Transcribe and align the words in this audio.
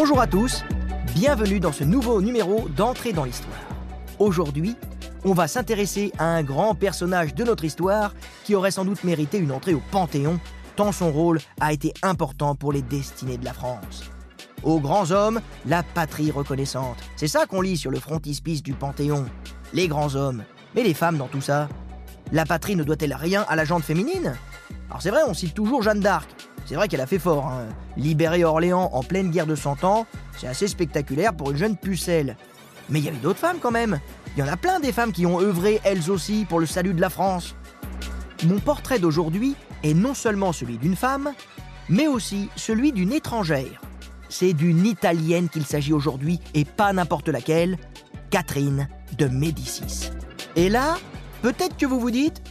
Bonjour 0.00 0.20
à 0.20 0.28
tous, 0.28 0.62
bienvenue 1.12 1.58
dans 1.58 1.72
ce 1.72 1.82
nouveau 1.82 2.22
numéro 2.22 2.68
d'entrée 2.68 3.12
dans 3.12 3.24
l'histoire. 3.24 3.58
Aujourd'hui, 4.20 4.76
on 5.24 5.32
va 5.32 5.48
s'intéresser 5.48 6.12
à 6.18 6.24
un 6.24 6.44
grand 6.44 6.76
personnage 6.76 7.34
de 7.34 7.42
notre 7.42 7.64
histoire 7.64 8.14
qui 8.44 8.54
aurait 8.54 8.70
sans 8.70 8.84
doute 8.84 9.02
mérité 9.02 9.38
une 9.38 9.50
entrée 9.50 9.74
au 9.74 9.82
Panthéon, 9.90 10.38
tant 10.76 10.92
son 10.92 11.10
rôle 11.10 11.40
a 11.60 11.72
été 11.72 11.92
important 12.02 12.54
pour 12.54 12.72
les 12.72 12.80
destinées 12.80 13.38
de 13.38 13.44
la 13.44 13.52
France. 13.52 14.04
Aux 14.62 14.78
grands 14.78 15.10
hommes, 15.10 15.40
la 15.66 15.82
patrie 15.82 16.30
reconnaissante. 16.30 16.98
C'est 17.16 17.26
ça 17.26 17.46
qu'on 17.46 17.60
lit 17.60 17.76
sur 17.76 17.90
le 17.90 17.98
frontispice 17.98 18.62
du 18.62 18.74
Panthéon. 18.74 19.26
Les 19.72 19.88
grands 19.88 20.14
hommes. 20.14 20.44
Mais 20.76 20.84
les 20.84 20.94
femmes 20.94 21.16
dans 21.16 21.26
tout 21.26 21.40
ça? 21.40 21.68
La 22.30 22.46
patrie 22.46 22.76
ne 22.76 22.84
doit-elle 22.84 23.14
rien 23.14 23.44
à 23.48 23.56
la 23.56 23.64
jante 23.64 23.82
féminine? 23.82 24.36
Alors 24.90 25.02
c'est 25.02 25.10
vrai, 25.10 25.22
on 25.26 25.34
cite 25.34 25.54
toujours 25.54 25.82
Jeanne 25.82 26.00
d'Arc. 26.00 26.30
C'est 26.68 26.74
vrai 26.74 26.86
qu'elle 26.86 27.00
a 27.00 27.06
fait 27.06 27.18
fort. 27.18 27.46
Hein. 27.46 27.64
Libérer 27.96 28.44
Orléans 28.44 28.90
en 28.92 29.02
pleine 29.02 29.30
guerre 29.30 29.46
de 29.46 29.54
Cent 29.54 29.84
Ans, 29.84 30.06
c'est 30.36 30.48
assez 30.48 30.68
spectaculaire 30.68 31.32
pour 31.32 31.50
une 31.50 31.56
jeune 31.56 31.78
pucelle. 31.78 32.36
Mais 32.90 32.98
il 32.98 33.06
y 33.06 33.08
avait 33.08 33.16
d'autres 33.16 33.38
femmes 33.38 33.56
quand 33.58 33.70
même. 33.70 34.00
Il 34.36 34.40
y 34.40 34.42
en 34.42 34.52
a 34.52 34.56
plein 34.58 34.78
des 34.78 34.92
femmes 34.92 35.12
qui 35.12 35.24
ont 35.24 35.40
œuvré 35.40 35.80
elles 35.82 36.10
aussi 36.10 36.44
pour 36.46 36.60
le 36.60 36.66
salut 36.66 36.92
de 36.92 37.00
la 37.00 37.08
France. 37.08 37.54
Mon 38.44 38.58
portrait 38.58 38.98
d'aujourd'hui 38.98 39.56
est 39.82 39.94
non 39.94 40.12
seulement 40.12 40.52
celui 40.52 40.76
d'une 40.76 40.94
femme, 40.94 41.32
mais 41.88 42.06
aussi 42.06 42.50
celui 42.54 42.92
d'une 42.92 43.14
étrangère. 43.14 43.80
C'est 44.28 44.52
d'une 44.52 44.84
Italienne 44.84 45.48
qu'il 45.48 45.64
s'agit 45.64 45.94
aujourd'hui 45.94 46.38
et 46.52 46.66
pas 46.66 46.92
n'importe 46.92 47.30
laquelle, 47.30 47.78
Catherine 48.28 48.88
de 49.16 49.26
Médicis. 49.26 50.10
Et 50.54 50.68
là, 50.68 50.98
peut-être 51.40 51.78
que 51.78 51.86
vous 51.86 51.98
vous 51.98 52.10
dites 52.10 52.42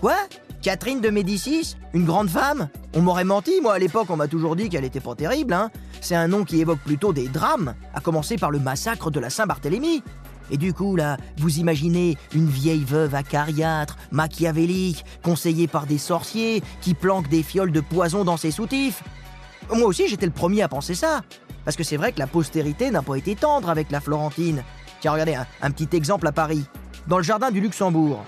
Quoi? 0.00 0.16
Catherine 0.62 1.00
de 1.00 1.08
Médicis 1.08 1.76
Une 1.94 2.04
grande 2.04 2.28
femme 2.28 2.68
On 2.94 3.00
m'aurait 3.00 3.24
menti, 3.24 3.60
moi 3.62 3.74
à 3.74 3.78
l'époque 3.78 4.08
on 4.10 4.16
m'a 4.16 4.28
toujours 4.28 4.56
dit 4.56 4.68
qu'elle 4.68 4.84
était 4.84 5.00
pas 5.00 5.14
terrible, 5.14 5.54
hein. 5.54 5.70
C'est 6.00 6.14
un 6.14 6.28
nom 6.28 6.44
qui 6.44 6.60
évoque 6.60 6.80
plutôt 6.80 7.12
des 7.12 7.28
drames, 7.28 7.74
à 7.94 8.00
commencer 8.00 8.36
par 8.36 8.50
le 8.50 8.58
massacre 8.58 9.10
de 9.10 9.20
la 9.20 9.30
Saint-Barthélemy. 9.30 10.02
Et 10.50 10.56
du 10.56 10.72
coup, 10.72 10.96
là, 10.96 11.16
vous 11.38 11.58
imaginez 11.58 12.16
une 12.34 12.48
vieille 12.48 12.84
veuve 12.84 13.14
acariâtre, 13.14 13.96
machiavélique, 14.10 15.04
conseillée 15.22 15.68
par 15.68 15.86
des 15.86 15.98
sorciers, 15.98 16.62
qui 16.80 16.94
planquent 16.94 17.28
des 17.28 17.42
fioles 17.42 17.72
de 17.72 17.80
poison 17.80 18.24
dans 18.24 18.36
ses 18.36 18.50
soutifs 18.50 19.02
Moi 19.72 19.86
aussi, 19.86 20.08
j'étais 20.08 20.26
le 20.26 20.32
premier 20.32 20.62
à 20.62 20.68
penser 20.68 20.94
ça. 20.94 21.22
Parce 21.64 21.76
que 21.76 21.84
c'est 21.84 21.96
vrai 21.96 22.12
que 22.12 22.18
la 22.18 22.26
postérité 22.26 22.90
n'a 22.90 23.02
pas 23.02 23.16
été 23.16 23.36
tendre 23.36 23.68
avec 23.70 23.90
la 23.90 24.00
Florentine. 24.00 24.64
Tiens, 25.00 25.12
regardez, 25.12 25.36
un, 25.62 25.70
petit 25.70 25.94
exemple 25.96 26.26
à 26.26 26.32
Paris. 26.32 26.64
Dans 27.06 27.18
le 27.18 27.22
jardin 27.22 27.50
du 27.50 27.60
Luxembourg, 27.60 28.24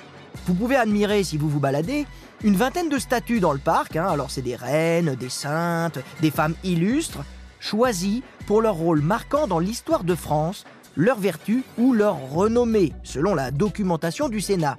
vous 0.47 0.55
pouvez 0.55 0.77
admirer, 0.77 1.25
si 1.25 1.37
vous 1.37 1.49
vous 1.49 1.61
baladez, 1.61 2.07
une 2.45 2.57
vingtaine 2.57 2.89
de 2.89 2.99
statues 2.99 3.41
dans 3.41 3.53
le 3.53 3.59
parc. 3.59 3.97
Hein. 3.97 4.07
Alors, 4.09 4.31
c'est 4.31 4.43
des 4.43 4.57
reines, 4.57 5.15
des 5.15 5.29
saintes, 5.29 5.99
des 6.21 6.31
femmes 6.31 6.55
illustres, 6.65 7.25
choisies 7.61 8.23
pour 8.47 8.61
leur 8.61 8.75
rôle 8.75 9.01
marquant 9.01 9.47
dans 9.47 9.59
l'histoire 9.59 10.05
de 10.05 10.15
France, 10.15 10.65
leur 10.97 11.19
vertu 11.19 11.63
ou 11.79 11.93
leur 11.93 12.17
renommée, 12.31 12.93
selon 13.03 13.35
la 13.35 13.51
documentation 13.51 14.29
du 14.29 14.41
Sénat. 14.41 14.77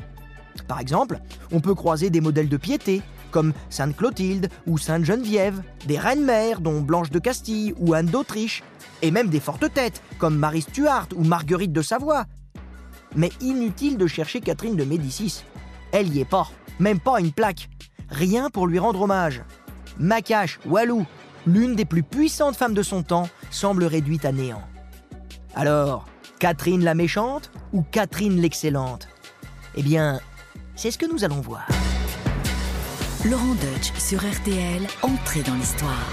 Par 0.68 0.80
exemple, 0.80 1.20
on 1.52 1.62
peut 1.62 1.76
croiser 1.76 2.09
des 2.09 2.22
modèles 2.22 2.50
de 2.50 2.58
piété, 2.58 3.02
comme 3.31 3.54
Sainte 3.70 3.98
Clotilde 3.98 4.50
ou 4.68 4.78
Sainte 4.78 5.06
Geneviève, 5.06 5.62
des 5.88 5.98
reines-mères, 5.98 6.62
dont 6.62 6.81
Blanche 6.81 7.09
de 7.09 7.20
Castille 7.20 7.74
ou 7.80 7.94
Anne 7.94 8.06
d'Autriche, 8.06 8.64
et 9.02 9.12
même 9.12 9.30
des 9.30 9.40
fortes 9.40 9.74
têtes, 9.74 10.02
comme 10.20 10.38
Marie 10.38 10.62
Stuart 10.62 11.08
ou 11.16 11.24
Marguerite 11.24 11.74
de 11.74 11.81
Savoie. 11.81 12.26
Mais 13.16 13.31
inutile 13.42 13.97
de 13.97 14.08
chercher 14.08 14.42
Catherine 14.42 14.75
de 14.75 14.83
Médicis. 14.83 15.44
Elle 15.92 16.14
y 16.14 16.19
est 16.19 16.30
pas, 16.30 16.50
même 16.80 17.00
pas 17.00 17.19
une 17.19 17.31
plaque. 17.31 17.69
Rien 18.09 18.50
pour 18.50 18.67
lui 18.67 18.80
rendre 18.80 19.02
hommage. 19.02 19.44
Macache, 20.00 20.59
Walou, 20.66 21.06
l'une 21.45 21.75
des 21.75 21.86
plus 21.86 22.03
puissantes 22.03 22.56
femmes 22.56 22.73
de 22.73 22.84
son 22.84 23.03
temps, 23.03 23.30
semble 23.52 23.84
réduite 23.84 24.25
à 24.25 24.31
néant. 24.31 24.64
Alors, 25.56 26.06
Catherine 26.39 26.84
la 26.84 26.95
méchante 26.95 27.52
ou 27.72 27.84
Catherine 27.84 28.41
l'excellente? 28.41 29.08
Eh 29.75 29.84
bien, 29.84 30.19
c'est 30.75 30.91
ce 30.91 30.97
que 30.97 31.06
nous 31.06 31.23
allons 31.23 31.41
voir. 31.41 31.68
Laurent 33.25 33.53
Deutsch 33.53 33.94
sur 33.97 34.19
RTL, 34.19 34.85
entrée 35.02 35.44
dans 35.44 35.53
l'histoire. 35.53 36.12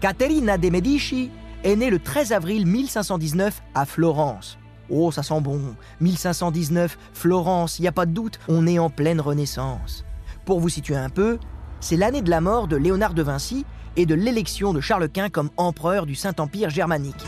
Caterina 0.00 0.58
de 0.58 0.68
Medici 0.68 1.30
est 1.64 1.76
née 1.76 1.90
le 1.90 1.98
13 1.98 2.32
avril 2.32 2.66
1519 2.66 3.62
à 3.74 3.86
Florence. 3.86 4.58
Oh, 4.90 5.10
ça 5.10 5.22
sent 5.22 5.40
bon. 5.40 5.74
1519, 6.00 6.98
Florence, 7.12 7.78
il 7.78 7.82
n'y 7.82 7.88
a 7.88 7.92
pas 7.92 8.06
de 8.06 8.12
doute, 8.12 8.38
on 8.48 8.66
est 8.66 8.78
en 8.78 8.90
pleine 8.90 9.20
Renaissance. 9.20 10.04
Pour 10.44 10.60
vous 10.60 10.68
situer 10.68 10.96
un 10.96 11.08
peu, 11.08 11.38
c'est 11.80 11.96
l'année 11.96 12.22
de 12.22 12.30
la 12.30 12.40
mort 12.40 12.68
de 12.68 12.76
Léonard 12.76 13.14
de 13.14 13.22
Vinci 13.22 13.64
et 13.96 14.06
de 14.06 14.14
l'élection 14.14 14.72
de 14.72 14.80
Charles 14.80 15.08
Quint 15.08 15.30
comme 15.30 15.50
empereur 15.56 16.06
du 16.06 16.14
Saint-Empire 16.14 16.70
germanique. 16.70 17.24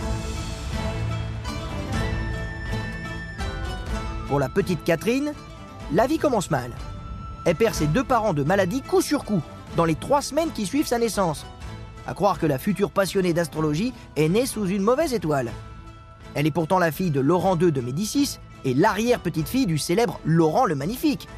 Pour 4.28 4.41
la 4.41 4.49
petite 4.49 4.83
Catherine, 4.84 5.33
la 5.93 6.06
vie 6.06 6.19
commence 6.19 6.50
mal. 6.50 6.73
Elle 7.44 7.56
perd 7.56 7.75
ses 7.75 7.87
deux 7.87 8.05
parents 8.05 8.34
de 8.34 8.43
maladie 8.43 8.83
coup 8.83 9.03
sur 9.03 9.25
coup, 9.25 9.43
dans 9.77 9.84
les 9.84 9.94
trois 9.94 10.23
semaines 10.23 10.50
qui 10.50 10.67
suivent 10.67 10.87
sa 10.87 10.99
naissance. 10.99 11.47
À 12.06 12.15
croire 12.15 12.38
que 12.38 12.47
la 12.47 12.59
future 12.59 12.91
passionnée 12.91 13.32
d'astrologie 13.32 13.92
est 14.16 14.28
née 14.28 14.47
sous 14.47 14.66
une 14.66 14.82
mauvaise 14.82 15.15
étoile. 15.15 15.50
Elle 16.34 16.47
est 16.47 16.50
pourtant 16.50 16.78
la 16.78 16.92
fille 16.92 17.10
de 17.10 17.20
Laurent 17.20 17.59
II 17.59 17.72
de 17.72 17.81
Médicis 17.81 18.38
et 18.65 18.75
l'arrière-petite-fille 18.75 19.66
du 19.66 19.78
célèbre 19.78 20.20
Laurent 20.25 20.66
le 20.66 20.75
Magnifique. 20.75 21.28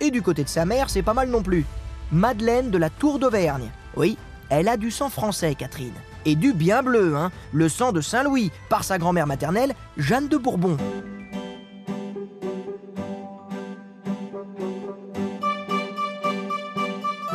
Et 0.00 0.10
du 0.10 0.22
côté 0.22 0.44
de 0.44 0.48
sa 0.48 0.64
mère, 0.64 0.90
c'est 0.90 1.02
pas 1.02 1.14
mal 1.14 1.30
non 1.30 1.42
plus. 1.42 1.64
Madeleine 2.12 2.70
de 2.70 2.78
la 2.78 2.90
Tour 2.90 3.18
d'Auvergne. 3.18 3.70
Oui, 3.96 4.18
elle 4.48 4.68
a 4.68 4.76
du 4.76 4.90
sang 4.90 5.08
français, 5.08 5.54
Catherine. 5.54 5.94
Et 6.24 6.34
du 6.34 6.52
bien 6.52 6.82
bleu, 6.82 7.16
hein, 7.16 7.30
le 7.52 7.68
sang 7.68 7.92
de 7.92 8.00
Saint-Louis, 8.00 8.50
par 8.68 8.84
sa 8.84 8.98
grand-mère 8.98 9.26
maternelle, 9.26 9.74
Jeanne 9.96 10.28
de 10.28 10.36
Bourbon. 10.36 10.76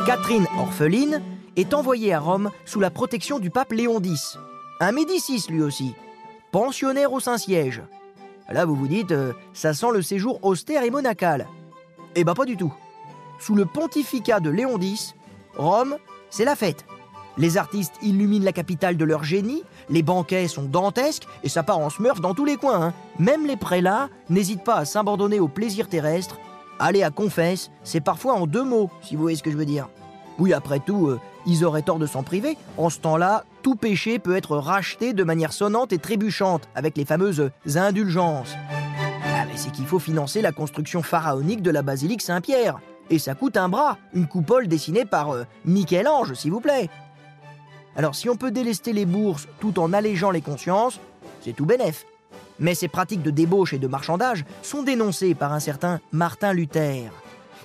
Catherine, 0.06 0.46
orpheline, 0.56 1.20
est 1.56 1.74
envoyée 1.74 2.12
à 2.12 2.20
Rome 2.20 2.50
sous 2.64 2.80
la 2.80 2.90
protection 2.90 3.38
du 3.38 3.50
pape 3.50 3.72
Léon 3.72 4.00
X. 4.00 4.38
Un 4.80 4.92
Médicis 4.92 5.46
lui 5.48 5.62
aussi, 5.62 5.94
pensionnaire 6.52 7.12
au 7.12 7.20
Saint-Siège. 7.20 7.82
Là, 8.50 8.64
vous 8.64 8.76
vous 8.76 8.88
dites, 8.88 9.12
euh, 9.12 9.32
ça 9.52 9.74
sent 9.74 9.88
le 9.92 10.02
séjour 10.02 10.38
austère 10.44 10.84
et 10.84 10.90
monacal. 10.90 11.48
Eh 12.14 12.24
ben 12.24 12.34
pas 12.34 12.44
du 12.44 12.56
tout. 12.56 12.72
Sous 13.40 13.54
le 13.54 13.66
pontificat 13.66 14.40
de 14.40 14.50
Léon 14.50 14.78
X, 14.78 15.14
Rome, 15.56 15.96
c'est 16.30 16.44
la 16.44 16.54
fête. 16.54 16.84
Les 17.38 17.58
artistes 17.58 17.94
illuminent 18.02 18.44
la 18.44 18.52
capitale 18.52 18.96
de 18.96 19.04
leur 19.04 19.24
génie, 19.24 19.62
les 19.90 20.02
banquets 20.02 20.48
sont 20.48 20.62
dantesques 20.62 21.26
et 21.42 21.48
ça 21.48 21.62
part 21.62 21.78
en 21.78 21.90
smurf 21.90 22.20
dans 22.20 22.32
tous 22.32 22.46
les 22.46 22.56
coins. 22.56 22.80
Hein. 22.80 22.94
Même 23.18 23.46
les 23.46 23.56
prélats 23.56 24.08
n'hésitent 24.30 24.64
pas 24.64 24.76
à 24.76 24.84
s'abandonner 24.84 25.38
au 25.38 25.48
plaisir 25.48 25.88
terrestre. 25.88 26.38
Aller 26.78 27.02
à 27.02 27.10
confesse, 27.10 27.70
c'est 27.84 28.00
parfois 28.00 28.34
en 28.34 28.46
deux 28.46 28.64
mots, 28.64 28.90
si 29.02 29.16
vous 29.16 29.22
voyez 29.22 29.36
ce 29.36 29.42
que 29.42 29.50
je 29.50 29.56
veux 29.56 29.66
dire. 29.66 29.88
Oui, 30.38 30.52
après 30.52 30.80
tout, 30.80 31.08
euh, 31.08 31.20
ils 31.46 31.64
auraient 31.64 31.82
tort 31.82 31.98
de 31.98 32.06
s'en 32.06 32.22
priver. 32.22 32.56
En 32.76 32.90
ce 32.90 32.98
temps-là, 33.00 33.44
tout 33.62 33.76
péché 33.76 34.18
peut 34.18 34.36
être 34.36 34.56
racheté 34.56 35.12
de 35.12 35.24
manière 35.24 35.52
sonnante 35.52 35.92
et 35.92 35.98
trébuchante, 35.98 36.68
avec 36.74 36.96
les 36.96 37.04
fameuses 37.04 37.50
indulgences. 37.74 38.54
Ah, 39.24 39.44
mais 39.46 39.56
c'est 39.56 39.70
qu'il 39.70 39.86
faut 39.86 39.98
financer 39.98 40.42
la 40.42 40.52
construction 40.52 41.02
pharaonique 41.02 41.62
de 41.62 41.70
la 41.70 41.82
basilique 41.82 42.22
Saint-Pierre. 42.22 42.78
Et 43.10 43.18
ça 43.18 43.34
coûte 43.34 43.56
un 43.56 43.68
bras, 43.68 43.98
une 44.14 44.26
coupole 44.26 44.66
dessinée 44.66 45.04
par 45.04 45.30
euh, 45.30 45.44
Michel-Ange, 45.64 46.34
s'il 46.34 46.50
vous 46.50 46.60
plaît. 46.60 46.90
Alors 47.96 48.14
si 48.14 48.28
on 48.28 48.36
peut 48.36 48.50
délester 48.50 48.92
les 48.92 49.06
bourses 49.06 49.48
tout 49.60 49.78
en 49.78 49.92
allégeant 49.92 50.30
les 50.30 50.42
consciences, 50.42 51.00
c'est 51.40 51.54
tout 51.54 51.64
bénef. 51.64 52.04
Mais 52.58 52.74
ces 52.74 52.88
pratiques 52.88 53.22
de 53.22 53.30
débauche 53.30 53.72
et 53.72 53.78
de 53.78 53.86
marchandage 53.86 54.44
sont 54.62 54.82
dénoncées 54.82 55.34
par 55.34 55.52
un 55.52 55.60
certain 55.60 56.00
Martin 56.12 56.52
Luther. 56.52 57.10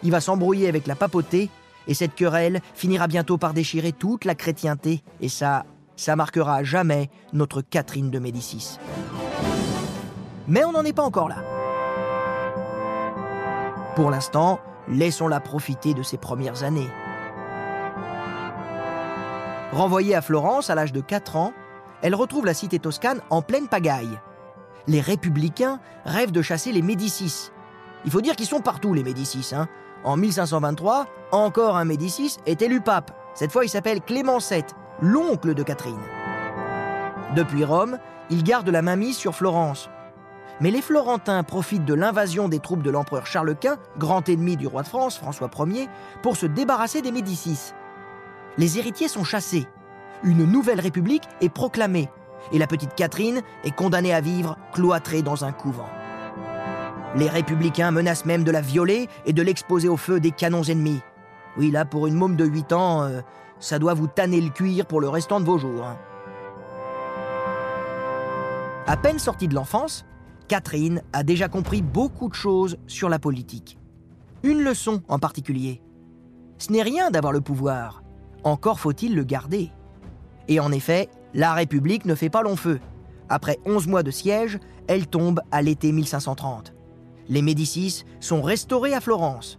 Il 0.03 0.11
va 0.11 0.21
s'embrouiller 0.21 0.67
avec 0.67 0.87
la 0.87 0.95
papauté 0.95 1.49
et 1.87 1.93
cette 1.93 2.15
querelle 2.15 2.61
finira 2.73 3.07
bientôt 3.07 3.37
par 3.37 3.53
déchirer 3.53 3.91
toute 3.91 4.25
la 4.25 4.35
chrétienté 4.35 5.03
et 5.19 5.29
ça, 5.29 5.65
ça 5.95 6.15
marquera 6.15 6.63
jamais 6.63 7.09
notre 7.33 7.61
Catherine 7.61 8.09
de 8.09 8.19
Médicis. 8.19 8.77
Mais 10.47 10.63
on 10.63 10.71
n'en 10.71 10.83
est 10.83 10.93
pas 10.93 11.03
encore 11.03 11.29
là. 11.29 11.37
Pour 13.95 14.09
l'instant, 14.09 14.59
laissons-la 14.87 15.39
profiter 15.39 15.93
de 15.93 16.03
ses 16.03 16.17
premières 16.17 16.63
années. 16.63 16.89
Renvoyée 19.71 20.15
à 20.15 20.21
Florence 20.21 20.69
à 20.69 20.75
l'âge 20.75 20.91
de 20.91 21.01
4 21.01 21.35
ans, 21.35 21.53
elle 22.01 22.15
retrouve 22.15 22.45
la 22.45 22.53
cité 22.53 22.79
toscane 22.79 23.21
en 23.29 23.41
pleine 23.41 23.67
pagaille. 23.67 24.19
Les 24.87 25.01
républicains 25.01 25.79
rêvent 26.05 26.31
de 26.31 26.41
chasser 26.41 26.71
les 26.71 26.81
Médicis. 26.81 27.51
Il 28.05 28.11
faut 28.11 28.21
dire 28.21 28.35
qu'ils 28.35 28.47
sont 28.47 28.61
partout, 28.61 28.93
les 28.93 29.03
Médicis. 29.03 29.53
Hein. 29.53 29.67
En 30.03 30.17
1523, 30.17 31.05
encore 31.31 31.77
un 31.77 31.85
Médicis 31.85 32.37
est 32.45 32.61
élu 32.61 32.81
pape. 32.81 33.11
Cette 33.33 33.51
fois, 33.51 33.65
il 33.65 33.69
s'appelle 33.69 34.01
Clément 34.01 34.39
VII, 34.39 34.63
l'oncle 35.01 35.53
de 35.53 35.63
Catherine. 35.63 35.99
Depuis 37.35 37.63
Rome, 37.63 37.97
il 38.29 38.43
garde 38.43 38.69
la 38.69 38.81
mainmise 38.81 39.17
sur 39.17 39.35
Florence. 39.35 39.89
Mais 40.59 40.71
les 40.71 40.81
Florentins 40.81 41.43
profitent 41.43 41.85
de 41.85 41.93
l'invasion 41.93 42.49
des 42.49 42.59
troupes 42.59 42.83
de 42.83 42.91
l'empereur 42.91 43.25
Charles 43.25 43.55
Quint, 43.55 43.77
grand 43.97 44.27
ennemi 44.29 44.57
du 44.57 44.67
roi 44.67 44.83
de 44.83 44.87
France, 44.87 45.17
François 45.17 45.49
Ier, 45.67 45.89
pour 46.21 46.35
se 46.35 46.45
débarrasser 46.45 47.01
des 47.01 47.11
Médicis 47.11 47.73
les 48.57 48.77
héritiers 48.77 49.07
sont 49.07 49.23
chassés. 49.23 49.67
une 50.23 50.45
nouvelle 50.45 50.79
république 50.79 51.23
est 51.41 51.49
proclamée 51.49 52.09
et 52.51 52.59
la 52.59 52.67
petite 52.67 52.95
Catherine 52.95 53.41
est 53.63 53.75
condamnée 53.75 54.13
à 54.13 54.21
vivre 54.21 54.57
cloîtrée 54.73 55.21
dans 55.21 55.45
un 55.45 55.51
couvent. 55.51 55.89
Les 57.15 57.27
républicains 57.27 57.91
menacent 57.91 58.25
même 58.25 58.43
de 58.43 58.51
la 58.51 58.61
violer 58.61 59.09
et 59.25 59.33
de 59.33 59.41
l'exposer 59.41 59.87
au 59.87 59.97
feu 59.97 60.19
des 60.19 60.31
canons 60.31 60.63
ennemis. 60.63 61.01
Oui, 61.57 61.71
là, 61.71 61.85
pour 61.85 62.07
une 62.07 62.15
môme 62.15 62.35
de 62.35 62.45
8 62.45 62.73
ans, 62.73 63.03
euh, 63.03 63.21
ça 63.59 63.79
doit 63.79 63.93
vous 63.93 64.07
tanner 64.07 64.41
le 64.41 64.49
cuir 64.49 64.85
pour 64.85 65.01
le 65.01 65.09
restant 65.09 65.39
de 65.39 65.45
vos 65.45 65.57
jours. 65.57 65.85
hein. 65.85 65.97
À 68.87 68.97
peine 68.97 69.19
sortie 69.19 69.47
de 69.47 69.55
l'enfance, 69.55 70.05
Catherine 70.47 71.01
a 71.13 71.23
déjà 71.23 71.47
compris 71.47 71.81
beaucoup 71.81 72.27
de 72.27 72.33
choses 72.33 72.77
sur 72.87 73.09
la 73.09 73.19
politique. 73.19 73.77
Une 74.43 74.63
leçon 74.63 75.01
en 75.07 75.19
particulier. 75.19 75.81
Ce 76.57 76.71
n'est 76.71 76.81
rien 76.81 77.11
d'avoir 77.11 77.31
le 77.31 77.41
pouvoir, 77.41 78.03
encore 78.43 78.79
faut-il 78.79 79.15
le 79.15 79.23
garder. 79.23 79.71
Et 80.47 80.59
en 80.59 80.71
effet, 80.71 81.09
la 81.33 81.53
République 81.53 82.05
ne 82.05 82.15
fait 82.15 82.29
pas 82.29 82.41
long 82.41 82.55
feu. 82.55 82.79
Après 83.29 83.59
11 83.65 83.87
mois 83.87 84.03
de 84.03 84.11
siège, 84.11 84.59
elle 84.87 85.07
tombe 85.07 85.41
à 85.51 85.61
l'été 85.61 85.91
1530. 85.91 86.73
Les 87.29 87.41
Médicis 87.41 88.03
sont 88.19 88.41
restaurés 88.41 88.93
à 88.93 88.99
Florence. 88.99 89.57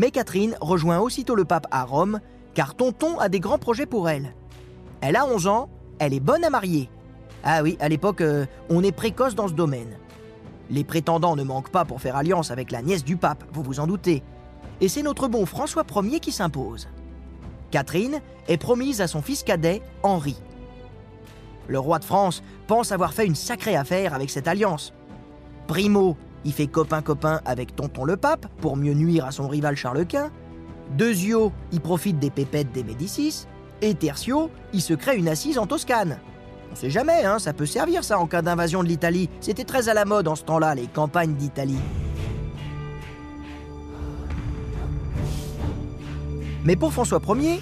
Mais 0.00 0.10
Catherine 0.10 0.56
rejoint 0.62 0.98
aussitôt 0.98 1.34
le 1.34 1.44
pape 1.44 1.66
à 1.70 1.84
Rome, 1.84 2.20
car 2.54 2.74
Tonton 2.74 3.18
a 3.18 3.28
des 3.28 3.38
grands 3.38 3.58
projets 3.58 3.84
pour 3.84 4.08
elle. 4.08 4.34
Elle 5.02 5.14
a 5.14 5.26
11 5.26 5.46
ans, 5.46 5.68
elle 5.98 6.14
est 6.14 6.20
bonne 6.20 6.42
à 6.42 6.48
marier. 6.48 6.88
Ah 7.44 7.62
oui, 7.62 7.76
à 7.80 7.88
l'époque, 7.90 8.22
euh, 8.22 8.46
on 8.70 8.82
est 8.82 8.92
précoce 8.92 9.34
dans 9.34 9.46
ce 9.46 9.52
domaine. 9.52 9.98
Les 10.70 10.84
prétendants 10.84 11.36
ne 11.36 11.42
manquent 11.42 11.68
pas 11.68 11.84
pour 11.84 12.00
faire 12.00 12.16
alliance 12.16 12.50
avec 12.50 12.70
la 12.70 12.80
nièce 12.80 13.04
du 13.04 13.18
pape, 13.18 13.44
vous 13.52 13.62
vous 13.62 13.78
en 13.78 13.86
doutez. 13.86 14.22
Et 14.80 14.88
c'est 14.88 15.02
notre 15.02 15.28
bon 15.28 15.44
François 15.44 15.84
Ier 15.94 16.20
qui 16.20 16.32
s'impose. 16.32 16.88
Catherine 17.70 18.22
est 18.48 18.56
promise 18.56 19.02
à 19.02 19.06
son 19.06 19.20
fils 19.20 19.42
cadet, 19.42 19.82
Henri. 20.02 20.40
Le 21.68 21.78
roi 21.78 21.98
de 21.98 22.04
France 22.04 22.42
pense 22.66 22.90
avoir 22.90 23.12
fait 23.12 23.26
une 23.26 23.34
sacrée 23.34 23.76
affaire 23.76 24.14
avec 24.14 24.30
cette 24.30 24.48
alliance. 24.48 24.94
Primo, 25.66 26.16
il 26.44 26.52
fait 26.52 26.66
copain-copain 26.66 27.40
avec 27.44 27.76
Tonton 27.76 28.04
le 28.04 28.16
Pape 28.16 28.46
pour 28.60 28.76
mieux 28.76 28.94
nuire 28.94 29.26
à 29.26 29.30
son 29.30 29.48
rival 29.48 29.76
Charles 29.76 30.06
Quint. 30.06 30.30
Deuxio, 30.96 31.52
il 31.72 31.80
profite 31.80 32.18
des 32.18 32.30
pépettes 32.30 32.72
des 32.72 32.82
Médicis. 32.82 33.46
Et 33.82 33.94
Tertio, 33.94 34.50
il 34.72 34.82
se 34.82 34.94
crée 34.94 35.16
une 35.16 35.28
assise 35.28 35.58
en 35.58 35.66
Toscane. 35.66 36.18
On 36.72 36.76
sait 36.76 36.90
jamais, 36.90 37.24
hein, 37.24 37.38
ça 37.38 37.52
peut 37.52 37.66
servir 37.66 38.04
ça 38.04 38.18
en 38.18 38.26
cas 38.26 38.42
d'invasion 38.42 38.82
de 38.82 38.88
l'Italie. 38.88 39.28
C'était 39.40 39.64
très 39.64 39.88
à 39.88 39.94
la 39.94 40.04
mode 40.04 40.28
en 40.28 40.36
ce 40.36 40.44
temps-là, 40.44 40.74
les 40.74 40.86
campagnes 40.86 41.34
d'Italie. 41.34 41.78
Mais 46.64 46.76
pour 46.76 46.92
François 46.92 47.20
Ier, 47.28 47.60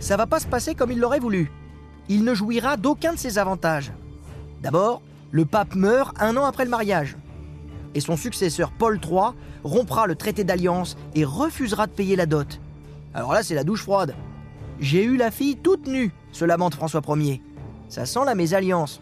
ça 0.00 0.16
va 0.16 0.26
pas 0.26 0.40
se 0.40 0.46
passer 0.46 0.74
comme 0.74 0.90
il 0.90 0.98
l'aurait 0.98 1.20
voulu. 1.20 1.50
Il 2.08 2.24
ne 2.24 2.34
jouira 2.34 2.76
d'aucun 2.76 3.12
de 3.12 3.18
ses 3.18 3.38
avantages. 3.38 3.92
D'abord, 4.60 5.00
le 5.30 5.44
pape 5.44 5.74
meurt 5.74 6.20
un 6.20 6.36
an 6.36 6.44
après 6.44 6.64
le 6.64 6.70
mariage. 6.70 7.16
Et 7.94 8.00
son 8.00 8.16
successeur 8.16 8.70
Paul 8.70 8.98
III 9.02 9.32
rompra 9.64 10.06
le 10.06 10.14
traité 10.14 10.44
d'alliance 10.44 10.96
et 11.14 11.24
refusera 11.24 11.86
de 11.86 11.92
payer 11.92 12.16
la 12.16 12.26
dot. 12.26 12.60
Alors 13.14 13.32
là, 13.32 13.42
c'est 13.42 13.54
la 13.54 13.64
douche 13.64 13.82
froide. 13.82 14.14
J'ai 14.80 15.04
eu 15.04 15.16
la 15.16 15.30
fille 15.30 15.56
toute 15.56 15.86
nue, 15.86 16.12
se 16.32 16.44
lamente 16.44 16.74
François 16.74 17.02
Ier. 17.16 17.42
Ça 17.88 18.06
sent 18.06 18.24
la 18.24 18.34
mésalliance. 18.34 19.00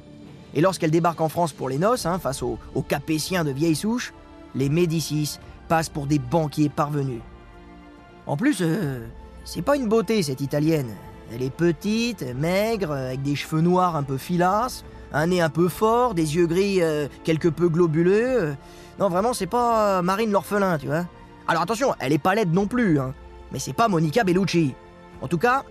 Et 0.54 0.60
lorsqu'elle 0.60 0.90
débarque 0.90 1.20
en 1.20 1.28
France 1.28 1.52
pour 1.52 1.68
les 1.68 1.78
noces, 1.78 2.06
hein, 2.06 2.18
face 2.18 2.42
aux, 2.42 2.58
Capétiens 2.88 3.44
de 3.44 3.52
vieille 3.52 3.76
souche, 3.76 4.12
les 4.54 4.68
Médicis 4.68 5.38
passent 5.68 5.88
pour 5.88 6.06
des 6.06 6.18
banquiers 6.18 6.68
parvenus. 6.68 7.20
En 8.26 8.36
plus, 8.36 8.58
euh, 8.60 9.06
c'est 9.44 9.62
pas 9.62 9.76
une 9.76 9.88
beauté 9.88 10.22
cette 10.22 10.40
italienne. 10.40 10.90
Elle 11.32 11.42
est 11.42 11.54
petite, 11.54 12.24
maigre, 12.34 12.90
avec 12.90 13.22
des 13.22 13.36
cheveux 13.36 13.60
noirs 13.60 13.94
un 13.94 14.02
peu 14.02 14.18
filasses, 14.18 14.84
un 15.12 15.26
nez 15.28 15.40
un 15.40 15.50
peu 15.50 15.68
fort, 15.68 16.14
des 16.14 16.36
yeux 16.36 16.46
gris 16.46 16.82
euh, 16.82 17.08
quelque 17.24 17.48
peu 17.48 17.68
globuleux. 17.68 18.54
Non, 18.98 19.08
vraiment, 19.08 19.32
c'est 19.32 19.46
pas 19.46 20.02
Marine 20.02 20.30
l'orphelin, 20.30 20.78
tu 20.78 20.86
vois. 20.86 21.06
Alors 21.48 21.62
attention, 21.62 21.94
elle 21.98 22.12
est 22.12 22.18
pas 22.18 22.34
laide 22.34 22.52
non 22.52 22.66
plus, 22.66 23.00
hein, 23.00 23.14
mais 23.52 23.58
c'est 23.58 23.72
pas 23.72 23.88
Monica 23.88 24.24
Bellucci. 24.24 24.74
En 25.20 25.28
tout 25.28 25.38
cas, 25.38 25.64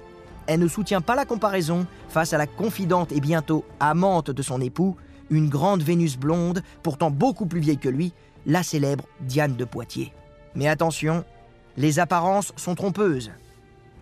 elle 0.47 0.59
ne 0.59 0.67
soutient 0.67 1.01
pas 1.01 1.15
la 1.15 1.25
comparaison 1.25 1.85
face 2.09 2.33
à 2.33 2.37
la 2.37 2.47
confidente 2.47 3.11
et 3.11 3.21
bientôt 3.21 3.63
amante 3.79 4.31
de 4.31 4.41
son 4.41 4.61
époux, 4.61 4.95
une 5.29 5.47
grande 5.47 5.83
Vénus 5.83 6.17
blonde, 6.17 6.63
pourtant 6.81 7.11
beaucoup 7.11 7.45
plus 7.45 7.59
vieille 7.59 7.77
que 7.77 7.87
lui, 7.87 8.13
la 8.45 8.63
célèbre 8.63 9.05
Diane 9.21 9.55
de 9.55 9.65
Poitiers. 9.65 10.11
Mais 10.55 10.67
attention, 10.67 11.23
les 11.77 11.99
apparences 11.99 12.51
sont 12.55 12.75
trompeuses. 12.75 13.31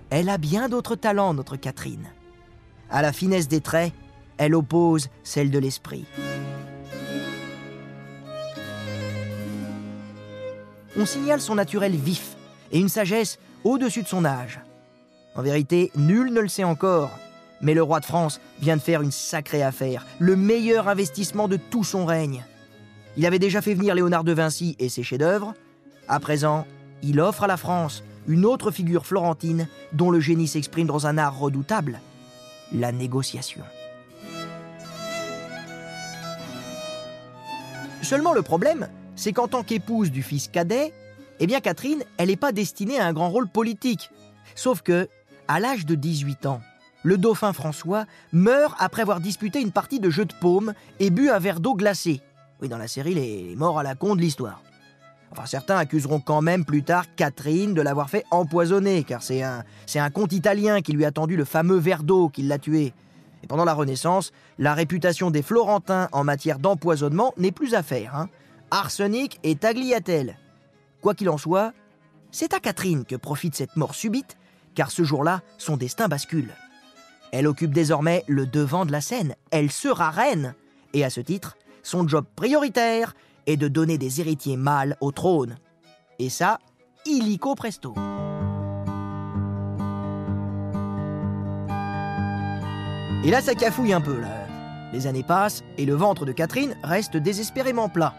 Elle 0.10 0.30
a 0.30 0.38
bien 0.38 0.69
d'autres 0.69 0.95
talents, 0.95 1.33
notre 1.33 1.57
Catherine. 1.57 2.07
À 2.90 3.01
la 3.01 3.12
finesse 3.12 3.50
des 3.50 3.62
traits, 3.62 3.94
elle 4.38 4.56
oppose 4.56 5.10
celle 5.24 5.51
de 5.51 5.60
l'esprit. 5.60 6.06
On 10.98 11.06
signale 11.06 11.42
son 11.42 11.56
naturel 11.56 11.95
vif 11.95 12.36
et 12.72 12.80
une 12.80 12.89
sagesse 12.89 13.38
au-dessus 13.63 14.04
de 14.04 14.07
son 14.07 14.25
âge. 14.25 14.60
En 15.36 15.44
vérité, 15.44 15.92
nul 15.95 16.34
ne 16.34 16.39
le 16.39 16.48
sait 16.48 16.63
encore, 16.63 17.12
mais 17.62 17.74
le 17.74 17.84
roi 17.84 18.00
de 18.00 18.06
France 18.06 18.42
vient 18.60 18.78
de 18.78 18.81
faire 18.81 19.01
une 19.01 19.12
sacrée 19.12 19.62
affaire, 19.62 20.06
le 20.19 20.36
meilleur 20.36 20.88
investissement 20.88 21.48
de 21.48 21.57
tout 21.57 21.83
son 21.83 22.06
règne. 22.06 22.44
Il 23.16 23.25
avait 23.25 23.40
déjà 23.40 23.62
fait 23.62 23.74
venir 23.74 23.95
Léonard 23.95 24.24
de 24.24 24.31
Vinci 24.31 24.75
et 24.80 24.90
ses 24.90 25.04
chefs-d'œuvre. 25.04 25.54
À 26.07 26.19
présent, 26.19 26.66
il 27.04 27.19
offre 27.19 27.44
à 27.44 27.48
la 27.48 27.57
France 27.57 28.04
une 28.28 28.45
autre 28.45 28.72
figure 28.72 29.06
florentine 29.06 29.68
dont 29.94 30.12
le 30.12 30.19
génie 30.19 30.48
s'exprime 30.48 30.88
dans 30.88 31.07
un 31.07 31.18
art 31.18 31.38
redoutable, 31.38 32.00
la 32.74 32.92
négociation. 32.92 33.63
Seulement 38.07 38.31
le 38.31 38.42
problème, 38.42 38.88
c'est 39.18 39.33
qu'en 39.33 39.50
tant 39.50 39.63
qu'épouse 39.63 40.12
du 40.12 40.24
fils 40.24 40.48
cadet, 40.48 40.94
eh 41.42 41.45
bien 41.45 41.59
Catherine, 41.59 42.04
elle 42.15 42.30
n'est 42.30 42.38
pas 42.38 42.54
destinée 42.54 42.98
à 42.98 43.06
un 43.06 43.12
grand 43.12 43.30
rôle 43.30 43.50
politique. 43.50 44.12
Sauf 44.56 44.81
que, 44.81 45.09
à 45.50 45.59
l'âge 45.59 45.86
de 45.86 45.94
18 45.94 46.45
ans, 46.45 46.62
le 47.04 47.18
dauphin 47.18 47.51
François 47.51 48.06
meurt 48.31 48.77
après 48.80 49.01
avoir 49.01 49.19
disputé 49.19 49.59
une 49.59 49.74
partie 49.74 50.00
de 50.00 50.09
jeu 50.09 50.24
de 50.24 50.33
paume 50.39 50.74
et 51.01 51.09
bu 51.09 51.30
un 51.30 51.38
verre 51.39 51.59
d'eau 51.59 51.75
glacée. 51.75 52.21
Oui, 52.62 52.69
dans 52.69 52.77
la 52.77 52.88
série 52.88 53.13
Les 53.13 53.57
morts 53.57 53.77
à 53.77 53.83
la 53.83 53.95
con 53.95 54.15
de 54.15 54.21
l'histoire. 54.21 54.63
Enfin, 55.31 55.45
certains 55.45 55.75
accuseront 55.75 56.21
quand 56.21 56.42
même 56.42 56.63
plus 56.63 56.83
tard 56.83 57.13
Catherine 57.18 57.74
de 57.74 57.81
l'avoir 57.81 58.09
fait 58.09 58.24
empoisonner, 58.31 59.04
car 59.04 59.21
c'est 59.21 59.44
un, 59.44 59.65
c'est 59.86 60.00
un 60.00 60.12
conte 60.12 60.31
italien 60.31 60.80
qui 60.80 60.94
lui 60.94 61.04
a 61.04 61.12
tendu 61.12 61.36
le 61.36 61.44
fameux 61.44 61.77
verre 61.77 62.04
d'eau 62.04 62.30
qui 62.30 62.44
l'a 62.44 62.57
tué. 62.57 62.94
Pendant 63.47 63.66
la 63.66 63.73
Renaissance, 63.73 64.31
la 64.59 64.73
réputation 64.73 65.31
des 65.31 65.42
Florentins 65.42 66.09
en 66.11 66.23
matière 66.23 66.59
d'empoisonnement 66.59 67.33
n'est 67.37 67.51
plus 67.51 67.73
à 67.73 67.83
faire. 67.83 68.16
hein. 68.16 68.30
Arsenic 68.71 69.39
et 69.44 69.56
tagliatelle. 69.56 70.37
Quoi 71.01 71.13
qu'il 71.13 71.30
en 71.30 71.37
soit, 71.37 71.73
c'est 72.31 72.54
à 72.54 72.59
Catherine 72.59 73.06
que 73.06 73.16
profite 73.16 73.56
cette 73.56 73.77
mort 73.77 73.95
subite, 73.95 74.37
car 74.75 74.92
ce 74.92 75.04
jour-là, 75.04 75.42
son 75.57 75.77
destin 75.77 76.07
bascule. 76.07 76.54
Elle 77.31 77.47
occupe 77.47 77.73
désormais 77.73 78.23
le 78.27 78.45
devant 78.45 78.85
de 78.85 78.92
la 78.92 79.01
scène, 79.01 79.35
elle 79.51 79.71
sera 79.71 80.09
reine, 80.09 80.54
et 80.94 81.04
à 81.04 81.09
ce 81.09 81.21
titre, 81.21 81.57
son 81.83 82.07
job 82.07 82.25
prioritaire 82.35 83.13
est 83.45 83.57
de 83.57 83.68
donner 83.68 83.97
des 83.97 84.19
héritiers 84.19 84.57
mâles 84.57 84.97
au 84.99 85.11
trône. 85.11 85.57
Et 86.19 86.30
ça, 86.30 86.59
illico 87.06 87.56
presto. 87.56 87.94
Et 93.24 93.31
là, 93.31 93.42
ça 93.42 93.56
cafouille 93.56 93.94
un 93.94 94.02
peu, 94.02 94.19
là. 94.19 94.47
Les 94.94 95.07
années 95.07 95.24
passent 95.24 95.64
et 95.78 95.86
le 95.86 95.95
ventre 95.95 96.26
de 96.26 96.31
Catherine 96.31 96.78
reste 96.83 97.18
désespérément 97.18 97.90
plat. 97.90 98.14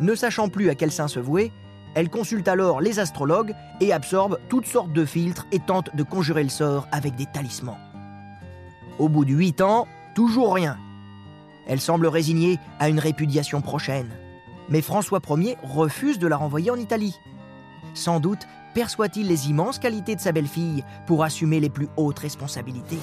Ne 0.00 0.14
sachant 0.14 0.48
plus 0.48 0.68
à 0.68 0.74
quel 0.74 0.90
sein 0.90 1.08
se 1.08 1.20
vouer, 1.20 1.52
elle 1.94 2.10
consulte 2.10 2.48
alors 2.48 2.80
les 2.80 2.98
astrologues 2.98 3.54
et 3.80 3.92
absorbe 3.92 4.38
toutes 4.48 4.66
sortes 4.66 4.92
de 4.92 5.04
filtres 5.04 5.46
et 5.52 5.60
tente 5.60 5.94
de 5.94 6.02
conjurer 6.02 6.42
le 6.42 6.48
sort 6.48 6.88
avec 6.90 7.14
des 7.14 7.26
talismans. 7.26 7.78
Au 8.98 9.08
bout 9.08 9.24
de 9.24 9.32
huit 9.32 9.60
ans, 9.60 9.86
toujours 10.14 10.54
rien. 10.54 10.76
Elle 11.66 11.80
semble 11.80 12.06
résignée 12.06 12.58
à 12.80 12.88
une 12.88 12.98
répudiation 12.98 13.60
prochaine. 13.60 14.10
Mais 14.68 14.82
François 14.82 15.20
Ier 15.30 15.56
refuse 15.62 16.18
de 16.18 16.26
la 16.26 16.36
renvoyer 16.36 16.70
en 16.70 16.76
Italie. 16.76 17.18
Sans 17.94 18.18
doute 18.18 18.46
perçoit-il 18.74 19.28
les 19.28 19.48
immenses 19.48 19.78
qualités 19.78 20.16
de 20.16 20.20
sa 20.20 20.32
belle-fille 20.32 20.84
pour 21.06 21.22
assumer 21.22 21.60
les 21.60 21.70
plus 21.70 21.88
hautes 21.96 22.18
responsabilités. 22.18 22.98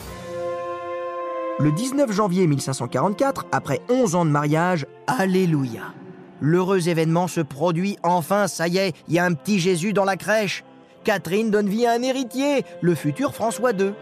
Le 1.62 1.72
19 1.72 2.12
janvier 2.12 2.48
1544, 2.48 3.46
après 3.52 3.82
11 3.88 4.16
ans 4.16 4.26
de 4.26 4.32
mariage, 4.32 4.88
Alléluia 5.06 5.94
L'heureux 6.40 6.90
événement 6.90 7.28
se 7.28 7.40
produit 7.40 7.98
enfin, 8.02 8.48
ça 8.48 8.68
y 8.68 8.80
est, 8.80 8.96
il 9.08 9.14
y 9.14 9.20
a 9.20 9.26
un 9.26 9.36
petit 9.36 9.60
Jésus 9.60 9.94
dans 9.94 10.04
la 10.04 10.18
crèche. 10.18 10.64
Catherine 11.04 11.52
donne 11.52 11.70
vie 11.70 11.86
à 11.86 11.92
un 11.92 12.02
héritier, 12.02 12.66
le 12.82 12.96
futur 12.96 13.36
François 13.36 13.74
II. 13.74 13.94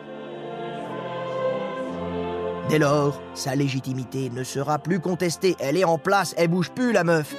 Dès 2.69 2.79
lors, 2.79 3.21
sa 3.33 3.55
légitimité 3.55 4.29
ne 4.29 4.45
sera 4.45 4.79
plus 4.79 5.01
contestée, 5.01 5.57
elle 5.59 5.75
est 5.75 5.83
en 5.83 5.97
place, 5.97 6.33
elle 6.37 6.47
bouge 6.47 6.69
plus 6.69 6.93
la 6.93 7.03
meuf. 7.03 7.35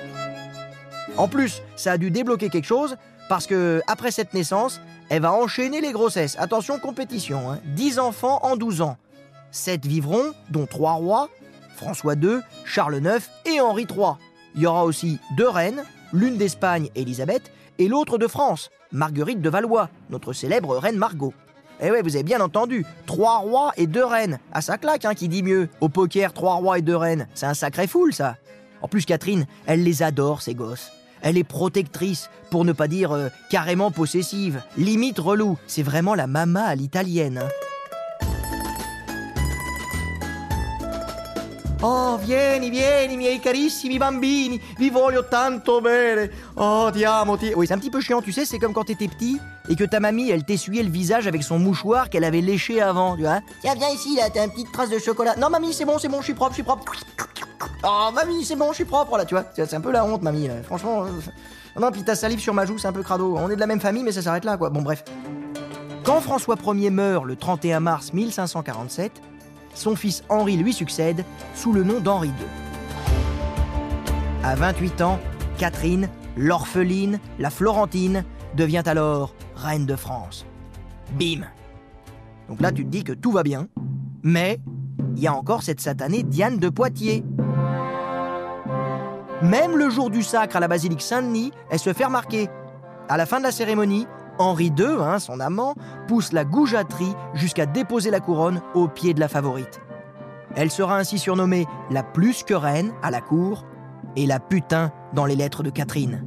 En 1.16 1.28
plus, 1.28 1.62
ça 1.76 1.92
a 1.92 1.98
dû 1.98 2.10
débloquer 2.10 2.50
quelque 2.50 2.66
chose 2.66 2.96
parce 3.30 3.46
que 3.46 3.80
après 3.86 4.10
cette 4.10 4.34
naissance, 4.34 4.82
elle 5.08 5.22
va 5.22 5.32
enchaîner 5.32 5.80
les 5.80 5.92
grossesses. 5.92 6.36
Attention 6.38 6.78
compétition, 6.78 7.50
hein. 7.50 7.58
10 7.74 7.98
enfants 7.98 8.40
en 8.42 8.56
12 8.56 8.82
ans. 8.82 8.98
Sept 9.50 9.86
vivront, 9.86 10.32
dont 10.50 10.66
trois 10.66 10.92
rois, 10.92 11.28
François 11.76 12.14
II, 12.14 12.38
Charles 12.64 12.96
IX 13.04 13.28
et 13.46 13.60
Henri 13.60 13.86
III. 13.90 14.14
Il 14.54 14.62
y 14.62 14.66
aura 14.66 14.84
aussi 14.84 15.18
deux 15.36 15.48
reines, 15.48 15.82
l'une 16.12 16.36
d'Espagne, 16.36 16.90
Élisabeth, 16.94 17.52
et 17.78 17.88
l'autre 17.88 18.18
de 18.18 18.26
France, 18.26 18.70
Marguerite 18.92 19.40
de 19.40 19.48
Valois, 19.48 19.88
notre 20.10 20.32
célèbre 20.32 20.76
reine 20.76 20.96
Margot. 20.96 21.32
Eh 21.80 21.90
ouais, 21.90 22.02
vous 22.02 22.14
avez 22.16 22.24
bien 22.24 22.40
entendu, 22.42 22.84
trois 23.06 23.38
rois 23.38 23.72
et 23.78 23.86
deux 23.86 24.04
reines. 24.04 24.38
Ah, 24.52 24.60
ça 24.60 24.76
claque, 24.76 25.06
hein, 25.06 25.14
qui 25.14 25.28
dit 25.28 25.42
mieux. 25.42 25.70
Au 25.80 25.88
poker, 25.88 26.34
trois 26.34 26.56
rois 26.56 26.78
et 26.78 26.82
deux 26.82 26.96
reines. 26.96 27.26
C'est 27.34 27.46
un 27.46 27.54
sacré 27.54 27.86
foule, 27.86 28.12
ça. 28.12 28.36
En 28.82 28.88
plus, 28.88 29.06
Catherine, 29.06 29.46
elle 29.66 29.82
les 29.82 30.02
adore, 30.02 30.42
ces 30.42 30.54
gosses. 30.54 30.90
Elle 31.22 31.38
est 31.38 31.44
protectrice, 31.44 32.28
pour 32.50 32.66
ne 32.66 32.72
pas 32.72 32.86
dire 32.88 33.12
euh, 33.12 33.28
carrément 33.48 33.90
possessive. 33.90 34.62
Limite 34.76 35.18
relou. 35.18 35.56
C'est 35.66 35.82
vraiment 35.82 36.14
la 36.14 36.26
mama 36.26 36.64
à 36.64 36.74
l'italienne. 36.74 37.38
hein. 37.38 37.48
Oh, 41.82 42.18
vieni, 42.20 42.68
vieni, 42.70 43.16
miei 43.16 43.38
carissimi 43.40 43.96
bambini, 43.98 44.60
vi 44.78 44.90
voglio 44.90 45.24
tanto 45.28 45.80
bene. 45.80 46.30
Oh, 46.56 46.90
ti 46.92 47.04
amo, 47.06 47.38
ti... 47.38 47.54
Oui, 47.56 47.66
c'est 47.66 47.72
un 47.72 47.78
petit 47.78 47.88
peu 47.90 48.02
chiant, 48.02 48.20
tu 48.20 48.32
sais, 48.32 48.44
c'est 48.44 48.58
comme 48.58 48.74
quand 48.74 48.84
t'étais 48.84 49.08
petit 49.08 49.40
et 49.66 49.76
que 49.76 49.84
ta 49.84 49.98
mamie, 49.98 50.28
elle 50.28 50.44
t'essuyait 50.44 50.82
le 50.82 50.90
visage 50.90 51.26
avec 51.26 51.42
son 51.42 51.58
mouchoir 51.58 52.10
qu'elle 52.10 52.24
avait 52.24 52.42
léché 52.42 52.82
avant, 52.82 53.16
tu 53.16 53.22
vois. 53.22 53.40
Tiens, 53.62 53.74
viens 53.76 53.88
ici, 53.88 54.14
là, 54.16 54.28
t'as 54.28 54.44
une 54.44 54.50
petite 54.50 54.70
trace 54.72 54.90
de 54.90 54.98
chocolat. 54.98 55.36
Non, 55.36 55.48
mamie, 55.48 55.72
c'est 55.72 55.86
bon, 55.86 55.98
c'est 55.98 56.08
bon, 56.08 56.18
je 56.18 56.24
suis 56.24 56.34
propre, 56.34 56.50
je 56.50 56.56
suis 56.56 56.62
propre. 56.64 56.92
Oh, 57.82 58.10
mamie, 58.14 58.44
c'est 58.44 58.56
bon, 58.56 58.68
je 58.72 58.74
suis 58.76 58.84
propre, 58.84 59.16
là, 59.16 59.24
tu 59.24 59.34
vois. 59.34 59.44
C'est 59.54 59.72
un 59.72 59.80
peu 59.80 59.90
la 59.90 60.04
honte, 60.04 60.20
mamie, 60.20 60.50
franchement. 60.64 61.04
euh, 61.04 61.80
Non, 61.80 61.90
puis 61.90 62.02
ta 62.02 62.14
salive 62.14 62.40
sur 62.40 62.52
ma 62.52 62.66
joue, 62.66 62.76
c'est 62.76 62.88
un 62.88 62.92
peu 62.92 63.02
crado. 63.02 63.36
On 63.38 63.48
est 63.48 63.54
de 63.54 63.60
la 63.60 63.66
même 63.66 63.80
famille, 63.80 64.02
mais 64.02 64.12
ça 64.12 64.20
s'arrête 64.20 64.44
là, 64.44 64.58
quoi. 64.58 64.68
Bon, 64.68 64.82
bref. 64.82 65.02
Quand 66.04 66.20
François 66.20 66.56
Ier 66.74 66.90
meurt 66.90 67.24
le 67.24 67.36
31 67.36 67.80
mars 67.80 68.12
1547, 68.12 69.12
son 69.74 69.96
fils 69.96 70.22
Henri 70.28 70.56
lui 70.56 70.72
succède 70.72 71.24
sous 71.54 71.72
le 71.72 71.84
nom 71.84 72.00
d'Henri 72.00 72.28
II. 72.28 72.34
À 74.42 74.54
28 74.54 75.00
ans, 75.02 75.18
Catherine, 75.58 76.08
l'orpheline, 76.36 77.20
la 77.38 77.50
Florentine, 77.50 78.24
devient 78.56 78.82
alors 78.86 79.34
reine 79.54 79.86
de 79.86 79.96
France. 79.96 80.46
Bim 81.18 81.42
Donc 82.48 82.60
là, 82.60 82.72
tu 82.72 82.84
te 82.84 82.90
dis 82.90 83.04
que 83.04 83.12
tout 83.12 83.32
va 83.32 83.42
bien, 83.42 83.68
mais 84.22 84.60
il 85.16 85.22
y 85.22 85.26
a 85.26 85.34
encore 85.34 85.62
cette 85.62 85.80
satanée 85.80 86.22
Diane 86.22 86.58
de 86.58 86.68
Poitiers. 86.68 87.24
Même 89.42 89.76
le 89.76 89.90
jour 89.90 90.10
du 90.10 90.22
sacre 90.22 90.56
à 90.56 90.60
la 90.60 90.68
basilique 90.68 91.02
Saint-Denis, 91.02 91.52
elle 91.70 91.78
se 91.78 91.92
fait 91.92 92.04
remarquer. 92.04 92.48
À 93.08 93.16
la 93.16 93.26
fin 93.26 93.38
de 93.38 93.44
la 93.44 93.52
cérémonie, 93.52 94.06
Henri 94.40 94.72
II, 94.76 94.96
hein, 95.00 95.18
son 95.18 95.38
amant, 95.38 95.74
pousse 96.08 96.32
la 96.32 96.46
goujaterie 96.46 97.14
jusqu'à 97.34 97.66
déposer 97.66 98.10
la 98.10 98.20
couronne 98.20 98.62
au 98.74 98.88
pied 98.88 99.12
de 99.12 99.20
la 99.20 99.28
favorite. 99.28 99.80
Elle 100.56 100.70
sera 100.70 100.96
ainsi 100.96 101.18
surnommée 101.18 101.66
la 101.90 102.02
plus 102.02 102.42
que 102.42 102.54
reine 102.54 102.92
à 103.02 103.10
la 103.10 103.20
cour 103.20 103.66
et 104.16 104.26
la 104.26 104.40
putain 104.40 104.92
dans 105.12 105.26
les 105.26 105.36
lettres 105.36 105.62
de 105.62 105.68
Catherine. 105.68 106.24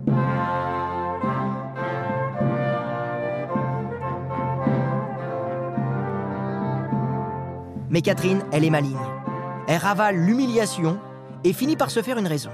Mais 7.90 8.02
Catherine, 8.02 8.44
elle 8.52 8.64
est 8.64 8.70
maligne. 8.70 8.96
Elle 9.68 9.78
ravale 9.78 10.18
l'humiliation 10.18 11.00
et 11.44 11.52
finit 11.52 11.76
par 11.76 11.90
se 11.90 12.04
faire 12.04 12.20
une 12.20 12.28
raison. 12.28 12.52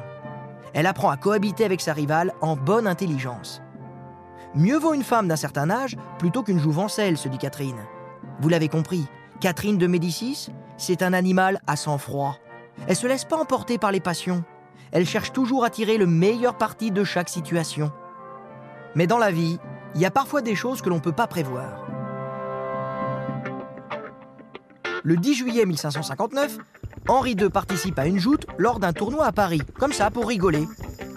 Elle 0.74 0.86
apprend 0.86 1.10
à 1.10 1.18
cohabiter 1.18 1.66
avec 1.66 1.82
sa 1.82 1.92
rivale 1.92 2.34
en 2.42 2.56
bonne 2.56 2.88
intelligence. 2.88 3.62
Mieux 4.56 4.78
vaut 4.78 4.94
une 4.94 5.04
femme 5.04 5.28
d'un 5.28 5.36
certain 5.36 5.70
âge 5.70 5.98
plutôt 6.18 6.44
qu'une 6.44 6.60
jouvencelle, 6.60 7.18
se 7.18 7.30
dit 7.30 7.38
Catherine. 7.38 7.80
Vous 8.40 8.50
l'avez 8.50 8.68
compris, 8.68 9.06
Catherine 9.40 9.78
de 9.78 9.88
Médicis, 9.88 10.50
c'est 10.78 11.04
un 11.04 11.14
animal 11.14 11.62
à 11.68 11.76
sang-froid. 11.76 12.38
Elle 12.88 12.96
se 12.96 13.08
laisse 13.08 13.26
pas 13.26 13.38
emporter 13.38 13.78
par 13.78 13.92
les 13.92 14.00
passions. 14.00 14.44
Elle 14.92 15.06
cherche 15.06 15.32
toujours 15.32 15.66
à 15.66 15.70
tirer 15.70 15.98
le 15.98 16.08
meilleur 16.08 16.58
parti 16.58 16.92
de 16.92 17.04
chaque 17.04 17.30
situation. 17.30 17.92
Mais 18.96 19.08
dans 19.08 19.18
la 19.18 19.32
vie, 19.32 19.60
il 19.96 20.02
y 20.02 20.06
a 20.06 20.12
parfois 20.12 20.42
des 20.42 20.56
choses 20.56 20.82
que 20.82 20.90
l'on 20.90 20.96
ne 20.96 21.02
peut 21.02 21.12
pas 21.12 21.28
prévoir. 21.28 21.86
Le 25.04 25.16
10 25.16 25.34
juillet 25.36 25.66
1559, 25.66 26.58
Henri 27.08 27.32
II 27.32 27.50
participe 27.50 27.98
à 28.00 28.06
une 28.06 28.20
joute 28.20 28.46
lors 28.58 28.80
d'un 28.80 28.94
tournoi 28.94 29.26
à 29.26 29.32
Paris, 29.32 29.62
comme 29.78 29.94
ça 29.94 30.12
pour 30.12 30.28
rigoler. 30.28 30.68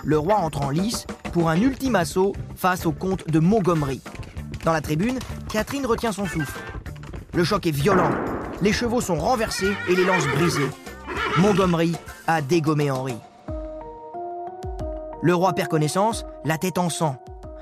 Le 0.05 0.19
roi 0.19 0.37
entre 0.37 0.63
en 0.63 0.71
lice 0.71 1.07
pour 1.33 1.49
un 1.49 1.61
ultime 1.61 1.97
assaut 1.97 2.35
face 2.55 2.87
au 2.87 2.93
comte 2.93 3.27
de 3.29 3.39
Montgomery. 3.39 4.01
Dans 4.65 4.73
la 4.73 4.81
tribune, 4.81 5.19
Catherine 5.51 5.87
retient 5.87 6.13
son 6.13 6.27
souffle. 6.27 6.61
Le 7.35 7.43
choc 7.43 7.67
est 7.67 7.73
violent. 7.73 8.11
Les 8.61 8.73
chevaux 8.73 9.01
sont 9.01 9.17
renversés 9.17 9.73
et 9.89 9.97
les 9.97 10.05
lances 10.05 10.27
brisées. 10.29 10.71
Montgomery 11.39 11.97
a 12.27 12.43
dégommé 12.43 12.91
Henri. 12.91 13.17
Le 15.23 15.35
roi 15.35 15.55
perd 15.55 15.69
connaissance, 15.69 16.27
la 16.45 16.59
tête 16.59 16.79
en 16.79 16.91
sang. 16.91 17.17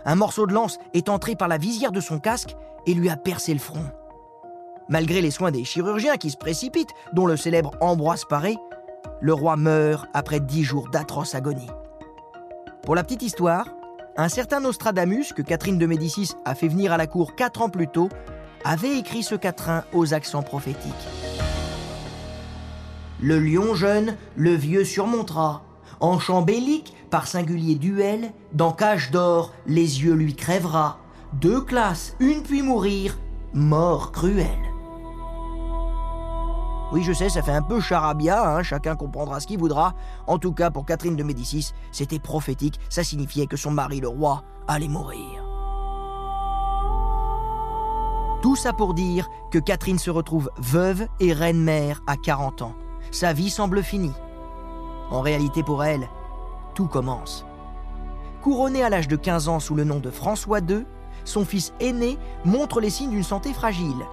Un 0.05 0.17
morceau 0.17 0.47
de 0.47 0.53
lance 0.53 0.79
est 0.93 1.09
entré 1.09 1.37
par 1.37 1.49
la 1.49 1.59
visière 1.59 1.93
de 1.93 2.01
son 2.01 2.19
casque 2.19 2.57
et 2.87 2.95
lui 2.95 3.09
a 3.09 3.17
percé 3.17 3.53
le 3.53 3.61
front. 3.61 3.85
Malgré 4.89 5.21
les 5.21 5.31
soins 5.31 5.53
des 5.53 5.65
chirurgiens 5.65 6.17
qui 6.17 6.31
se 6.31 6.37
précipitent, 6.37 6.91
dont 7.13 7.27
le 7.27 7.37
célèbre 7.37 7.73
Ambroise 7.81 8.25
Paré, 8.25 8.57
le 9.21 9.33
roi 9.33 9.57
meurt 9.57 10.09
après 10.15 10.41
dix 10.41 10.65
jours 10.65 10.89
d'atroce 10.89 11.35
agonie. 11.35 11.71
Pour 12.83 12.95
la 12.95 13.05
petite 13.05 13.23
histoire, 13.23 13.67
un 14.17 14.29
certain 14.29 14.61
Nostradamus, 14.61 15.35
que 15.35 15.43
Catherine 15.43 15.79
de 15.79 15.87
Médicis 15.87 16.33
a 16.47 16.55
fait 16.55 16.69
venir 16.69 16.93
à 16.93 16.97
la 16.97 17.07
cour 17.07 17.35
quatre 17.37 17.61
ans 17.61 17.69
plus 17.69 17.89
tôt, 17.89 18.09
avait 18.65 18.99
écrit 18.99 19.23
ce 19.23 19.35
quatrain 19.35 19.85
aux 19.93 20.15
accents 20.15 20.43
prophétiques. 20.43 20.93
Le 23.21 23.39
lion 23.39 23.75
jeune, 23.75 24.17
le 24.35 24.55
vieux 24.55 24.85
surmontera. 24.85 25.63
En 26.01 26.19
champ 26.19 26.41
bélique, 26.41 26.95
par 27.11 27.27
singulier 27.27 27.75
duel, 27.75 28.33
dans 28.55 28.73
cage 28.73 29.11
d'or, 29.11 29.53
les 29.67 30.03
yeux 30.03 30.15
lui 30.15 30.35
crèvera. 30.35 30.99
Deux 31.35 31.61
classes, 31.61 32.17
une 32.19 32.43
puis 32.43 32.63
mourir, 32.63 33.19
mort 33.53 34.11
cruelle. 34.11 34.70
Oui, 36.93 37.05
je 37.05 37.13
sais, 37.13 37.29
ça 37.29 37.43
fait 37.43 37.53
un 37.53 37.63
peu 37.63 37.81
charabia, 37.81 38.45
hein, 38.45 38.63
chacun 38.65 38.97
comprendra 38.97 39.39
ce 39.39 39.47
qu'il 39.47 39.59
voudra. 39.59 39.95
En 40.27 40.39
tout 40.39 40.53
cas, 40.53 40.71
pour 40.71 40.85
Catherine 40.85 41.15
de 41.15 41.23
Médicis, 41.23 41.73
c'était 41.93 42.19
prophétique, 42.19 42.81
ça 42.89 43.05
signifiait 43.05 43.47
que 43.47 43.57
son 43.57 43.71
mari, 43.71 44.01
le 44.01 44.09
roi, 44.09 44.43
allait 44.67 44.89
mourir. 44.89 45.45
Tout 48.43 48.57
ça 48.57 48.73
pour 48.73 48.95
dire 48.95 49.29
que 49.53 49.59
Catherine 49.59 49.99
se 49.99 50.11
retrouve 50.11 50.51
veuve 50.57 51.07
et 51.21 51.33
reine-mère 51.33 52.03
à 52.09 52.17
40 52.17 52.63
ans. 52.63 52.75
Sa 53.13 53.33
vie 53.33 53.51
semble 53.51 53.83
finie. 53.83 54.15
En 55.11 55.21
réalité, 55.21 55.63
pour 55.63 55.85
elle, 55.85 56.09
tout 56.75 56.87
commence. 56.87 57.45
Couronné 58.43 58.83
à 58.83 58.89
l'âge 58.89 59.09
de 59.09 59.17
15 59.17 59.49
ans 59.49 59.61
sous 59.61 59.75
le 59.75 59.85
nom 59.85 60.01
de 60.01 60.11
François 60.11 60.61
II, 60.61 60.87
son 61.25 61.45
fils 61.45 61.73
aîné 61.79 62.19
montre 62.45 62.81
les 62.81 62.91
signes 62.91 63.11
d'une 63.11 63.23
santé 63.23 63.53
fragile. 63.53 64.07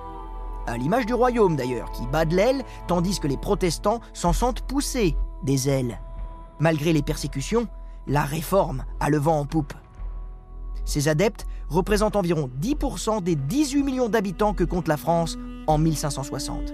À 0.67 0.75
l'image 0.75 1.05
du 1.05 1.13
royaume 1.13 1.55
d'ailleurs, 1.55 1.91
qui 1.91 2.05
bat 2.07 2.25
de 2.25 2.36
l'aile, 2.36 2.62
tandis 2.88 3.21
que 3.21 3.27
les 3.27 3.38
protestants 3.38 4.01
s'en 4.13 4.33
sentent 4.33 4.62
pousser 4.62 5.15
des 5.43 5.69
ailes. 5.69 6.01
Malgré 6.59 6.91
les 6.91 7.01
persécutions, 7.01 7.67
la 8.05 8.24
réforme 8.24 8.83
a 9.00 9.09
le 9.09 9.17
vent 9.17 9.39
en 9.39 9.45
poupe. 9.45 9.74
Ses 10.83 11.07
adeptes 11.07 11.47
représentent 11.69 12.17
environ 12.17 12.50
10% 12.62 13.24
des 13.24 13.36
18 13.36 13.83
millions 13.83 14.09
d'habitants 14.09 14.53
que 14.53 14.65
compte 14.65 14.89
la 14.89 14.97
France 14.97 15.38
en 15.67 15.77
1560. 15.77 16.74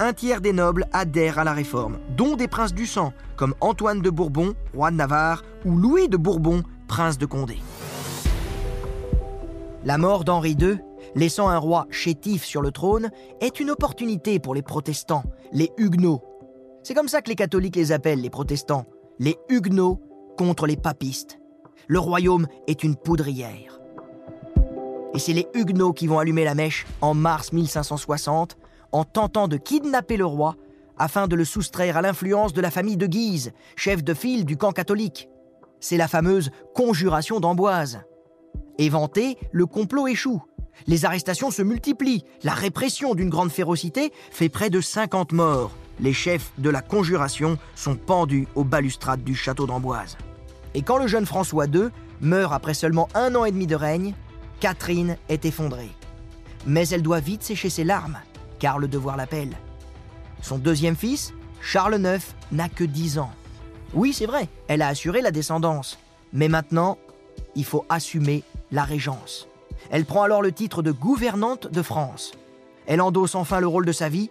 Un 0.00 0.12
tiers 0.12 0.40
des 0.40 0.52
nobles 0.52 0.86
adhèrent 0.92 1.38
à 1.38 1.44
la 1.44 1.52
réforme, 1.52 1.98
dont 2.16 2.34
des 2.34 2.48
princes 2.48 2.74
du 2.74 2.86
sang, 2.86 3.12
comme 3.36 3.54
Antoine 3.60 4.00
de 4.00 4.10
Bourbon, 4.10 4.54
roi 4.74 4.90
de 4.90 4.96
Navarre, 4.96 5.42
ou 5.64 5.76
Louis 5.76 6.08
de 6.08 6.16
Bourbon, 6.16 6.62
prince 6.88 7.18
de 7.18 7.26
Condé. 7.26 7.58
La 9.84 9.98
mort 9.98 10.24
d'Henri 10.24 10.56
II, 10.60 10.78
laissant 11.14 11.48
un 11.48 11.58
roi 11.58 11.86
chétif 11.90 12.44
sur 12.44 12.62
le 12.62 12.70
trône, 12.70 13.10
est 13.40 13.60
une 13.60 13.70
opportunité 13.70 14.38
pour 14.38 14.54
les 14.54 14.62
protestants, 14.62 15.24
les 15.52 15.70
huguenots. 15.76 16.22
C'est 16.82 16.94
comme 16.94 17.08
ça 17.08 17.22
que 17.22 17.28
les 17.28 17.36
catholiques 17.36 17.76
les 17.76 17.92
appellent, 17.92 18.20
les 18.20 18.30
protestants, 18.30 18.86
les 19.18 19.36
huguenots 19.48 20.00
contre 20.36 20.66
les 20.66 20.76
papistes. 20.76 21.38
Le 21.86 21.98
royaume 21.98 22.46
est 22.66 22.82
une 22.82 22.96
poudrière. 22.96 23.80
Et 25.14 25.18
c'est 25.18 25.32
les 25.32 25.48
huguenots 25.54 25.92
qui 25.92 26.06
vont 26.06 26.18
allumer 26.18 26.44
la 26.44 26.54
mèche 26.54 26.86
en 27.00 27.14
mars 27.14 27.52
1560 27.52 28.56
en 28.92 29.04
tentant 29.04 29.48
de 29.48 29.56
kidnapper 29.56 30.16
le 30.16 30.26
roi 30.26 30.56
afin 30.98 31.28
de 31.28 31.36
le 31.36 31.44
soustraire 31.44 31.96
à 31.96 32.02
l'influence 32.02 32.52
de 32.52 32.60
la 32.60 32.70
famille 32.70 32.96
de 32.96 33.06
Guise, 33.06 33.52
chef 33.76 34.02
de 34.02 34.14
file 34.14 34.44
du 34.44 34.56
camp 34.56 34.72
catholique. 34.72 35.28
C'est 35.80 35.96
la 35.96 36.08
fameuse 36.08 36.50
conjuration 36.74 37.40
d'Amboise. 37.40 38.00
Éventé, 38.78 39.38
le 39.52 39.66
complot 39.66 40.08
échoue. 40.08 40.42
Les 40.86 41.04
arrestations 41.04 41.50
se 41.50 41.62
multiplient. 41.62 42.24
La 42.42 42.54
répression 42.54 43.14
d'une 43.14 43.28
grande 43.28 43.50
férocité 43.50 44.12
fait 44.30 44.48
près 44.48 44.70
de 44.70 44.80
50 44.80 45.32
morts. 45.32 45.72
Les 46.00 46.12
chefs 46.12 46.52
de 46.58 46.70
la 46.70 46.80
conjuration 46.80 47.58
sont 47.74 47.96
pendus 47.96 48.46
aux 48.54 48.64
balustrades 48.64 49.24
du 49.24 49.34
château 49.34 49.66
d'Amboise. 49.66 50.16
Et 50.74 50.82
quand 50.82 50.98
le 50.98 51.08
jeune 51.08 51.26
François 51.26 51.66
II 51.66 51.88
meurt 52.20 52.52
après 52.52 52.74
seulement 52.74 53.08
un 53.14 53.34
an 53.34 53.44
et 53.44 53.52
demi 53.52 53.66
de 53.66 53.74
règne, 53.74 54.14
Catherine 54.60 55.16
est 55.28 55.44
effondrée. 55.44 55.90
Mais 56.66 56.88
elle 56.88 57.02
doit 57.02 57.20
vite 57.20 57.42
sécher 57.42 57.70
ses 57.70 57.84
larmes, 57.84 58.18
car 58.58 58.78
le 58.78 58.88
devoir 58.88 59.16
l'appelle. 59.16 59.56
Son 60.40 60.58
deuxième 60.58 60.96
fils, 60.96 61.32
Charles 61.60 62.00
IX, 62.00 62.24
n'a 62.52 62.68
que 62.68 62.84
10 62.84 63.18
ans. 63.18 63.32
Oui, 63.94 64.12
c'est 64.12 64.26
vrai, 64.26 64.48
elle 64.68 64.82
a 64.82 64.88
assuré 64.88 65.20
la 65.20 65.30
descendance. 65.30 65.98
Mais 66.32 66.48
maintenant, 66.48 66.98
il 67.54 67.64
faut 67.64 67.86
assumer 67.88 68.42
la 68.70 68.84
régence. 68.84 69.47
Elle 69.90 70.04
prend 70.04 70.22
alors 70.22 70.42
le 70.42 70.52
titre 70.52 70.82
de 70.82 70.92
gouvernante 70.92 71.70
de 71.70 71.82
France. 71.82 72.32
Elle 72.86 73.00
endosse 73.00 73.34
enfin 73.34 73.60
le 73.60 73.66
rôle 73.66 73.86
de 73.86 73.92
sa 73.92 74.08
vie, 74.08 74.30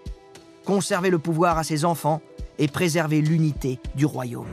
conserver 0.66 1.10
le 1.10 1.20
pouvoir 1.20 1.58
à 1.58 1.64
ses 1.64 1.86
enfants 1.86 2.22
et 2.60 2.68
préserver 2.68 3.22
l'unité 3.22 3.80
du 3.96 4.06
royaume. 4.06 4.48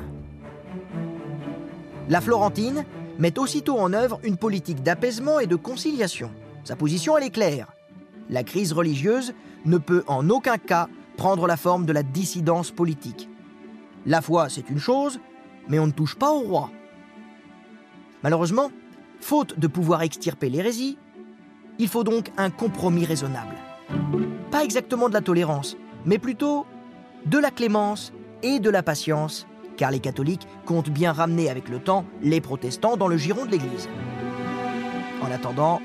La 2.08 2.20
Florentine 2.20 2.84
met 3.18 3.38
aussitôt 3.38 3.78
en 3.78 3.92
œuvre 3.92 4.20
une 4.22 4.36
politique 4.36 4.82
d'apaisement 4.82 5.40
et 5.40 5.46
de 5.46 5.56
conciliation. 5.56 6.30
Sa 6.64 6.76
position, 6.76 7.16
elle 7.16 7.24
est 7.24 7.30
claire. 7.30 7.72
La 8.28 8.42
crise 8.42 8.72
religieuse 8.72 9.34
ne 9.64 9.78
peut 9.78 10.04
en 10.06 10.28
aucun 10.30 10.58
cas 10.58 10.88
prendre 11.16 11.46
la 11.46 11.56
forme 11.56 11.86
de 11.86 11.92
la 11.92 12.02
dissidence 12.02 12.70
politique. 12.70 13.28
La 14.06 14.20
foi, 14.20 14.48
c'est 14.48 14.68
une 14.68 14.78
chose, 14.78 15.20
mais 15.68 15.78
on 15.78 15.86
ne 15.86 15.92
touche 15.92 16.16
pas 16.16 16.30
au 16.30 16.40
roi. 16.40 16.70
Malheureusement, 18.22 18.70
faute 19.24 19.58
de 19.58 19.66
pouvoir 19.68 20.02
extirper 20.02 20.50
l'hérésie, 20.50 20.98
il 21.78 21.88
faut 21.88 22.04
donc 22.04 22.30
un 22.36 22.50
compromis 22.50 23.06
raisonnable. 23.06 23.56
Pas 24.50 24.62
exactement 24.62 25.08
de 25.08 25.14
la 25.14 25.22
tolérance, 25.22 25.78
mais 26.04 26.18
plutôt 26.18 26.66
de 27.24 27.38
la 27.38 27.50
clémence 27.50 28.12
et 28.42 28.60
de 28.60 28.68
la 28.68 28.82
patience, 28.82 29.46
car 29.78 29.90
les 29.90 29.98
catholiques 29.98 30.46
comptent 30.66 30.90
bien 30.90 31.12
ramener 31.12 31.48
avec 31.48 31.70
le 31.70 31.78
temps 31.78 32.04
les 32.20 32.42
protestants 32.42 32.98
dans 32.98 33.08
le 33.08 33.16
giron 33.16 33.46
de 33.46 33.52
l'Église. 33.52 33.88
En 35.22 35.32
attendant, 35.32 35.80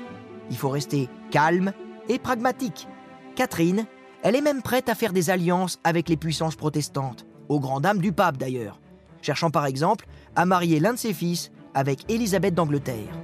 il 0.50 0.56
faut 0.58 0.68
rester 0.68 1.08
calme 1.30 1.72
et 2.10 2.18
pragmatique. 2.18 2.88
Catherine, 3.36 3.86
elle 4.22 4.36
est 4.36 4.42
même 4.42 4.60
prête 4.60 4.90
à 4.90 4.94
faire 4.94 5.14
des 5.14 5.30
alliances 5.30 5.80
avec 5.82 6.10
les 6.10 6.18
puissances 6.18 6.56
protestantes, 6.56 7.24
aux 7.48 7.58
grandes 7.58 7.84
dames 7.84 8.02
du 8.02 8.12
pape 8.12 8.36
d'ailleurs, 8.36 8.80
cherchant 9.22 9.50
par 9.50 9.64
exemple 9.64 10.06
à 10.36 10.44
marier 10.44 10.78
l'un 10.78 10.92
de 10.92 10.98
ses 10.98 11.14
fils 11.14 11.50
avec 11.74 12.04
Élisabeth 12.10 12.54
d'Angleterre. 12.54 13.14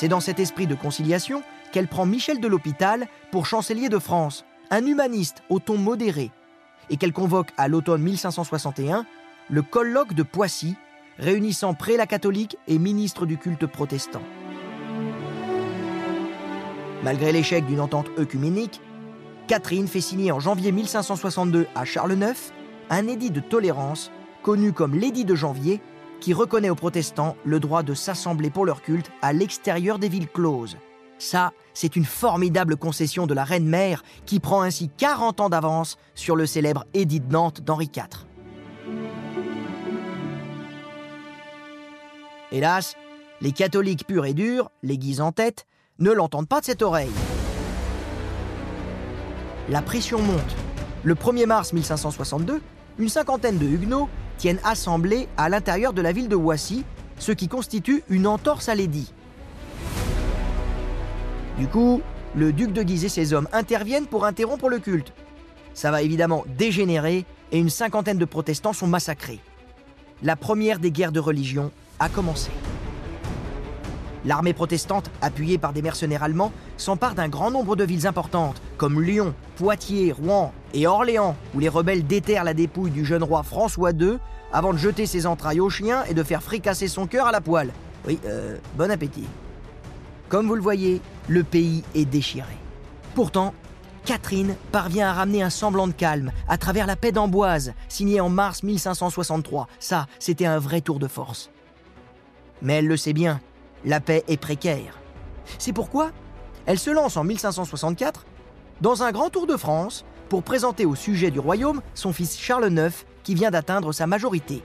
C'est 0.00 0.08
dans 0.08 0.20
cet 0.20 0.40
esprit 0.40 0.66
de 0.66 0.74
conciliation 0.74 1.42
qu'elle 1.72 1.86
prend 1.86 2.06
Michel 2.06 2.40
de 2.40 2.48
l'Hôpital 2.48 3.06
pour 3.30 3.44
chancelier 3.44 3.90
de 3.90 3.98
France, 3.98 4.46
un 4.70 4.86
humaniste 4.86 5.42
au 5.50 5.58
ton 5.58 5.76
modéré, 5.76 6.30
et 6.88 6.96
qu'elle 6.96 7.12
convoque 7.12 7.50
à 7.58 7.68
l'automne 7.68 8.00
1561 8.00 9.04
le 9.50 9.60
colloque 9.60 10.14
de 10.14 10.22
Poissy, 10.22 10.74
réunissant 11.18 11.74
prélats 11.74 12.06
catholiques 12.06 12.56
et 12.66 12.78
ministres 12.78 13.26
du 13.26 13.36
culte 13.36 13.66
protestant. 13.66 14.22
Malgré 17.04 17.30
l'échec 17.30 17.66
d'une 17.66 17.80
entente 17.80 18.08
œcuménique, 18.18 18.80
Catherine 19.48 19.86
fait 19.86 20.00
signer 20.00 20.32
en 20.32 20.40
janvier 20.40 20.72
1562 20.72 21.66
à 21.74 21.84
Charles 21.84 22.14
IX 22.14 22.54
un 22.88 23.06
édit 23.06 23.30
de 23.30 23.40
tolérance 23.40 24.10
connu 24.42 24.72
comme 24.72 24.94
l'édit 24.94 25.26
de 25.26 25.34
janvier 25.34 25.82
qui 26.20 26.34
reconnaît 26.34 26.70
aux 26.70 26.74
protestants 26.74 27.36
le 27.44 27.60
droit 27.60 27.82
de 27.82 27.94
s'assembler 27.94 28.50
pour 28.50 28.64
leur 28.64 28.82
culte 28.82 29.10
à 29.22 29.32
l'extérieur 29.32 29.98
des 29.98 30.08
villes 30.08 30.28
closes. 30.28 30.76
Ça, 31.18 31.52
c'est 31.74 31.96
une 31.96 32.04
formidable 32.04 32.76
concession 32.76 33.26
de 33.26 33.34
la 33.34 33.44
reine-mère 33.44 34.02
qui 34.26 34.40
prend 34.40 34.62
ainsi 34.62 34.90
40 34.96 35.40
ans 35.40 35.48
d'avance 35.48 35.98
sur 36.14 36.36
le 36.36 36.46
célèbre 36.46 36.84
édit 36.94 37.20
de 37.20 37.32
Nantes 37.32 37.60
d'Henri 37.60 37.90
IV. 37.94 38.26
Hélas, 42.52 42.96
les 43.40 43.52
catholiques 43.52 44.06
purs 44.06 44.26
et 44.26 44.34
durs, 44.34 44.70
l'Église 44.82 45.20
en 45.20 45.32
tête, 45.32 45.66
ne 45.98 46.10
l'entendent 46.10 46.48
pas 46.48 46.60
de 46.60 46.64
cette 46.64 46.82
oreille. 46.82 47.10
La 49.68 49.82
pression 49.82 50.20
monte. 50.20 50.56
Le 51.04 51.14
1er 51.14 51.46
mars 51.46 51.72
1562, 51.72 52.60
une 52.98 53.08
cinquantaine 53.08 53.58
de 53.58 53.66
huguenots 53.66 54.08
tiennent 54.40 54.60
assemblée 54.64 55.28
à 55.36 55.50
l'intérieur 55.50 55.92
de 55.92 56.00
la 56.00 56.12
ville 56.12 56.28
de 56.28 56.34
Wassy, 56.34 56.82
ce 57.18 57.30
qui 57.30 57.46
constitue 57.46 58.02
une 58.08 58.26
entorse 58.26 58.70
à 58.70 58.74
l'édit. 58.74 59.12
Du 61.58 61.68
coup, 61.68 62.00
le 62.34 62.50
duc 62.50 62.72
de 62.72 62.82
Guise 62.82 63.04
et 63.04 63.10
ses 63.10 63.34
hommes 63.34 63.48
interviennent 63.52 64.06
pour 64.06 64.24
interrompre 64.24 64.70
le 64.70 64.78
culte. 64.78 65.12
Ça 65.74 65.90
va 65.90 66.00
évidemment 66.00 66.44
dégénérer 66.56 67.26
et 67.52 67.58
une 67.58 67.68
cinquantaine 67.68 68.16
de 68.16 68.24
protestants 68.24 68.72
sont 68.72 68.86
massacrés. 68.86 69.40
La 70.22 70.36
première 70.36 70.78
des 70.78 70.90
guerres 70.90 71.12
de 71.12 71.20
religion 71.20 71.70
a 71.98 72.08
commencé. 72.08 72.50
L'armée 74.24 74.52
protestante, 74.52 75.10
appuyée 75.22 75.56
par 75.56 75.72
des 75.72 75.82
mercenaires 75.82 76.22
allemands, 76.22 76.52
s'empare 76.76 77.14
d'un 77.14 77.28
grand 77.28 77.50
nombre 77.50 77.74
de 77.74 77.84
villes 77.84 78.06
importantes, 78.06 78.60
comme 78.76 79.00
Lyon, 79.00 79.34
Poitiers, 79.56 80.12
Rouen 80.12 80.52
et 80.74 80.86
Orléans, 80.86 81.36
où 81.54 81.58
les 81.58 81.68
rebelles 81.68 82.06
déterrent 82.06 82.44
la 82.44 82.54
dépouille 82.54 82.90
du 82.90 83.04
jeune 83.04 83.22
roi 83.22 83.42
François 83.42 83.92
II 83.92 84.18
avant 84.52 84.72
de 84.72 84.78
jeter 84.78 85.06
ses 85.06 85.26
entrailles 85.26 85.60
aux 85.60 85.70
chiens 85.70 86.04
et 86.04 86.14
de 86.14 86.22
faire 86.22 86.42
fricasser 86.42 86.88
son 86.88 87.06
cœur 87.06 87.26
à 87.26 87.32
la 87.32 87.40
poêle. 87.40 87.72
Oui, 88.06 88.18
euh, 88.26 88.56
bon 88.76 88.90
appétit. 88.90 89.26
Comme 90.28 90.46
vous 90.46 90.54
le 90.54 90.62
voyez, 90.62 91.00
le 91.28 91.42
pays 91.42 91.82
est 91.94 92.04
déchiré. 92.04 92.56
Pourtant, 93.14 93.54
Catherine 94.04 94.54
parvient 94.72 95.08
à 95.08 95.12
ramener 95.12 95.42
un 95.42 95.50
semblant 95.50 95.86
de 95.86 95.92
calme 95.92 96.32
à 96.48 96.56
travers 96.56 96.86
la 96.86 96.96
paix 96.96 97.12
d'Amboise, 97.12 97.74
signée 97.88 98.20
en 98.20 98.28
mars 98.28 98.62
1563. 98.62 99.66
Ça, 99.78 100.06
c'était 100.18 100.46
un 100.46 100.58
vrai 100.58 100.80
tour 100.80 100.98
de 100.98 101.08
force. 101.08 101.50
Mais 102.62 102.74
elle 102.74 102.86
le 102.86 102.96
sait 102.96 103.12
bien, 103.12 103.40
la 103.84 104.00
paix 104.00 104.24
est 104.28 104.36
précaire. 104.36 104.98
C'est 105.58 105.72
pourquoi 105.72 106.10
elle 106.66 106.78
se 106.78 106.90
lance 106.90 107.16
en 107.16 107.24
1564 107.24 108.26
dans 108.80 109.02
un 109.02 109.12
grand 109.12 109.30
tour 109.30 109.46
de 109.46 109.56
France 109.56 110.04
pour 110.28 110.42
présenter 110.42 110.86
au 110.86 110.94
sujet 110.94 111.30
du 111.30 111.40
royaume 111.40 111.82
son 111.94 112.12
fils 112.12 112.38
Charles 112.38 112.72
IX 112.72 113.04
qui 113.22 113.34
vient 113.34 113.50
d'atteindre 113.50 113.92
sa 113.92 114.06
majorité. 114.06 114.62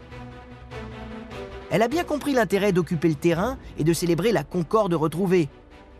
Elle 1.72 1.82
a 1.82 1.88
bien 1.88 2.04
compris 2.04 2.34
l'intérêt 2.34 2.72
d'occuper 2.72 3.10
le 3.10 3.16
terrain 3.16 3.58
et 3.78 3.84
de 3.84 3.94
célébrer 3.94 4.32
la 4.32 4.44
concorde 4.44 4.94
retrouvée. 4.94 5.50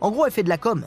En 0.00 0.10
gros, 0.10 0.24
elle 0.26 0.32
fait 0.32 0.42
de 0.44 0.48
la 0.48 0.58
com. 0.58 0.84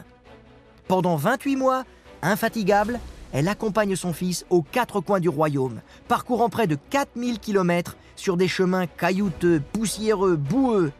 Pendant 0.87 1.17
28 1.17 1.55
mois, 1.57 1.83
infatigable, 2.21 2.99
elle 3.31 3.47
accompagne 3.47 3.95
son 3.95 4.13
fils 4.13 4.45
aux 4.49 4.63
quatre 4.63 5.01
coins 5.01 5.19
du 5.19 5.29
royaume, 5.29 5.81
parcourant 6.07 6.49
près 6.49 6.65
de 6.65 6.77
4000 6.89 7.39
km 7.39 7.97
sur 8.15 8.37
des 8.37 8.47
chemins 8.47 8.87
caillouteux, 8.87 9.61
poussiéreux, 9.73 10.35
boueux, 10.35 10.91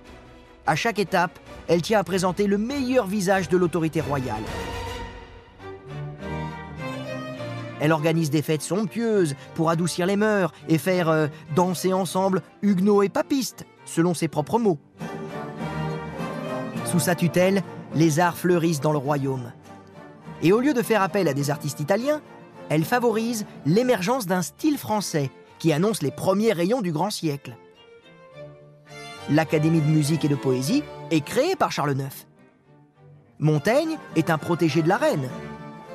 à 0.66 0.76
chaque 0.76 1.00
étape, 1.00 1.40
elle 1.68 1.82
tient 1.82 2.00
à 2.00 2.04
présenter 2.04 2.48
le 2.48 2.58
meilleur 2.58 3.08
visage 3.08 3.50
de 3.50 3.58
l'autorité 3.58 4.02
royale. 4.02 4.44
Elle 7.80 7.92
organise 7.92 8.30
des 8.30 8.42
fêtes 8.42 8.62
somptueuses 8.62 9.36
pour 9.56 9.70
adoucir 9.70 10.06
les 10.06 10.18
mœurs 10.18 10.52
et 10.68 10.78
faire 10.78 11.10
euh, 11.10 11.28
danser 11.56 11.94
ensemble 11.94 12.42
huguenots 12.62 13.04
et 13.04 13.10
papistes, 13.10 13.66
selon 13.86 14.14
ses 14.14 14.28
propres 14.28 14.60
mots. 14.60 14.80
Sous 16.86 17.00
sa 17.00 17.16
tutelle, 17.16 17.62
les 17.96 18.20
arts 18.20 18.38
fleurissent 18.38 18.82
dans 18.82 18.92
le 18.92 18.98
royaume. 18.98 19.52
Et 20.42 20.52
au 20.52 20.60
lieu 20.60 20.74
de 20.74 20.82
faire 20.82 21.02
appel 21.02 21.28
à 21.28 21.34
des 21.34 21.50
artistes 21.50 21.80
italiens, 21.80 22.22
elle 22.70 22.84
favorise 22.84 23.46
l'émergence 23.66 24.26
d'un 24.26 24.42
style 24.42 24.78
français 24.78 25.32
qui 25.58 25.74
annonce 25.74 26.02
les 26.02 26.12
premiers 26.12 26.54
rayons 26.54 26.82
du 26.82 26.92
grand 26.92 27.10
siècle 27.10 27.56
l'Académie 29.30 29.82
de 29.82 29.88
musique 29.88 30.26
et 30.26 30.30
de 30.30 30.36
poésie 30.36 30.84
est 31.12 31.22
créée 31.22 31.56
par 31.56 31.72
Charles 31.72 31.98
IX. 31.98 32.28
Montaigne 33.40 33.98
est 34.16 34.30
un 34.30 34.38
protégé 34.38 34.82
de 34.82 34.90
la 34.90 34.98
reine. 34.98 35.30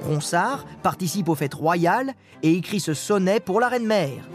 Ronsard 0.02 0.64
participe 0.82 1.28
aux 1.28 1.34
fêtes 1.34 1.54
royales 1.54 2.14
et 2.42 2.52
écrit 2.52 2.80
ce 2.80 2.94
sonnet 2.94 3.40
pour 3.40 3.60
la 3.60 3.68
reine-mère. 3.68 4.28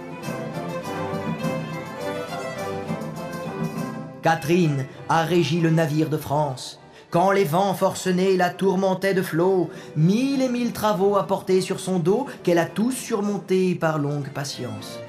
Catherine 4.22 4.86
a 5.08 5.24
régi 5.24 5.62
le 5.62 5.70
navire 5.70 6.10
de 6.10 6.18
France. 6.18 6.80
Quand 7.10 7.32
les 7.32 7.46
vents 7.46 7.74
forcenés 7.74 8.38
la 8.38 8.52
tourmentaient 8.52 9.16
de 9.16 9.24
flots, 9.24 9.70
mille 9.96 10.42
et 10.42 10.50
mille 10.50 10.74
travaux 10.74 11.16
apportés 11.16 11.62
sur 11.62 11.80
son 11.80 11.98
dos 11.98 12.28
qu'elle 12.44 12.60
a 12.60 12.66
tous 12.66 12.92
surmontés 12.92 13.74
par 13.74 13.98
longue 13.98 14.30
patience. 14.30 15.00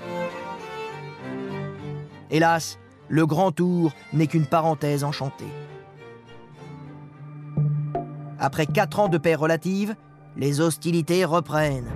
Hélas, 2.31 2.79
le 3.11 3.27
grand 3.27 3.51
tour 3.51 3.93
n'est 4.13 4.29
qu'une 4.29 4.47
parenthèse 4.47 5.05
enchantée. 5.05 5.53
Après 8.39 8.67
quatre 8.67 9.01
ans 9.01 9.09
de 9.09 9.19
paix 9.19 9.35
relative, 9.35 9.95
les 10.37 10.61
hostilités 10.61 11.25
reprennent. 11.25 11.91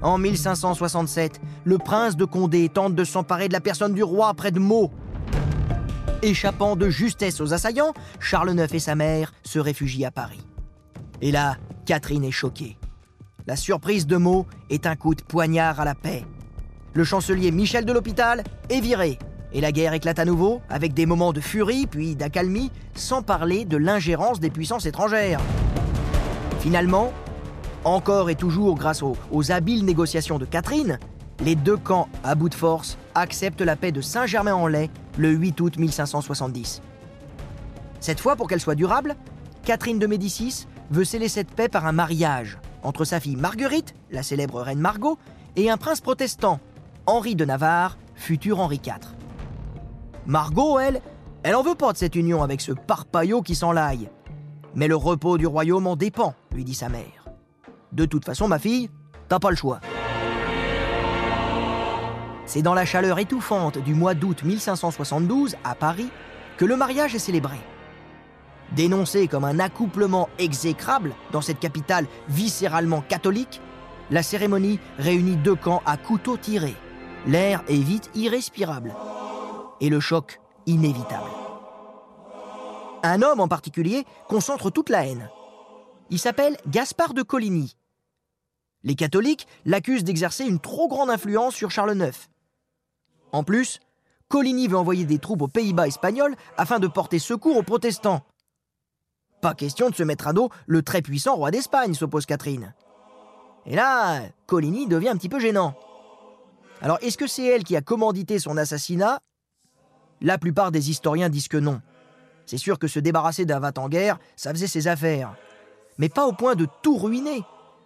En 0.00 0.18
1567, 0.18 1.40
le 1.64 1.78
prince 1.78 2.16
de 2.16 2.24
Condé 2.24 2.68
tente 2.68 2.94
de 2.94 3.04
s'emparer 3.04 3.48
de 3.48 3.52
la 3.52 3.60
personne 3.60 3.94
du 3.94 4.02
roi 4.02 4.32
près 4.34 4.50
de 4.50 4.58
Meaux. 4.58 4.90
Échappant 6.22 6.76
de 6.76 6.88
justesse 6.88 7.40
aux 7.40 7.52
assaillants, 7.52 7.92
Charles 8.18 8.58
IX 8.58 8.74
et 8.74 8.78
sa 8.78 8.94
mère 8.94 9.32
se 9.44 9.58
réfugient 9.58 10.06
à 10.06 10.10
Paris. 10.10 10.46
Et 11.20 11.30
là, 11.30 11.58
Catherine 11.84 12.24
est 12.24 12.30
choquée. 12.30 12.78
La 13.46 13.56
surprise 13.56 14.06
de 14.06 14.16
Meaux 14.16 14.46
est 14.70 14.86
un 14.86 14.96
coup 14.96 15.14
de 15.14 15.22
poignard 15.22 15.78
à 15.78 15.84
la 15.84 15.94
paix. 15.94 16.24
Le 16.94 17.04
chancelier 17.04 17.50
Michel 17.50 17.84
de 17.84 17.92
l'Hôpital 17.92 18.42
est 18.70 18.80
viré 18.80 19.18
et 19.54 19.60
la 19.60 19.72
guerre 19.72 19.94
éclate 19.94 20.18
à 20.18 20.24
nouveau, 20.24 20.60
avec 20.68 20.92
des 20.92 21.06
moments 21.06 21.32
de 21.32 21.40
furie 21.40 21.86
puis 21.86 22.16
d'accalmie, 22.16 22.70
sans 22.94 23.22
parler 23.22 23.64
de 23.64 23.76
l'ingérence 23.76 24.40
des 24.40 24.50
puissances 24.50 24.86
étrangères. 24.86 25.40
Finalement, 26.60 27.12
Encore 27.84 28.30
et 28.30 28.34
toujours 28.34 28.76
grâce 28.76 29.02
aux, 29.02 29.14
aux 29.30 29.52
habiles 29.52 29.84
négociations 29.84 30.38
de 30.38 30.46
Catherine, 30.46 30.98
les 31.44 31.54
deux 31.54 31.76
camps, 31.76 32.08
à 32.22 32.34
bout 32.34 32.48
de 32.48 32.54
force, 32.54 32.96
acceptent 33.14 33.60
la 33.60 33.76
paix 33.76 33.92
de 33.92 34.00
Saint-Germain-en-Laye 34.00 34.90
le 35.18 35.30
8 35.30 35.60
août 35.60 35.78
1570. 35.78 36.80
Cette 38.00 38.20
fois, 38.20 38.36
pour 38.36 38.48
qu'elle 38.48 38.60
soit 38.60 38.74
durable, 38.74 39.16
Catherine 39.64 39.98
de 39.98 40.06
Médicis 40.06 40.66
veut 40.90 41.04
sceller 41.04 41.28
cette 41.28 41.50
paix 41.50 41.68
par 41.68 41.86
un 41.86 41.92
mariage 41.92 42.58
entre 42.82 43.04
sa 43.04 43.20
fille 43.20 43.36
Marguerite, 43.36 43.94
la 44.10 44.22
célèbre 44.22 44.60
reine 44.60 44.78
Margot, 44.78 45.18
et 45.56 45.70
un 45.70 45.76
prince 45.76 46.00
protestant, 46.00 46.60
Henri 47.06 47.34
de 47.34 47.44
Navarre, 47.44 47.98
futur 48.14 48.60
Henri 48.60 48.80
IV. 48.84 49.13
Margot, 50.26 50.78
elle, 50.78 51.02
elle 51.42 51.54
en 51.54 51.62
veut 51.62 51.74
pas 51.74 51.92
de 51.92 51.98
cette 51.98 52.16
union 52.16 52.42
avec 52.42 52.62
ce 52.62 52.72
parpaillot 52.72 53.42
qui 53.42 53.54
s'enlaille. 53.54 54.08
Mais 54.74 54.88
le 54.88 54.96
repos 54.96 55.36
du 55.36 55.46
royaume 55.46 55.86
en 55.86 55.96
dépend, 55.96 56.34
lui 56.52 56.64
dit 56.64 56.74
sa 56.74 56.88
mère. 56.88 57.28
De 57.92 58.06
toute 58.06 58.24
façon, 58.24 58.48
ma 58.48 58.58
fille, 58.58 58.88
t'as 59.28 59.38
pas 59.38 59.50
le 59.50 59.56
choix. 59.56 59.80
C'est 62.46 62.62
dans 62.62 62.74
la 62.74 62.86
chaleur 62.86 63.18
étouffante 63.18 63.78
du 63.78 63.94
mois 63.94 64.14
d'août 64.14 64.42
1572, 64.44 65.56
à 65.62 65.74
Paris, 65.74 66.08
que 66.56 66.64
le 66.64 66.76
mariage 66.76 67.14
est 67.14 67.18
célébré. 67.18 67.56
Dénoncé 68.72 69.28
comme 69.28 69.44
un 69.44 69.58
accouplement 69.58 70.30
exécrable 70.38 71.14
dans 71.32 71.42
cette 71.42 71.60
capitale 71.60 72.06
viscéralement 72.28 73.02
catholique, 73.02 73.60
la 74.10 74.22
cérémonie 74.22 74.80
réunit 74.98 75.36
deux 75.36 75.54
camps 75.54 75.82
à 75.84 75.96
couteau 75.96 76.36
tiré. 76.38 76.74
L'air 77.26 77.62
est 77.68 77.76
vite 77.76 78.10
irrespirable. 78.14 78.94
Et 79.84 79.90
le 79.90 80.00
choc 80.00 80.40
inévitable. 80.64 81.28
Un 83.02 83.20
homme 83.20 83.40
en 83.40 83.48
particulier 83.48 84.06
concentre 84.28 84.70
toute 84.70 84.88
la 84.88 85.06
haine. 85.06 85.28
Il 86.08 86.18
s'appelle 86.18 86.56
Gaspard 86.66 87.12
de 87.12 87.20
Coligny. 87.20 87.76
Les 88.82 88.94
catholiques 88.94 89.46
l'accusent 89.66 90.02
d'exercer 90.02 90.46
une 90.46 90.58
trop 90.58 90.88
grande 90.88 91.10
influence 91.10 91.54
sur 91.54 91.70
Charles 91.70 91.98
IX. 92.00 92.16
En 93.30 93.44
plus, 93.44 93.78
Coligny 94.28 94.68
veut 94.68 94.78
envoyer 94.78 95.04
des 95.04 95.18
troupes 95.18 95.42
aux 95.42 95.48
Pays-Bas 95.48 95.88
espagnols 95.88 96.34
afin 96.56 96.78
de 96.78 96.86
porter 96.86 97.18
secours 97.18 97.58
aux 97.58 97.62
protestants. 97.62 98.22
Pas 99.42 99.52
question 99.52 99.90
de 99.90 99.94
se 99.94 100.02
mettre 100.02 100.28
à 100.28 100.32
dos 100.32 100.48
le 100.66 100.80
très 100.80 101.02
puissant 101.02 101.36
roi 101.36 101.50
d'Espagne, 101.50 101.92
s'oppose 101.92 102.24
Catherine. 102.24 102.74
Et 103.66 103.76
là, 103.76 104.22
Coligny 104.46 104.86
devient 104.86 105.10
un 105.10 105.18
petit 105.18 105.28
peu 105.28 105.40
gênant. 105.40 105.74
Alors, 106.80 106.96
est-ce 107.02 107.18
que 107.18 107.26
c'est 107.26 107.44
elle 107.44 107.64
qui 107.64 107.76
a 107.76 107.82
commandité 107.82 108.38
son 108.38 108.56
assassinat? 108.56 109.20
La 110.24 110.38
plupart 110.38 110.72
des 110.72 110.88
historiens 110.88 111.28
disent 111.28 111.48
que 111.48 111.58
non. 111.58 111.82
C'est 112.46 112.56
sûr 112.56 112.78
que 112.78 112.88
se 112.88 112.98
débarrasser 112.98 113.44
d'un 113.44 113.60
en 113.76 113.88
guerre, 113.90 114.18
ça 114.36 114.52
faisait 114.52 114.66
ses 114.66 114.88
affaires. 114.88 115.34
Mais 115.98 116.08
pas 116.08 116.26
au 116.26 116.32
point 116.32 116.54
de 116.54 116.66
tout 116.82 116.96
ruiner. 116.96 117.42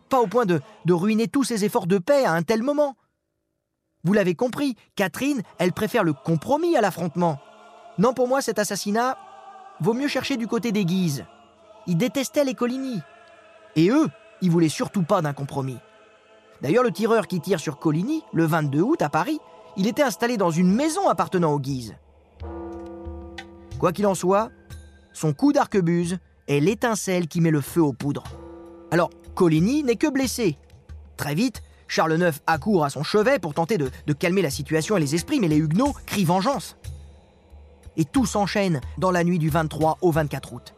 Pas 0.09 0.21
au 0.21 0.29
point 0.29 0.47
de, 0.47 0.61
de 0.85 0.93
ruiner 0.93 1.27
tous 1.27 1.43
ses 1.43 1.65
efforts 1.65 1.89
de 1.89 1.99
paix 1.99 2.25
à 2.25 2.33
un 2.33 2.45
tel 2.45 2.63
moment. 2.63 2.95
Vous 4.05 4.13
l'avez 4.13 4.37
compris, 4.37 4.77
Catherine, 4.95 5.43
elle 5.59 5.73
préfère 5.73 6.05
le 6.05 6.13
compromis 6.13 6.77
à 6.77 6.81
l'affrontement. 6.81 7.41
Non, 7.99 8.15
pour 8.15 8.29
moi, 8.29 8.41
cet 8.41 8.61
assassinat, 8.61 9.19
vaut 9.81 9.93
mieux 9.93 10.07
chercher 10.07 10.37
du 10.37 10.47
côté 10.47 10.71
des 10.71 10.85
Guises. 10.85 11.25
Ils 11.89 11.97
détestaient 11.97 12.45
les 12.45 12.55
Coligny. 12.55 13.01
Et 13.75 13.91
eux, 13.91 14.07
ils 14.43 14.51
voulaient 14.53 14.69
surtout 14.69 15.03
pas 15.03 15.23
d'un 15.23 15.33
compromis. 15.33 15.79
D'ailleurs, 16.63 16.85
le 16.85 16.93
tireur 16.93 17.27
qui 17.27 17.41
tire 17.41 17.59
sur 17.59 17.81
Coligny, 17.81 18.23
le 18.33 18.45
22 18.45 18.81
août 18.81 19.03
à 19.03 19.09
Paris, 19.09 19.41
il 19.77 19.89
était 19.89 20.05
installé 20.05 20.37
dans 20.37 20.53
une 20.53 20.73
maison 20.73 21.09
appartenant 21.09 21.53
aux 21.53 21.59
Guises. 21.61 21.97
Quoi 23.79 23.93
qu'il 23.93 24.07
en 24.07 24.15
soit, 24.15 24.51
son 25.13 25.33
coup 25.33 25.53
d'arquebuse 25.53 26.19
est 26.49 26.61
l'étincelle 26.61 27.29
qui 27.29 27.41
met 27.41 27.51
le 27.51 27.61
feu 27.61 27.81
aux 27.81 27.93
poudres. 27.93 28.25
Alors, 28.91 29.11
Coligny 29.35 29.85
n'est 29.85 29.97
que 29.97 30.11
blessé. 30.11 30.59
Très 31.17 31.35
vite, 31.35 31.63
Charles 31.87 32.19
IX 32.21 32.41
accourt 32.47 32.85
à 32.85 32.91
son 32.91 33.03
chevet 33.03 33.39
pour 33.39 33.55
tenter 33.55 33.79
de, 33.79 34.13
calmer 34.13 34.43
la 34.43 34.51
situation 34.51 34.97
et 34.97 35.01
les 35.01 35.15
esprits, 35.15 35.39
mais 35.39 35.49
les 35.49 35.59
Huguenots 35.59 35.95
crient 36.07 36.25
vengeance. 36.25 36.77
Et 37.97 38.05
tout 38.05 38.27
s'enchaîne 38.27 38.81
dans 38.99 39.11
la 39.11 39.23
nuit 39.23 39.39
du 39.39 39.49
23 39.49 39.99
au 40.01 40.11
24 40.11 40.53
août. 40.53 40.75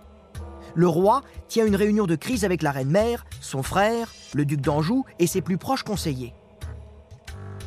Le 0.74 0.86
roi 0.86 1.22
tient 1.48 1.66
une 1.66 1.76
réunion 1.76 2.06
de 2.06 2.16
crise 2.16 2.44
avec 2.44 2.62
la 2.62 2.70
reine-mère, 2.70 3.24
son 3.40 3.62
frère, 3.62 4.12
le 4.34 4.44
duc 4.44 4.60
d'Anjou 4.60 5.04
et 5.18 5.26
ses 5.26 5.40
plus 5.40 5.58
proches 5.58 5.82
conseillers. 5.82 6.34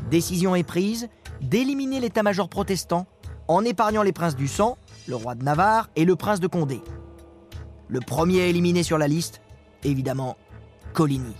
Décision 0.09 0.55
est 0.55 0.63
prise 0.63 1.09
d'éliminer 1.41 1.99
l'état-major 1.99 2.49
protestant 2.49 3.07
en 3.47 3.65
épargnant 3.65 4.03
les 4.03 4.13
princes 4.13 4.35
du 4.35 4.47
sang, 4.47 4.77
le 5.07 5.15
roi 5.15 5.35
de 5.35 5.43
Navarre 5.43 5.89
et 5.95 6.05
le 6.05 6.15
prince 6.15 6.39
de 6.39 6.47
Condé. 6.47 6.81
Le 7.87 7.99
premier 7.99 8.49
éliminé 8.49 8.83
sur 8.83 8.97
la 8.97 9.07
liste, 9.07 9.41
évidemment, 9.83 10.37
Coligny. 10.93 11.35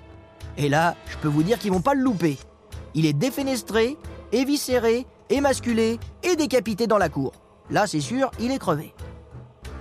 Et 0.57 0.69
là, 0.69 0.95
je 1.09 1.17
peux 1.17 1.27
vous 1.27 1.43
dire 1.43 1.59
qu'ils 1.59 1.71
vont 1.71 1.81
pas 1.81 1.93
le 1.93 2.01
louper. 2.01 2.37
Il 2.93 3.05
est 3.05 3.13
défenestré, 3.13 3.97
éviscéré, 4.31 5.05
émasculé 5.29 5.99
et 6.23 6.35
décapité 6.35 6.87
dans 6.87 6.97
la 6.97 7.09
cour. 7.09 7.33
Là, 7.69 7.87
c'est 7.87 8.01
sûr, 8.01 8.29
il 8.39 8.51
est 8.51 8.59
crevé. 8.59 8.93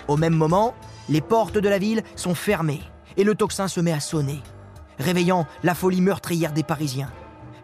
Au 0.09 0.17
même 0.17 0.35
moment, 0.35 0.75
les 1.09 1.21
portes 1.21 1.59
de 1.59 1.69
la 1.69 1.79
ville 1.79 2.03
sont 2.17 2.35
fermées 2.35 2.81
et 3.17 3.25
le 3.25 3.35
tocsin 3.35 3.69
se 3.69 3.81
met 3.81 3.93
à 3.93 4.01
sonner, 4.01 4.41
réveillant 4.99 5.47
la 5.63 5.75
folie 5.75 6.01
meurtrière 6.01 6.53
des 6.53 6.63
Parisiens. 6.63 7.11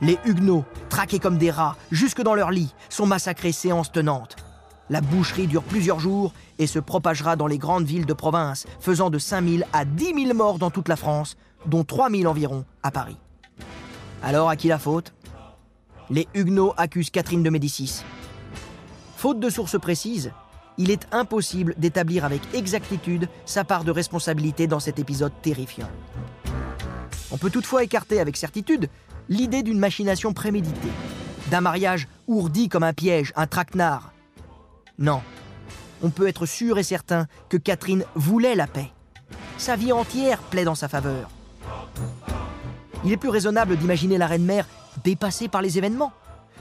Les 0.00 0.18
Huguenots, 0.24 0.64
traqués 0.88 1.18
comme 1.18 1.38
des 1.38 1.50
rats, 1.50 1.76
jusque 1.90 2.22
dans 2.22 2.35
leur 2.35 2.50
lit, 2.50 2.74
sont 2.88 3.07
massacrés 3.07 3.52
séance 3.52 3.90
tenante. 3.90 4.37
La 4.90 5.01
boucherie 5.01 5.46
dure 5.46 5.62
plusieurs 5.62 6.01
jours 6.01 6.33
et 6.59 6.66
se 6.66 6.79
propagera 6.79 7.37
dans 7.37 7.46
les 7.46 7.59
grandes 7.59 7.85
villes 7.85 8.07
de 8.07 8.12
province, 8.14 8.66
faisant 8.81 9.11
de 9.11 9.18
5000 9.18 9.66
à 9.72 9.85
10 9.85 10.14
000 10.24 10.35
morts 10.35 10.59
dans 10.59 10.70
toute 10.70 10.88
la 10.88 10.96
France, 10.96 11.37
dont 11.66 11.85
3000 11.85 12.27
environ 12.27 12.64
à 12.83 12.90
Paris. 12.90 13.18
Alors 14.22 14.48
à 14.48 14.57
qui 14.57 14.68
la 14.68 14.79
faute? 14.79 15.12
Les 16.11 16.27
Huguenots 16.35 16.72
accusent 16.77 17.11
Catherine 17.11 17.42
de 17.42 17.51
Médicis. 17.51 18.03
Faute 19.16 19.40
de 19.40 19.51
sources 19.51 19.79
précises, 19.79 20.33
il 20.79 20.90
est 20.90 21.07
impossible 21.12 21.74
d'établir 21.77 22.24
avec 22.24 22.40
exactitude 22.55 23.29
sa 23.44 23.64
part 23.64 23.85
de 23.85 23.90
responsabilité 23.90 24.66
dans 24.66 24.81
cet 24.81 24.98
épisode 24.98 25.33
terrifiant. 25.42 25.90
On 27.31 27.37
peut 27.37 27.51
toutefois 27.51 27.83
écarter 27.83 28.20
avec 28.20 28.37
certitude 28.37 28.88
l'idée 29.29 29.62
d'une 29.62 29.79
machination 29.79 30.33
préméditée, 30.33 30.88
d'un 31.51 31.61
mariage 31.61 32.09
ourdi 32.27 32.68
comme 32.68 32.85
un 32.85 32.94
piège, 32.94 33.33
un 33.37 33.46
traquenard. 33.46 34.12
Non, 34.99 35.21
on 36.03 36.11
peut 36.11 36.27
être 36.27 36.45
sûr 36.45 36.79
et 36.79 36.83
certain 36.83 37.27
que 37.49 37.57
Catherine 37.57 38.05
voulait 38.15 38.55
la 38.55 38.67
paix. 38.67 38.91
Sa 39.57 39.77
vie 39.77 39.93
entière 39.93 40.41
plaît 40.41 40.65
dans 40.65 40.75
sa 40.75 40.89
faveur. 40.89 41.31
Il 43.05 43.13
est 43.13 43.17
plus 43.17 43.29
raisonnable 43.29 43.77
d'imaginer 43.77 44.19
la 44.19 44.27
reine-mère 44.27 44.67
dépassée 45.05 45.49
par 45.49 45.63
les 45.63 45.79
événements, 45.79 46.13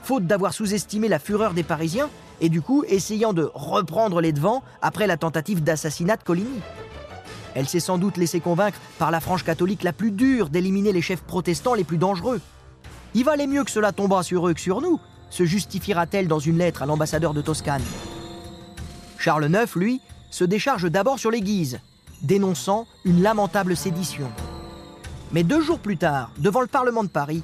faute 0.02 0.26
d'avoir 0.26 0.52
sous-estimé 0.52 1.08
la 1.08 1.18
fureur 1.18 1.52
des 1.52 1.64
Parisiens 1.64 2.08
et 2.40 2.48
du 2.48 2.62
coup 2.62 2.84
essayant 2.86 3.32
de 3.32 3.50
reprendre 3.54 4.20
les 4.20 4.32
devants 4.32 4.62
après 4.82 5.08
la 5.08 5.16
tentative 5.16 5.62
d'assassinat 5.62 6.16
de 6.16 6.22
Coligny. 6.22 6.60
Elle 7.54 7.68
s'est 7.68 7.80
sans 7.80 7.98
doute 7.98 8.16
laissée 8.16 8.40
convaincre 8.40 8.78
par 8.98 9.10
la 9.10 9.20
frange 9.20 9.42
catholique 9.42 9.82
la 9.82 9.92
plus 9.92 10.12
dure 10.12 10.48
d'éliminer 10.48 10.92
les 10.92 11.02
chefs 11.02 11.22
protestants 11.22 11.74
les 11.74 11.82
plus 11.82 11.98
dangereux. 11.98 12.40
Il 13.14 13.24
valait 13.24 13.48
mieux 13.48 13.64
que 13.64 13.70
cela 13.70 13.90
tombât 13.90 14.22
sur 14.22 14.46
eux 14.46 14.54
que 14.54 14.60
sur 14.60 14.80
nous, 14.80 15.00
se 15.30 15.44
justifiera-t-elle 15.44 16.28
dans 16.28 16.38
une 16.38 16.58
lettre 16.58 16.82
à 16.82 16.86
l'ambassadeur 16.86 17.34
de 17.34 17.42
Toscane. 17.42 17.82
Charles 19.18 19.50
IX, 19.50 19.74
lui, 19.74 20.00
se 20.30 20.44
décharge 20.44 20.90
d'abord 20.90 21.18
sur 21.18 21.30
les 21.30 21.40
Guises, 21.40 21.80
dénonçant 22.22 22.86
une 23.04 23.22
lamentable 23.22 23.76
sédition. 23.76 24.30
Mais 25.32 25.42
deux 25.42 25.60
jours 25.60 25.80
plus 25.80 25.96
tard, 25.96 26.30
devant 26.38 26.60
le 26.60 26.66
Parlement 26.66 27.04
de 27.04 27.08
Paris, 27.08 27.42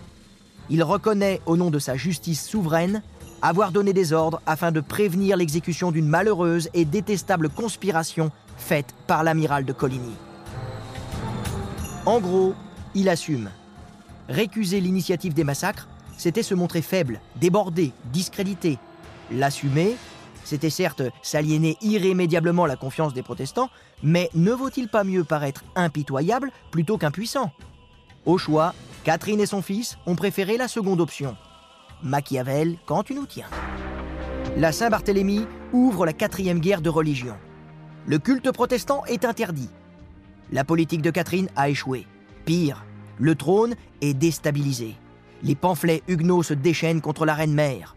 il 0.70 0.82
reconnaît, 0.82 1.40
au 1.46 1.56
nom 1.56 1.70
de 1.70 1.78
sa 1.78 1.96
justice 1.96 2.46
souveraine, 2.46 3.02
avoir 3.42 3.72
donné 3.72 3.92
des 3.92 4.12
ordres 4.12 4.40
afin 4.46 4.72
de 4.72 4.80
prévenir 4.80 5.36
l'exécution 5.36 5.90
d'une 5.90 6.08
malheureuse 6.08 6.70
et 6.72 6.86
détestable 6.86 7.50
conspiration 7.50 8.30
faite 8.56 8.94
par 9.06 9.22
l'amiral 9.22 9.64
de 9.64 9.72
Coligny. 9.72 10.14
En 12.06 12.20
gros, 12.20 12.54
il 12.94 13.08
assume. 13.08 13.50
Récuser 14.28 14.80
l'initiative 14.80 15.34
des 15.34 15.44
massacres, 15.44 15.88
c'était 16.16 16.42
se 16.42 16.54
montrer 16.54 16.80
faible, 16.80 17.20
débordé, 17.36 17.92
discrédité. 18.12 18.78
L'assumer, 19.30 19.96
c'était 20.44 20.70
certes 20.70 21.02
s'aliéner 21.22 21.76
irrémédiablement 21.80 22.66
la 22.66 22.76
confiance 22.76 23.14
des 23.14 23.22
protestants, 23.22 23.70
mais 24.02 24.30
ne 24.34 24.52
vaut-il 24.52 24.88
pas 24.88 25.02
mieux 25.04 25.24
paraître 25.24 25.64
impitoyable 25.74 26.50
plutôt 26.70 26.98
qu'impuissant? 26.98 27.50
Au 28.26 28.38
choix, 28.38 28.74
Catherine 29.02 29.40
et 29.40 29.46
son 29.46 29.62
fils 29.62 29.98
ont 30.06 30.14
préféré 30.14 30.56
la 30.56 30.68
seconde 30.68 31.00
option. 31.00 31.36
Machiavel, 32.02 32.76
quand 32.86 33.02
tu 33.02 33.14
nous 33.14 33.26
tiens. 33.26 33.48
La 34.56 34.72
Saint-Barthélemy 34.72 35.46
ouvre 35.72 36.06
la 36.06 36.12
quatrième 36.12 36.60
guerre 36.60 36.80
de 36.80 36.90
religion. 36.90 37.34
Le 38.06 38.18
culte 38.18 38.52
protestant 38.52 39.04
est 39.06 39.24
interdit. 39.24 39.70
La 40.52 40.64
politique 40.64 41.02
de 41.02 41.10
Catherine 41.10 41.48
a 41.56 41.70
échoué. 41.70 42.06
Pire, 42.44 42.84
le 43.18 43.34
trône 43.34 43.74
est 44.00 44.14
déstabilisé. 44.14 44.94
Les 45.42 45.54
pamphlets 45.54 46.02
huguenots 46.08 46.42
se 46.42 46.54
déchaînent 46.54 47.00
contre 47.00 47.24
la 47.24 47.34
reine-mère. 47.34 47.96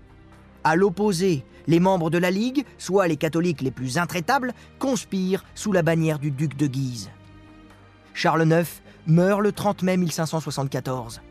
À 0.68 0.76
l'opposé, 0.76 1.46
les 1.68 1.80
membres 1.80 2.10
de 2.10 2.18
la 2.18 2.30
Ligue, 2.30 2.66
soit 2.78 3.08
les 3.08 3.16
catholiques 3.16 3.62
les 3.62 3.72
plus 3.72 3.98
intraitables, 3.98 4.54
conspirent 4.80 5.46
sous 5.56 5.72
la 5.72 5.82
bannière 5.82 6.20
du 6.20 6.30
duc 6.30 6.58
de 6.58 6.68
Guise. 6.68 7.10
Charles 8.14 8.46
IX 8.46 8.68
meurt 9.06 9.40
le 9.40 9.54
30 9.54 9.84
mai 9.84 9.96
1574. 9.96 11.22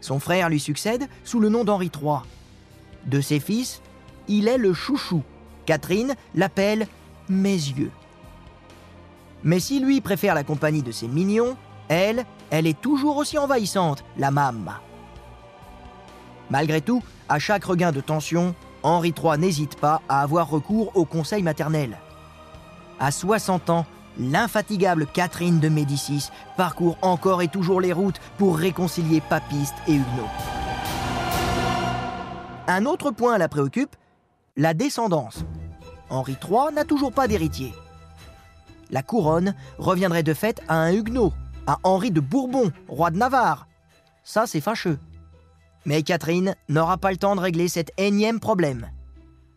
Son 0.00 0.18
frère 0.18 0.48
lui 0.48 0.58
succède 0.58 1.06
sous 1.22 1.38
le 1.38 1.50
nom 1.50 1.62
d'Henri 1.62 1.88
III. 1.94 2.22
De 3.06 3.20
ses 3.20 3.38
fils, 3.38 3.80
il 4.26 4.48
est 4.48 4.58
le 4.58 4.74
chouchou. 4.74 5.22
Catherine 5.66 6.16
l'appelle 6.34 6.88
Mes 7.28 7.52
yeux. 7.52 7.92
Mais 9.44 9.60
si 9.60 9.78
lui 9.78 10.00
préfère 10.00 10.34
la 10.34 10.42
compagnie 10.42 10.82
de 10.82 10.90
ses 10.90 11.06
mignons, 11.06 11.56
elle, 11.86 12.24
elle 12.50 12.66
est 12.66 12.80
toujours 12.80 13.18
aussi 13.18 13.38
envahissante, 13.38 14.02
la 14.18 14.32
mamma. 14.32 14.80
Malgré 16.50 16.80
tout, 16.80 17.02
à 17.28 17.38
chaque 17.38 17.64
regain 17.64 17.92
de 17.92 18.00
tension, 18.00 18.54
Henri 18.82 19.14
III 19.16 19.38
n'hésite 19.38 19.76
pas 19.76 20.02
à 20.08 20.20
avoir 20.20 20.48
recours 20.48 20.92
au 20.94 21.04
conseil 21.04 21.42
maternel. 21.42 21.98
À 23.00 23.10
60 23.10 23.70
ans, 23.70 23.86
l'infatigable 24.18 25.06
Catherine 25.06 25.58
de 25.58 25.68
Médicis 25.68 26.28
parcourt 26.56 26.98
encore 27.02 27.42
et 27.42 27.48
toujours 27.48 27.80
les 27.80 27.92
routes 27.92 28.20
pour 28.38 28.56
réconcilier 28.56 29.20
papistes 29.20 29.74
et 29.88 29.94
huguenots. 29.94 30.30
Un 32.66 32.86
autre 32.86 33.10
point 33.10 33.38
la 33.38 33.48
préoccupe, 33.48 33.96
la 34.56 34.74
descendance. 34.74 35.44
Henri 36.10 36.36
III 36.42 36.74
n'a 36.74 36.84
toujours 36.84 37.12
pas 37.12 37.26
d'héritier. 37.26 37.74
La 38.90 39.02
couronne 39.02 39.54
reviendrait 39.78 40.22
de 40.22 40.34
fait 40.34 40.62
à 40.68 40.76
un 40.76 40.92
huguenot, 40.92 41.32
à 41.66 41.78
Henri 41.82 42.10
de 42.10 42.20
Bourbon, 42.20 42.70
roi 42.88 43.10
de 43.10 43.16
Navarre. 43.16 43.66
Ça, 44.22 44.46
c'est 44.46 44.60
fâcheux. 44.60 44.98
Mais 45.86 46.02
Catherine 46.02 46.54
n'aura 46.68 46.96
pas 46.96 47.10
le 47.10 47.16
temps 47.16 47.36
de 47.36 47.40
régler 47.40 47.68
cet 47.68 47.92
énième 47.98 48.40
problème. 48.40 48.90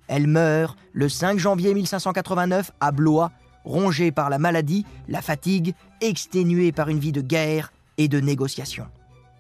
Elle 0.07 0.27
meurt 0.27 0.77
le 0.93 1.09
5 1.09 1.37
janvier 1.39 1.73
1589 1.73 2.71
à 2.79 2.91
Blois, 2.91 3.31
rongée 3.63 4.11
par 4.11 4.29
la 4.29 4.39
maladie, 4.39 4.85
la 5.07 5.21
fatigue, 5.21 5.73
exténuée 6.01 6.71
par 6.71 6.89
une 6.89 6.99
vie 6.99 7.11
de 7.11 7.21
guerre 7.21 7.71
et 7.97 8.07
de 8.07 8.19
négociation. 8.19 8.87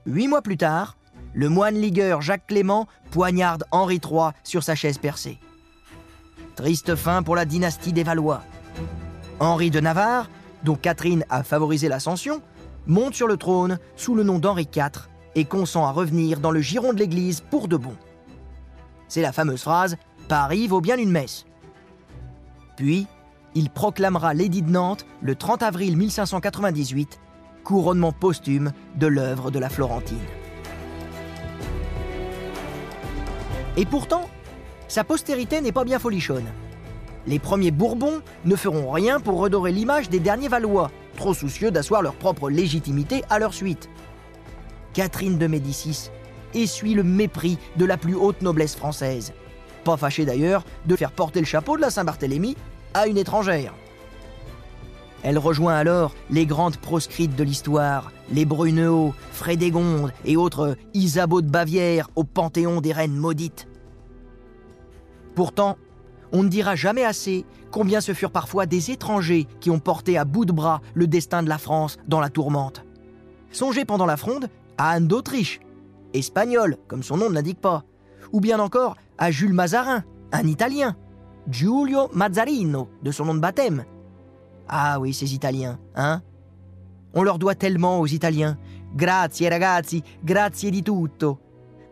Huit 0.05 0.27
mois 0.27 0.41
plus 0.41 0.57
tard, 0.57 0.97
le 1.33 1.49
moine 1.49 1.75
ligueur 1.75 2.21
Jacques 2.21 2.47
Clément 2.47 2.87
poignarde 3.11 3.65
Henri 3.71 3.99
III 4.03 4.31
sur 4.43 4.63
sa 4.63 4.75
chaise 4.75 4.97
percée. 4.97 5.39
Triste 6.55 6.95
fin 6.95 7.21
pour 7.21 7.35
la 7.35 7.45
dynastie 7.45 7.93
des 7.93 8.03
Valois. 8.03 8.43
Henri 9.39 9.69
de 9.69 9.79
Navarre, 9.79 10.29
dont 10.63 10.75
Catherine 10.75 11.23
a 11.29 11.43
favorisé 11.43 11.87
l'ascension, 11.87 12.41
monte 12.87 13.13
sur 13.13 13.27
le 13.27 13.37
trône 13.37 13.77
sous 13.95 14.15
le 14.15 14.23
nom 14.23 14.39
d'Henri 14.39 14.67
IV 14.73 15.07
et 15.37 15.45
consent 15.45 15.85
à 15.85 15.91
revenir 15.91 16.39
dans 16.39 16.49
le 16.49 16.61
giron 16.61 16.93
de 16.93 16.97
l'Église 16.97 17.41
pour 17.41 17.67
de 17.67 17.77
bon. 17.77 17.93
C'est 19.07 19.21
la 19.21 19.31
fameuse 19.31 19.61
phrase 19.61 19.95
Paris 20.27 20.67
vaut 20.67 20.81
bien 20.81 20.97
une 20.97 21.11
messe. 21.11 21.45
Puis, 22.75 23.05
il 23.53 23.69
proclamera 23.69 24.33
l'édit 24.33 24.63
de 24.63 24.71
Nantes 24.71 25.05
le 25.21 25.35
30 25.35 25.61
avril 25.61 25.95
1598, 25.95 27.19
couronnement 27.63 28.11
posthume 28.11 28.71
de 28.95 29.05
l'œuvre 29.05 29.51
de 29.51 29.59
la 29.59 29.69
Florentine. 29.69 30.17
Et 33.77 33.85
pourtant, 33.85 34.27
sa 34.87 35.03
postérité 35.03 35.61
n'est 35.61 35.71
pas 35.71 35.83
bien 35.85 35.99
folichonne. 35.99 36.47
Les 37.27 37.37
premiers 37.37 37.71
Bourbons 37.71 38.21
ne 38.43 38.55
feront 38.55 38.89
rien 38.89 39.19
pour 39.19 39.37
redorer 39.39 39.71
l'image 39.71 40.09
des 40.09 40.19
derniers 40.19 40.47
Valois, 40.47 40.89
trop 41.15 41.35
soucieux 41.35 41.69
d'asseoir 41.69 42.01
leur 42.01 42.15
propre 42.15 42.49
légitimité 42.49 43.23
à 43.29 43.37
leur 43.37 43.53
suite. 43.53 43.87
Catherine 44.97 45.37
de 45.37 45.45
Médicis 45.45 46.09
essuie 46.55 46.95
le 46.95 47.03
mépris 47.03 47.59
de 47.75 47.85
la 47.85 47.97
plus 47.97 48.15
haute 48.15 48.41
noblesse 48.41 48.75
française. 48.75 49.31
Pas 49.83 49.95
fâchée 49.95 50.25
d'ailleurs 50.25 50.65
de 50.87 50.95
faire 50.95 51.11
porter 51.11 51.39
le 51.39 51.45
chapeau 51.45 51.77
de 51.77 51.81
la 51.81 51.91
Saint-Barthélemy 51.91 52.57
à 52.95 53.05
une 53.05 53.19
étrangère. 53.19 53.75
Elle 55.21 55.37
rejoint 55.37 55.75
alors 55.75 56.15
les 56.31 56.47
grandes 56.47 56.77
proscrites 56.77 57.35
de 57.35 57.43
l'histoire, 57.43 58.11
les 58.31 58.45
Brunehaut, 58.45 59.13
Frédégonde 59.33 60.13
et 60.25 60.35
autres 60.35 60.75
Isabeau 60.95 61.43
de 61.43 61.49
Bavière 61.51 62.09
au 62.15 62.23
panthéon 62.23 62.81
des 62.81 62.91
reines 62.91 63.15
maudites. 63.15 63.67
Pourtant, 65.35 65.77
on 66.31 66.41
ne 66.41 66.49
dira 66.49 66.75
jamais 66.75 67.05
assez 67.05 67.45
combien 67.69 68.01
ce 68.01 68.15
furent 68.15 68.31
parfois 68.31 68.65
des 68.65 68.89
étrangers 68.89 69.45
qui 69.59 69.69
ont 69.69 69.77
porté 69.77 70.17
à 70.17 70.25
bout 70.25 70.45
de 70.45 70.53
bras 70.53 70.81
le 70.95 71.05
destin 71.05 71.43
de 71.43 71.49
la 71.49 71.59
France 71.59 71.99
dans 72.07 72.19
la 72.19 72.31
tourmente. 72.31 72.83
Songez 73.51 73.85
pendant 73.85 74.07
la 74.07 74.17
fronde 74.17 74.49
Anne 74.77 75.07
d'Autriche, 75.07 75.59
espagnol, 76.13 76.77
comme 76.87 77.03
son 77.03 77.17
nom 77.17 77.29
ne 77.29 77.35
l'indique 77.35 77.61
pas, 77.61 77.83
ou 78.31 78.39
bien 78.39 78.59
encore 78.59 78.95
à 79.17 79.31
Jules 79.31 79.53
Mazarin, 79.53 80.03
un 80.31 80.47
Italien, 80.47 80.95
Giulio 81.49 82.09
Mazzarino, 82.13 82.89
de 83.01 83.11
son 83.11 83.25
nom 83.25 83.35
de 83.35 83.39
baptême. 83.39 83.85
Ah 84.67 84.99
oui, 84.99 85.13
ces 85.13 85.33
Italiens, 85.33 85.79
hein 85.95 86.21
On 87.13 87.23
leur 87.23 87.39
doit 87.39 87.55
tellement 87.55 87.99
aux 87.99 88.07
Italiens. 88.07 88.57
Grazie 88.95 89.49
ragazzi, 89.49 90.03
grazie 90.23 90.71
di 90.71 90.83
tutto. 90.83 91.39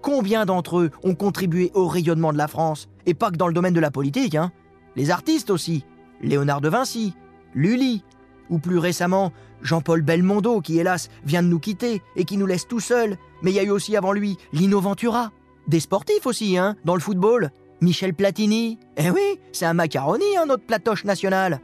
Combien 0.01 0.45
d'entre 0.45 0.79
eux 0.79 0.91
ont 1.03 1.15
contribué 1.15 1.71
au 1.73 1.87
rayonnement 1.87 2.33
de 2.33 2.37
la 2.37 2.47
France? 2.47 2.89
Et 3.05 3.13
pas 3.13 3.31
que 3.31 3.37
dans 3.37 3.47
le 3.47 3.53
domaine 3.53 3.73
de 3.73 3.79
la 3.79 3.91
politique, 3.91 4.35
hein 4.35 4.51
Les 4.95 5.09
artistes 5.09 5.49
aussi. 5.49 5.85
Léonard 6.21 6.61
de 6.61 6.69
Vinci, 6.69 7.15
Lully, 7.53 8.03
ou 8.49 8.59
plus 8.59 8.77
récemment 8.77 9.31
Jean-Paul 9.61 10.01
Belmondo, 10.01 10.61
qui 10.61 10.79
hélas 10.79 11.09
vient 11.23 11.43
de 11.43 11.47
nous 11.47 11.59
quitter 11.59 12.01
et 12.15 12.25
qui 12.25 12.37
nous 12.37 12.45
laisse 12.45 12.67
tout 12.67 12.79
seuls. 12.79 13.17
Mais 13.41 13.51
il 13.51 13.55
y 13.55 13.59
a 13.59 13.63
eu 13.63 13.71
aussi 13.71 13.95
avant 13.95 14.11
lui 14.11 14.37
Lino 14.53 14.79
Ventura. 14.79 15.31
Des 15.67 15.79
sportifs 15.79 16.25
aussi, 16.25 16.57
hein, 16.57 16.75
dans 16.85 16.95
le 16.95 17.01
football. 17.01 17.51
Michel 17.81 18.13
Platini. 18.13 18.79
Eh 18.97 19.09
oui, 19.09 19.39
c'est 19.51 19.65
un 19.65 19.73
macaroni, 19.73 20.37
hein, 20.37 20.45
notre 20.45 20.65
platoche 20.65 21.03
national. 21.03 21.59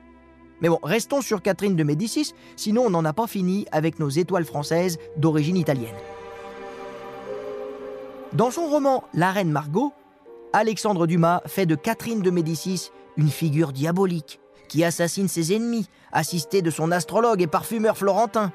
Mais 0.61 0.69
bon, 0.69 0.79
restons 0.83 1.21
sur 1.21 1.41
Catherine 1.41 1.75
de 1.75 1.83
Médicis, 1.83 2.33
sinon 2.55 2.83
on 2.85 2.89
n'en 2.91 3.05
a 3.05 3.13
pas 3.13 3.27
fini 3.27 3.65
avec 3.71 3.99
nos 3.99 4.09
étoiles 4.09 4.45
françaises 4.45 4.99
d'origine 5.17 5.57
italienne. 5.57 5.95
Dans 8.33 8.51
son 8.51 8.67
roman 8.67 9.03
La 9.13 9.31
Reine 9.31 9.51
Margot, 9.51 9.91
Alexandre 10.53 11.07
Dumas 11.07 11.41
fait 11.47 11.65
de 11.65 11.75
Catherine 11.75 12.21
de 12.21 12.29
Médicis 12.29 12.91
une 13.17 13.29
figure 13.29 13.71
diabolique 13.71 14.39
qui 14.69 14.83
assassine 14.83 15.27
ses 15.27 15.53
ennemis, 15.53 15.87
assisté 16.11 16.61
de 16.61 16.71
son 16.71 16.91
astrologue 16.91 17.41
et 17.41 17.47
parfumeur 17.47 17.97
florentin. 17.97 18.51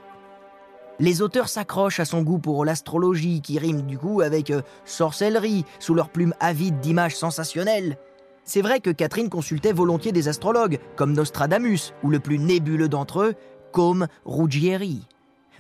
Les 0.98 1.20
auteurs 1.20 1.48
s'accrochent 1.48 2.00
à 2.00 2.06
son 2.06 2.22
goût 2.22 2.38
pour 2.38 2.64
l'astrologie, 2.64 3.42
qui 3.42 3.58
rime 3.58 3.82
du 3.82 3.98
coup 3.98 4.22
avec 4.22 4.50
euh, 4.50 4.62
sorcellerie, 4.86 5.64
sous 5.78 5.94
leur 5.94 6.08
plume 6.08 6.34
avide 6.40 6.80
d'images 6.80 7.16
sensationnelles. 7.16 7.98
C'est 8.44 8.62
vrai 8.62 8.80
que 8.80 8.90
Catherine 8.90 9.28
consultait 9.28 9.72
volontiers 9.72 10.12
des 10.12 10.28
astrologues, 10.28 10.78
comme 10.94 11.12
Nostradamus, 11.12 11.92
ou 12.02 12.10
le 12.10 12.20
plus 12.20 12.38
nébuleux 12.38 12.88
d'entre 12.88 13.20
eux, 13.20 13.34
comme 13.72 14.06
Ruggieri. 14.24 15.02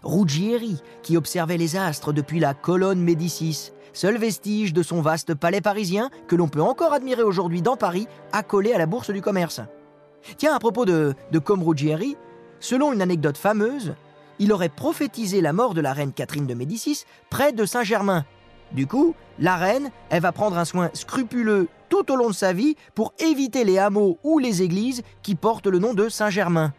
Ruggieri, 0.02 0.80
qui 1.02 1.16
observait 1.16 1.58
les 1.58 1.76
astres 1.76 2.12
depuis 2.12 2.38
la 2.38 2.54
colonne 2.54 3.02
Médicis, 3.02 3.72
seul 3.92 4.16
vestige 4.16 4.72
de 4.72 4.82
son 4.82 5.02
vaste 5.02 5.34
palais 5.34 5.60
parisien 5.60 6.10
que 6.28 6.36
l'on 6.36 6.48
peut 6.48 6.62
encore 6.62 6.92
admirer 6.92 7.22
aujourd'hui 7.22 7.60
dans 7.60 7.76
Paris, 7.76 8.06
accolé 8.32 8.72
à 8.72 8.78
la 8.78 8.86
bourse 8.86 9.10
du 9.10 9.20
commerce. 9.20 9.60
Tiens, 10.36 10.54
à 10.54 10.58
propos 10.58 10.84
de, 10.84 11.14
de 11.32 11.40
selon 12.60 12.92
une 12.92 13.02
anecdote 13.02 13.36
fameuse, 13.36 13.94
il 14.38 14.52
aurait 14.52 14.68
prophétisé 14.68 15.40
la 15.40 15.52
mort 15.52 15.74
de 15.74 15.80
la 15.80 15.92
reine 15.92 16.12
Catherine 16.12 16.46
de 16.46 16.54
Médicis 16.54 17.04
près 17.30 17.52
de 17.52 17.64
Saint-Germain. 17.64 18.24
Du 18.72 18.86
coup, 18.86 19.14
la 19.38 19.56
reine, 19.56 19.90
elle 20.10 20.22
va 20.22 20.32
prendre 20.32 20.58
un 20.58 20.64
soin 20.64 20.90
scrupuleux 20.92 21.68
tout 21.88 22.10
au 22.10 22.16
long 22.16 22.28
de 22.28 22.34
sa 22.34 22.52
vie 22.52 22.74
pour 22.94 23.14
éviter 23.18 23.64
les 23.64 23.78
hameaux 23.78 24.18
ou 24.24 24.38
les 24.38 24.62
églises 24.62 25.02
qui 25.22 25.34
portent 25.34 25.68
le 25.68 25.78
nom 25.78 25.94
de 25.94 26.08
Saint-Germain. 26.08 26.74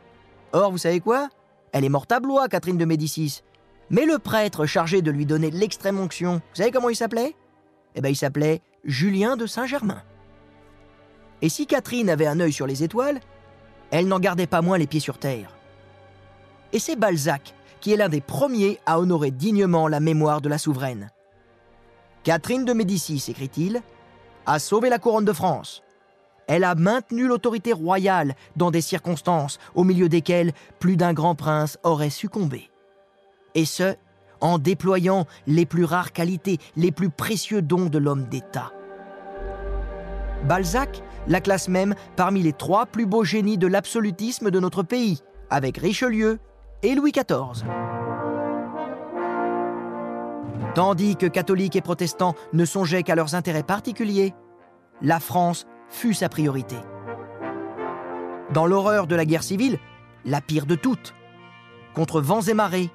Or, 0.51 0.71
vous 0.71 0.77
savez 0.77 0.99
quoi? 0.99 1.29
Elle 1.71 1.86
est 1.86 1.89
morte 1.89 2.12
à 2.12 2.19
Blois, 2.19 2.47
Catherine 2.47 2.77
de 2.77 2.86
Médicis. 2.86 3.41
Mais 3.89 4.05
le 4.05 4.19
prêtre 4.19 4.65
chargé 4.65 5.01
de 5.01 5.12
lui 5.12 5.25
donner 5.25 5.49
l'extrême 5.49 5.99
onction, 5.99 6.36
vous 6.36 6.55
savez 6.55 6.71
comment 6.71 6.89
il 6.89 6.95
s'appelait? 6.95 7.36
Eh 7.95 8.01
bien, 8.01 8.12
il 8.12 8.15
s'appelait 8.15 8.62
Julien 8.83 9.38
de 9.38 9.45
Saint-Germain. 9.45 10.03
Et 11.41 11.49
si 11.49 11.67
Catherine 11.67 12.10
avait 12.10 12.27
un 12.27 12.39
œil 12.39 12.51
sur 12.51 12.67
les 12.67 12.83
étoiles, 12.83 13.19
elle 13.91 14.08
n'en 14.08 14.19
gardait 14.19 14.47
pas 14.47 14.62
moins 14.62 14.78
les 14.78 14.88
pieds 14.88 15.00
sur 15.00 15.17
terre. 15.17 15.56
Et 16.73 16.80
c'est 16.80 16.95
Balzac 16.95 17.54
qui 17.80 17.93
est 17.93 17.97
l'un 17.97 18.10
des 18.10 18.21
premiers 18.21 18.80
à 18.86 19.00
honorer 19.00 19.32
dignement 19.32 19.88
la 19.88 20.00
mémoire 20.00 20.41
de 20.41 20.50
la 20.50 20.58
souveraine. 20.58 21.12
Catherine 22.23 22.65
de 22.65 22.73
Médicis, 22.73 23.23
écrit-il, 23.30 23.82
a 24.45 24.60
sauvé 24.60 24.89
la 24.89 25.00
couronne 25.00 25.26
de 25.26 25.34
France. 25.34 25.84
Elle 26.47 26.63
a 26.63 26.76
maintenu 26.76 27.28
l'autorité 27.28 27.73
royale 27.73 28.36
dans 28.56 28.71
des 28.71 28.82
circonstances 28.82 29.60
au 29.76 29.84
milieu 29.84 30.10
desquelles 30.10 30.54
plus 30.80 30.97
d'un 30.97 31.13
grand 31.13 31.36
prince 31.36 31.78
aurait 31.84 32.10
succombé. 32.10 32.69
Et 33.54 33.65
ce, 33.65 33.95
en 34.39 34.58
déployant 34.58 35.26
les 35.45 35.65
plus 35.65 35.84
rares 35.84 36.13
qualités, 36.13 36.58
les 36.76 36.91
plus 36.91 37.10
précieux 37.10 37.62
dons 37.62 37.88
de 37.88 37.97
l'homme 37.97 38.26
d'État. 38.26 38.71
Balzac 40.45 41.02
la 41.27 41.41
classe 41.41 41.67
même 41.67 41.95
parmi 42.15 42.41
les 42.41 42.53
trois 42.53 42.85
plus 42.85 43.05
beaux 43.05 43.23
génies 43.23 43.57
de 43.57 43.67
l'absolutisme 43.67 44.51
de 44.51 44.59
notre 44.59 44.83
pays, 44.83 45.19
avec 45.49 45.77
Richelieu 45.77 46.39
et 46.83 46.95
Louis 46.95 47.11
XIV. 47.11 47.65
Tandis 50.75 51.15
que 51.15 51.25
catholiques 51.25 51.75
et 51.75 51.81
protestants 51.81 52.35
ne 52.53 52.65
songeaient 52.65 53.03
qu'à 53.03 53.15
leurs 53.15 53.35
intérêts 53.35 53.63
particuliers, 53.63 54.33
la 55.01 55.19
France 55.19 55.65
fut 55.89 56.13
sa 56.13 56.29
priorité. 56.29 56.75
Dans 58.53 58.65
l'horreur 58.65 59.07
de 59.07 59.15
la 59.15 59.25
guerre 59.25 59.43
civile, 59.43 59.79
la 60.25 60.41
pire 60.41 60.65
de 60.65 60.75
toutes, 60.75 61.13
contre 61.93 62.21
vents 62.21 62.41
et 62.41 62.53
marées, 62.53 62.89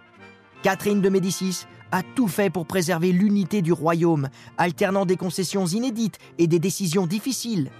Catherine 0.63 1.01
de 1.01 1.09
Médicis 1.09 1.67
a 1.91 2.03
tout 2.03 2.29
fait 2.29 2.51
pour 2.51 2.67
préserver 2.67 3.13
l'unité 3.13 3.63
du 3.63 3.73
royaume, 3.73 4.29
alternant 4.57 5.05
des 5.05 5.17
concessions 5.17 5.67
inédites 5.67 6.19
et 6.39 6.47
des 6.47 6.59
décisions 6.59 7.07
difficiles. 7.07 7.71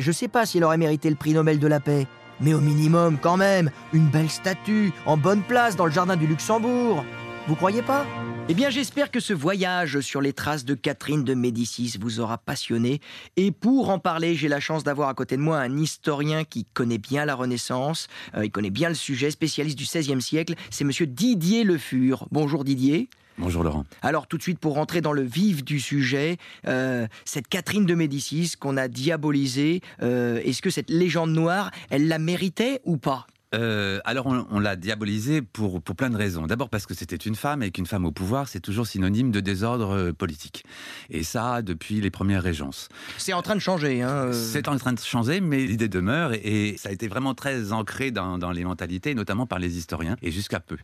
Je 0.00 0.12
sais 0.12 0.28
pas 0.28 0.46
si 0.46 0.56
elle 0.56 0.64
aurait 0.64 0.78
mérité 0.78 1.10
le 1.10 1.14
prix 1.14 1.34
Nobel 1.34 1.58
de 1.58 1.66
la 1.66 1.78
paix, 1.78 2.06
mais 2.40 2.54
au 2.54 2.60
minimum, 2.60 3.18
quand 3.20 3.36
même, 3.36 3.70
une 3.92 4.08
belle 4.08 4.30
statue, 4.30 4.94
en 5.04 5.18
bonne 5.18 5.42
place 5.42 5.76
dans 5.76 5.84
le 5.84 5.92
jardin 5.92 6.16
du 6.16 6.26
Luxembourg. 6.26 7.04
Vous 7.46 7.54
croyez 7.54 7.82
pas? 7.82 8.06
Eh 8.48 8.54
bien, 8.54 8.70
j'espère 8.70 9.10
que 9.10 9.20
ce 9.20 9.34
voyage 9.34 10.00
sur 10.00 10.22
les 10.22 10.32
traces 10.32 10.64
de 10.64 10.72
Catherine 10.74 11.22
de 11.22 11.34
Médicis 11.34 11.98
vous 12.00 12.18
aura 12.18 12.38
passionné. 12.38 13.00
Et 13.36 13.50
pour 13.50 13.90
en 13.90 13.98
parler, 13.98 14.34
j'ai 14.36 14.48
la 14.48 14.58
chance 14.58 14.84
d'avoir 14.84 15.10
à 15.10 15.14
côté 15.14 15.36
de 15.36 15.42
moi 15.42 15.58
un 15.58 15.76
historien 15.76 16.44
qui 16.44 16.64
connaît 16.64 16.96
bien 16.96 17.26
la 17.26 17.34
Renaissance, 17.34 18.08
euh, 18.34 18.46
il 18.46 18.50
connaît 18.50 18.70
bien 18.70 18.88
le 18.88 18.94
sujet, 18.94 19.30
spécialiste 19.30 19.76
du 19.76 19.84
XVIe 19.84 20.22
siècle. 20.22 20.54
C'est 20.70 20.84
monsieur 20.84 21.06
Didier 21.06 21.62
Le 21.62 21.76
Fur. 21.76 22.26
Bonjour 22.30 22.64
Didier. 22.64 23.10
Bonjour 23.38 23.62
Laurent. 23.64 23.84
Alors 24.02 24.26
tout 24.26 24.36
de 24.36 24.42
suite 24.42 24.58
pour 24.58 24.74
rentrer 24.74 25.00
dans 25.00 25.12
le 25.12 25.22
vif 25.22 25.64
du 25.64 25.80
sujet, 25.80 26.36
euh, 26.66 27.06
cette 27.24 27.48
Catherine 27.48 27.86
de 27.86 27.94
Médicis 27.94 28.52
qu'on 28.58 28.76
a 28.76 28.88
diabolisée, 28.88 29.80
euh, 30.02 30.40
est-ce 30.44 30.62
que 30.62 30.70
cette 30.70 30.90
légende 30.90 31.32
noire, 31.32 31.70
elle 31.90 32.08
la 32.08 32.18
méritait 32.18 32.80
ou 32.84 32.96
pas? 32.96 33.26
Euh, 33.52 33.98
alors 34.04 34.26
on, 34.26 34.60
l'a 34.60 34.76
diabolisé 34.76 35.42
pour, 35.42 35.82
pour 35.82 35.96
plein 35.96 36.10
de 36.10 36.16
raisons. 36.16 36.46
D'abord 36.46 36.68
parce 36.68 36.86
que 36.86 36.94
c'était 36.94 37.16
une 37.16 37.34
femme 37.34 37.62
et 37.62 37.70
qu'une 37.70 37.86
femme 37.86 38.04
au 38.04 38.12
pouvoir, 38.12 38.48
c'est 38.48 38.60
toujours 38.60 38.86
synonyme 38.86 39.32
de 39.32 39.40
désordre 39.40 39.90
euh, 39.90 40.12
politique. 40.12 40.64
Et 41.10 41.24
ça, 41.24 41.62
depuis 41.62 42.00
les 42.00 42.10
premières 42.10 42.42
régences. 42.42 42.88
C'est 43.18 43.32
en 43.32 43.42
train 43.42 43.56
de 43.56 43.60
changer. 43.60 44.02
Hein 44.02 44.26
euh. 44.26 44.32
c'est 44.32 44.68
en 44.68 44.76
train 44.76 44.92
de 44.92 45.00
changer, 45.00 45.40
mais 45.40 45.66
l'idée 45.66 45.88
demeure 45.88 46.32
et, 46.32 46.76
ça 46.78 46.90
a 46.90 46.92
été 46.92 47.08
vraiment 47.08 47.34
très 47.34 47.72
ancré 47.72 48.10
dans, 48.10 48.38
dans, 48.38 48.52
les 48.52 48.64
mentalités, 48.64 49.14
notamment 49.14 49.46
par 49.46 49.58
les 49.58 49.76
historiens, 49.76 50.16
et 50.22 50.30
jusqu'à 50.30 50.60
peu. 50.60 50.76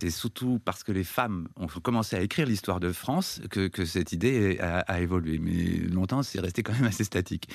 C'est 0.00 0.10
surtout 0.10 0.60
parce 0.64 0.84
que 0.84 0.92
les 0.92 1.04
femmes 1.04 1.48
ont 1.56 1.66
commencé 1.66 2.16
à 2.16 2.20
écrire 2.20 2.46
l'histoire 2.46 2.80
de 2.80 2.92
France 2.92 3.40
que, 3.50 3.68
que 3.68 3.84
cette 3.84 4.12
idée 4.12 4.58
a, 4.60 5.00
évolué. 5.00 5.38
Mais 5.38 5.88
longtemps, 5.92 6.22
c'est 6.22 6.40
resté 6.40 6.62
quand 6.62 6.72
même 6.72 6.84
assez 6.84 7.04
statique. 7.04 7.48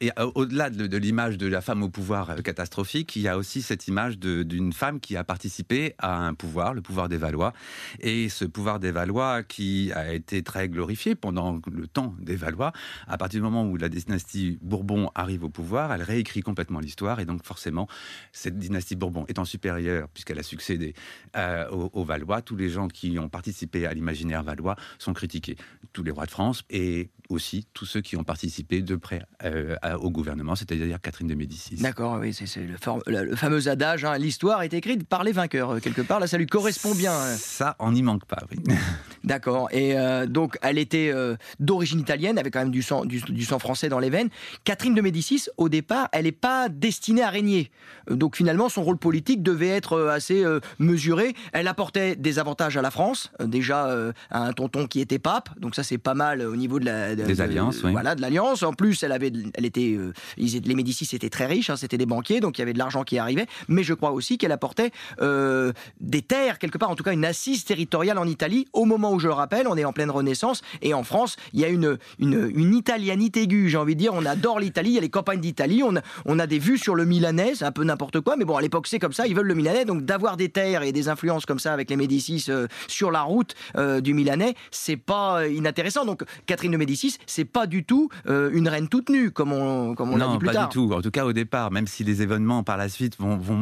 Et 0.00 0.10
au-delà 0.34 0.70
de, 0.70 0.86
de 0.86 0.96
l'image 0.96 1.36
de 1.36 1.46
la 1.46 1.60
femme 1.60 1.82
au 1.82 1.88
pouvoir 1.88 2.42
catastrophique, 2.42 3.14
il 3.16 3.22
y 3.22 3.28
a 3.28 3.36
aussi 3.36 3.62
cette 3.62 3.86
image 3.88 3.97
d'une 4.18 4.72
femme 4.72 5.00
qui 5.00 5.16
a 5.16 5.24
participé 5.24 5.94
à 5.98 6.26
un 6.26 6.34
pouvoir, 6.34 6.74
le 6.74 6.82
pouvoir 6.82 7.08
des 7.08 7.16
Valois. 7.16 7.52
Et 8.00 8.28
ce 8.28 8.44
pouvoir 8.44 8.78
des 8.78 8.90
Valois 8.90 9.42
qui 9.42 9.92
a 9.92 10.12
été 10.12 10.42
très 10.42 10.68
glorifié 10.68 11.14
pendant 11.14 11.60
le 11.70 11.86
temps 11.86 12.14
des 12.20 12.36
Valois, 12.36 12.72
à 13.06 13.18
partir 13.18 13.40
du 13.40 13.44
moment 13.44 13.64
où 13.64 13.76
la 13.76 13.88
dynastie 13.88 14.58
Bourbon 14.62 15.10
arrive 15.14 15.44
au 15.44 15.48
pouvoir, 15.48 15.92
elle 15.92 16.02
réécrit 16.02 16.40
complètement 16.40 16.80
l'histoire. 16.80 17.20
Et 17.20 17.24
donc 17.24 17.44
forcément, 17.44 17.88
cette 18.32 18.58
dynastie 18.58 18.96
Bourbon 18.96 19.24
étant 19.28 19.44
supérieure, 19.44 20.08
puisqu'elle 20.08 20.38
a 20.38 20.42
succédé 20.42 20.94
euh, 21.36 21.68
aux, 21.70 22.04
Valois, 22.04 22.42
tous 22.42 22.56
les 22.56 22.70
gens 22.70 22.88
qui 22.88 23.18
ont 23.18 23.28
participé 23.28 23.86
à 23.86 23.92
l'imaginaire 23.92 24.42
valois 24.42 24.76
sont 24.98 25.12
critiqués. 25.12 25.56
Tous 25.92 26.02
les 26.02 26.10
rois 26.10 26.26
de 26.26 26.30
France 26.30 26.64
et 26.70 27.10
aussi 27.28 27.66
tous 27.74 27.84
ceux 27.84 28.00
qui 28.00 28.16
ont 28.16 28.24
participé 28.24 28.80
de 28.82 28.96
près 28.96 29.22
euh, 29.44 29.76
au 29.98 30.10
gouvernement, 30.10 30.54
c'est-à-dire 30.54 31.00
Catherine 31.00 31.28
de 31.28 31.34
Médicis. 31.34 31.76
D'accord, 31.76 32.18
oui, 32.20 32.32
c'est 32.32 32.60
le, 32.62 33.36
fameux 33.36 33.68
Hein. 33.92 34.18
l'histoire 34.18 34.62
est 34.62 34.74
écrite 34.74 35.06
par 35.06 35.24
les 35.24 35.32
vainqueurs, 35.32 35.74
euh, 35.74 35.80
quelque 35.80 36.02
part. 36.02 36.20
Là, 36.20 36.26
ça 36.26 36.38
lui 36.38 36.46
correspond 36.46 36.94
bien. 36.94 37.12
Hein. 37.12 37.36
Ça, 37.36 37.76
on 37.78 37.92
n'y 37.92 38.02
manque 38.02 38.24
pas, 38.24 38.38
oui. 38.50 38.58
D'accord. 39.24 39.68
Et 39.72 39.98
euh, 39.98 40.26
donc, 40.26 40.58
elle 40.62 40.78
était 40.78 41.10
euh, 41.12 41.36
d'origine 41.60 42.00
italienne, 42.00 42.38
avait 42.38 42.50
quand 42.50 42.60
même 42.60 42.70
du 42.70 42.82
sang, 42.82 43.04
du, 43.04 43.44
sang 43.44 43.58
français 43.58 43.88
dans 43.88 43.98
les 43.98 44.10
veines. 44.10 44.28
Catherine 44.64 44.94
de 44.94 45.00
Médicis, 45.00 45.46
au 45.56 45.68
départ, 45.68 46.08
elle 46.12 46.24
n'est 46.24 46.32
pas 46.32 46.68
destinée 46.68 47.22
à 47.22 47.30
régner. 47.30 47.70
Donc, 48.10 48.36
finalement, 48.36 48.68
son 48.68 48.82
rôle 48.82 48.96
politique 48.96 49.42
devait 49.42 49.68
être 49.68 50.00
assez 50.08 50.44
mesuré. 50.78 51.34
Elle 51.52 51.68
apportait 51.68 52.16
des 52.16 52.38
avantages 52.38 52.76
à 52.76 52.82
la 52.82 52.90
France. 52.90 53.30
déjà, 53.40 53.94
un 54.30 54.52
tonton 54.52 54.86
qui 54.86 55.00
était 55.00 55.18
pape. 55.18 55.50
Donc, 55.58 55.74
ça, 55.74 55.82
c'est 55.82 55.98
pas 55.98 56.14
mal 56.14 56.40
au 56.40 56.56
niveau 56.56 56.78
de 56.78 56.86
la. 56.86 57.14
des 57.14 57.40
alliances, 57.40 57.82
oui. 57.82 57.92
Voilà, 57.92 58.14
de 58.14 58.22
l'alliance. 58.22 58.62
En 58.62 58.72
plus, 58.72 59.02
elle 59.02 59.12
avait, 59.12 59.32
elle 59.54 59.66
était, 59.66 59.98
les 60.36 60.74
Médicis 60.74 61.08
étaient 61.14 61.28
très 61.28 61.46
riches. 61.46 61.70
Hein, 61.70 61.76
c'était 61.76 61.98
des 61.98 62.06
banquiers, 62.06 62.40
donc 62.40 62.58
il 62.58 62.60
y 62.60 62.62
avait 62.62 62.72
de 62.72 62.78
l'argent 62.78 63.02
qui 63.02 63.18
arrivait. 63.18 63.46
Mais 63.68 63.77
je 63.82 63.94
crois 63.94 64.12
aussi 64.12 64.38
qu'elle 64.38 64.52
apportait 64.52 64.90
euh, 65.20 65.72
des 66.00 66.22
terres, 66.22 66.58
quelque 66.58 66.78
part, 66.78 66.90
en 66.90 66.94
tout 66.94 67.04
cas 67.04 67.12
une 67.12 67.24
assise 67.24 67.64
territoriale 67.64 68.18
en 68.18 68.26
Italie, 68.26 68.66
au 68.72 68.84
moment 68.84 69.12
où, 69.12 69.18
je 69.18 69.28
le 69.28 69.34
rappelle, 69.34 69.66
on 69.68 69.76
est 69.76 69.84
en 69.84 69.92
pleine 69.92 70.10
Renaissance, 70.10 70.62
et 70.82 70.94
en 70.94 71.02
France, 71.02 71.36
il 71.52 71.60
y 71.60 71.64
a 71.64 71.68
une, 71.68 71.98
une, 72.18 72.50
une 72.54 72.74
italianité 72.74 73.42
aiguë, 73.42 73.68
j'ai 73.68 73.76
envie 73.76 73.94
de 73.94 74.00
dire, 74.00 74.12
on 74.14 74.24
adore 74.24 74.60
l'Italie, 74.60 74.90
il 74.90 74.94
y 74.94 74.98
a 74.98 75.02
les 75.02 75.10
campagnes 75.10 75.40
d'Italie, 75.40 75.82
on 75.82 75.96
a, 75.96 76.00
on 76.24 76.38
a 76.38 76.46
des 76.46 76.58
vues 76.58 76.78
sur 76.78 76.94
le 76.94 77.04
Milanais, 77.04 77.54
c'est 77.54 77.64
un 77.64 77.72
peu 77.72 77.84
n'importe 77.84 78.20
quoi, 78.20 78.36
mais 78.36 78.44
bon, 78.44 78.56
à 78.56 78.60
l'époque, 78.60 78.86
c'est 78.86 78.98
comme 78.98 79.12
ça, 79.12 79.26
ils 79.26 79.34
veulent 79.34 79.46
le 79.46 79.54
Milanais, 79.54 79.84
donc 79.84 80.04
d'avoir 80.04 80.36
des 80.36 80.48
terres 80.48 80.82
et 80.82 80.92
des 80.92 81.08
influences 81.08 81.46
comme 81.46 81.58
ça 81.58 81.72
avec 81.72 81.90
les 81.90 81.96
Médicis 81.96 82.46
euh, 82.48 82.66
sur 82.86 83.10
la 83.10 83.22
route 83.22 83.54
euh, 83.76 84.00
du 84.00 84.14
Milanais, 84.14 84.54
c'est 84.70 84.96
pas 84.96 85.46
inintéressant. 85.46 86.04
Donc, 86.04 86.22
Catherine 86.46 86.72
de 86.72 86.76
Médicis, 86.76 87.16
c'est 87.26 87.44
pas 87.44 87.66
du 87.66 87.84
tout 87.84 88.08
une 88.26 88.68
reine 88.68 88.88
toute 88.88 89.08
nue, 89.10 89.30
comme 89.30 89.52
on, 89.52 89.94
comme 89.94 90.12
on 90.12 90.16
l'a 90.16 90.28
dit 90.28 90.38
plus 90.38 90.48
tard. 90.48 90.54
Non, 90.54 90.60
pas 90.60 90.66
du 90.66 90.72
tout. 90.72 90.92
En 90.94 91.02
tout 91.02 91.10
cas, 91.10 91.24
au 91.24 91.32
départ, 91.32 91.70
même 91.70 91.86
si 91.86 92.04
les 92.04 92.22
événements 92.22 92.62
par 92.62 92.76
la 92.76 92.88
suite 92.88 93.18
vont, 93.18 93.36
vont 93.36 93.56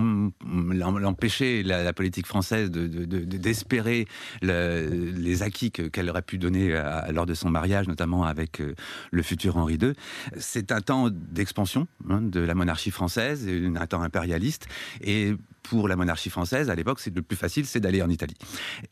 l'empêcher, 0.72 1.62
la, 1.62 1.92
politique 1.92 2.26
française, 2.26 2.70
d'espérer 2.70 4.06
de, 4.42 5.14
les 5.16 5.42
acquis 5.42 5.70
qu'elle 5.70 6.10
aurait 6.10 6.22
pu 6.22 6.38
donner 6.38 6.80
lors 7.10 7.26
de 7.26 7.34
son 7.34 7.50
mariage, 7.50 7.88
notamment 7.88 8.24
avec 8.24 8.60
euh, 8.60 8.74
le 9.10 9.22
futur 9.22 9.56
Henri 9.56 9.78
II. 9.80 9.92
C'est 10.36 10.72
un 10.72 10.80
temps 10.80 11.08
d'expansion 11.10 11.86
hein, 12.08 12.20
de 12.22 12.40
la 12.40 12.54
monarchie 12.54 12.90
française, 12.90 13.48
un 13.48 13.86
temps 13.86 14.02
impérialiste. 14.02 14.66
Et 15.00 15.34
pour 15.62 15.88
la 15.88 15.96
monarchie 15.96 16.30
française, 16.30 16.70
à 16.70 16.74
l'époque, 16.74 17.00
c'est 17.00 17.14
le 17.14 17.22
plus 17.22 17.36
facile, 17.36 17.66
c'est 17.66 17.80
d'aller 17.80 18.02
en 18.02 18.08
Italie. 18.08 18.36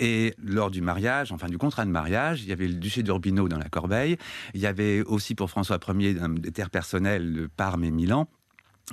Et 0.00 0.34
lors 0.42 0.70
du 0.70 0.80
mariage, 0.80 1.30
enfin 1.32 1.48
du 1.48 1.58
contrat 1.58 1.84
de 1.84 1.90
mariage, 1.90 2.42
il 2.42 2.48
y 2.48 2.52
avait 2.52 2.66
le 2.66 2.74
duché 2.74 3.02
d'Urbino 3.02 3.48
dans 3.48 3.58
la 3.58 3.68
Corbeille. 3.68 4.16
Il 4.54 4.60
y 4.60 4.66
avait 4.66 5.02
aussi 5.02 5.34
pour 5.34 5.50
François 5.50 5.78
Ier 5.88 6.14
des 6.14 6.50
terres 6.50 6.70
personnelles 6.70 7.32
de 7.32 7.46
Parme 7.46 7.84
et 7.84 7.90
Milan 7.90 8.28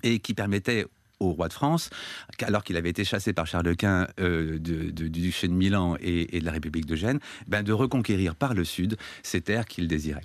et 0.04 0.20
qui 0.20 0.34
permettait 0.34 0.86
au 1.22 1.32
roi 1.32 1.48
de 1.48 1.54
France, 1.54 1.90
alors 2.42 2.64
qu'il 2.64 2.76
avait 2.78 2.90
été 2.90 3.06
chassé 3.06 3.32
par 3.34 3.48
Charles 3.48 3.76
Quint 3.76 4.08
euh, 4.20 4.58
du 4.60 5.10
duché 5.10 5.48
de 5.48 5.54
Milan 5.54 5.96
et, 6.00 6.40
de 6.40 6.46
la 6.46 6.52
République 6.52 6.86
de 6.86 6.96
Gênes, 6.96 7.20
ben 7.48 7.64
de 7.64 7.72
reconquérir 7.74 8.36
par 8.36 8.54
le 8.54 8.64
sud 8.64 8.98
ces 9.24 9.42
terres 9.42 9.66
qu'il 9.66 9.88
désirait. 9.88 10.24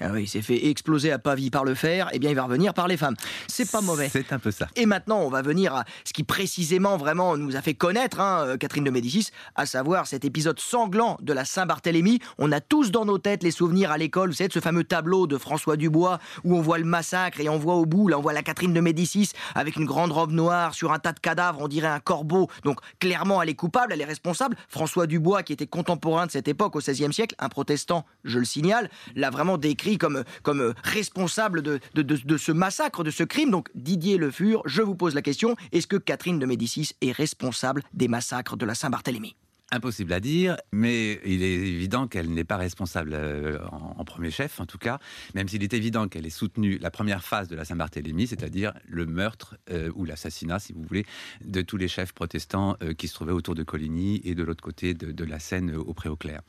Ah 0.00 0.10
oui, 0.12 0.22
il 0.22 0.28
s'est 0.28 0.42
fait 0.42 0.68
exploser 0.68 1.10
à 1.10 1.18
Pavie 1.18 1.50
par 1.50 1.64
le 1.64 1.74
fer, 1.74 2.06
et 2.08 2.16
eh 2.16 2.18
bien 2.18 2.30
il 2.30 2.36
va 2.36 2.44
revenir 2.44 2.72
par 2.72 2.86
les 2.86 2.96
femmes. 2.96 3.16
C'est 3.48 3.70
pas 3.70 3.80
mauvais. 3.80 4.08
C'est 4.08 4.32
un 4.32 4.38
peu 4.38 4.50
ça. 4.50 4.68
Et 4.76 4.86
maintenant, 4.86 5.20
on 5.20 5.28
va 5.28 5.42
venir 5.42 5.74
à 5.74 5.84
ce 6.04 6.12
qui 6.12 6.22
précisément 6.22 6.96
vraiment 6.96 7.36
nous 7.36 7.56
a 7.56 7.62
fait 7.62 7.74
connaître 7.74 8.20
hein, 8.20 8.44
euh, 8.46 8.56
Catherine 8.56 8.84
de 8.84 8.90
Médicis, 8.90 9.30
à 9.56 9.66
savoir 9.66 10.06
cet 10.06 10.24
épisode 10.24 10.60
sanglant 10.60 11.16
de 11.20 11.32
la 11.32 11.44
Saint-Barthélemy. 11.44 12.20
On 12.38 12.52
a 12.52 12.60
tous 12.60 12.90
dans 12.90 13.04
nos 13.04 13.18
têtes 13.18 13.42
les 13.42 13.50
souvenirs 13.50 13.90
à 13.90 13.98
l'école, 13.98 14.30
vous 14.30 14.36
savez, 14.36 14.48
de 14.48 14.52
ce 14.52 14.60
fameux 14.60 14.84
tableau 14.84 15.26
de 15.26 15.36
François 15.36 15.76
Dubois 15.76 16.18
où 16.44 16.56
on 16.56 16.60
voit 16.60 16.78
le 16.78 16.84
massacre 16.84 17.40
et 17.40 17.48
on 17.48 17.58
voit 17.58 17.74
au 17.74 17.86
bout, 17.86 18.08
là 18.08 18.18
on 18.18 18.22
voit 18.22 18.32
la 18.32 18.42
Catherine 18.42 18.72
de 18.72 18.80
Médicis 18.80 19.30
avec 19.54 19.76
une 19.76 19.84
grande 19.84 20.12
robe 20.12 20.32
noire 20.32 20.74
sur 20.74 20.92
un 20.92 20.98
tas 20.98 21.12
de 21.12 21.20
cadavres, 21.20 21.60
on 21.62 21.68
dirait 21.68 21.88
un 21.88 22.00
corbeau. 22.00 22.48
Donc 22.64 22.78
clairement, 23.00 23.42
elle 23.42 23.48
est 23.48 23.54
coupable, 23.54 23.92
elle 23.92 24.00
est 24.00 24.04
responsable. 24.04 24.56
François 24.68 25.06
Dubois, 25.06 25.42
qui 25.42 25.52
était 25.52 25.66
contemporain 25.66 26.26
de 26.26 26.30
cette 26.30 26.48
époque 26.48 26.76
au 26.76 26.80
XVIe 26.80 27.12
siècle, 27.12 27.34
un 27.38 27.48
protestant, 27.48 28.04
je 28.24 28.38
le 28.38 28.44
signale, 28.44 28.90
l'a 29.16 29.30
vraiment 29.30 29.58
décrit 29.58 29.87
comme, 29.96 30.24
comme 30.42 30.74
responsable 30.84 31.62
de, 31.62 31.80
de, 31.94 32.36
ce 32.36 32.52
massacre, 32.52 33.04
de 33.04 33.10
ce 33.10 33.22
crime. 33.22 33.50
Donc 33.50 33.68
Didier 33.74 34.18
Le 34.18 34.30
Fur, 34.30 34.62
je 34.66 34.82
vous 34.82 34.94
pose 34.94 35.14
la 35.14 35.22
question, 35.22 35.56
est-ce 35.72 35.86
que 35.86 35.96
Catherine 35.96 36.38
de 36.38 36.46
Médicis 36.46 36.90
est 37.00 37.12
responsable 37.12 37.82
des 37.94 38.08
massacres 38.08 38.56
de 38.56 38.66
la 38.66 38.74
Saint-Barthélemy? 38.74 39.36
Impossible 39.70 40.14
à 40.14 40.20
dire, 40.20 40.56
mais 40.72 41.20
il 41.26 41.42
est 41.42 41.52
évident 41.52 42.08
qu'elle 42.08 42.30
n'est 42.30 42.44
pas 42.44 42.56
responsable 42.56 43.12
euh, 43.12 43.58
en, 43.70 44.02
premier 44.06 44.30
chef, 44.30 44.60
en 44.60 44.66
tout 44.66 44.78
cas, 44.78 44.98
même 45.34 45.46
s'il 45.46 45.62
est 45.62 45.74
évident 45.74 46.08
qu'elle 46.08 46.24
ait 46.24 46.30
soutenu 46.30 46.78
la 46.78 46.90
première 46.90 47.22
phase 47.22 47.48
de 47.48 47.56
la 47.56 47.66
Saint-Barthélemy, 47.66 48.26
c'est-à-dire 48.26 48.72
le 48.86 49.04
meurtre 49.04 49.58
euh, 49.70 49.90
ou 49.94 50.06
l'assassinat, 50.06 50.58
si 50.58 50.72
vous 50.72 50.82
voulez, 50.82 51.04
de 51.44 51.60
tous 51.60 51.76
les 51.76 51.86
chefs 51.86 52.14
protestants 52.14 52.78
euh, 52.82 52.94
qui 52.94 53.08
se 53.08 53.14
trouvaient 53.14 53.32
autour 53.32 53.54
de 53.54 53.62
Coligny 53.62 54.22
et 54.24 54.34
de 54.34 54.42
l'autre 54.42 54.62
côté 54.62 54.94
de, 54.94 55.24
la 55.24 55.38
Seine 55.38 55.76
au 55.76 55.92
Pré-au-Clair. 55.92 56.40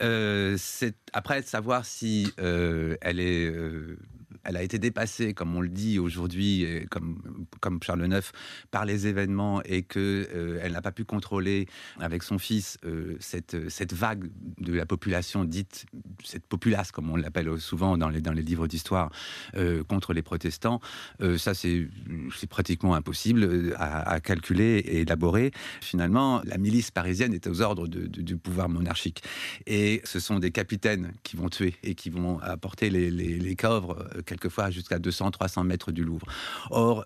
c'est 0.00 0.96
après 1.12 1.42
savoir 1.42 1.84
si 1.84 2.32
elle 2.38 3.20
est 3.20 3.52
elle 4.44 4.56
a 4.56 4.62
été 4.62 4.78
dépassée, 4.78 5.34
comme 5.34 5.54
on 5.56 5.60
le 5.60 5.68
dit 5.68 5.98
aujourd'hui, 5.98 6.66
comme, 6.90 7.18
comme 7.60 7.80
Charles 7.82 8.06
IX, 8.06 8.32
par 8.70 8.84
les 8.84 9.06
événements 9.06 9.62
et 9.62 9.82
qu'elle 9.82 10.02
euh, 10.02 10.58
elle 10.62 10.72
n'a 10.72 10.82
pas 10.82 10.92
pu 10.92 11.04
contrôler 11.04 11.66
avec 11.98 12.22
son 12.22 12.38
fils 12.38 12.78
euh, 12.84 13.16
cette, 13.20 13.68
cette 13.68 13.92
vague 13.92 14.30
de 14.58 14.72
la 14.72 14.86
population 14.86 15.44
dite, 15.44 15.86
cette 16.22 16.46
populace, 16.46 16.92
comme 16.92 17.10
on 17.10 17.16
l'appelle 17.16 17.58
souvent 17.58 17.96
dans 17.96 18.08
les, 18.08 18.20
dans 18.20 18.32
les 18.32 18.42
livres 18.42 18.66
d'histoire, 18.66 19.10
euh, 19.56 19.82
contre 19.84 20.12
les 20.12 20.22
protestants, 20.22 20.80
ça 21.36 21.54
c'est 21.54 21.88
pratiquement 22.48 22.94
impossible 22.94 23.74
à, 23.78 24.20
calculer 24.20 24.78
et 24.78 25.00
élaborer. 25.00 25.50
Finalement, 25.80 26.40
la 26.44 26.58
milice 26.58 26.90
parisienne 26.90 27.34
est 27.34 27.46
aux 27.46 27.60
ordres 27.60 27.86
du 27.88 28.36
pouvoir 28.36 28.68
monarchique. 28.68 29.22
Et 29.66 30.00
ce 30.04 30.20
sont 30.20 30.38
des 30.38 30.50
capitaines 30.50 31.12
qui 31.22 31.36
vont 31.36 31.48
tuer 31.48 31.74
et 31.82 31.94
qui 31.94 32.10
vont 32.10 32.38
apporter 32.40 32.90
les, 32.90 33.10
les, 33.10 33.38
les 33.38 33.56
coffres 33.56 34.08
quelquefois 34.34 34.70
jusqu'à 34.70 34.98
200, 34.98 35.30
300 35.30 35.64
mètres 35.64 35.92
du 35.92 36.04
Louvre. 36.04 36.26
Or, 36.70 37.04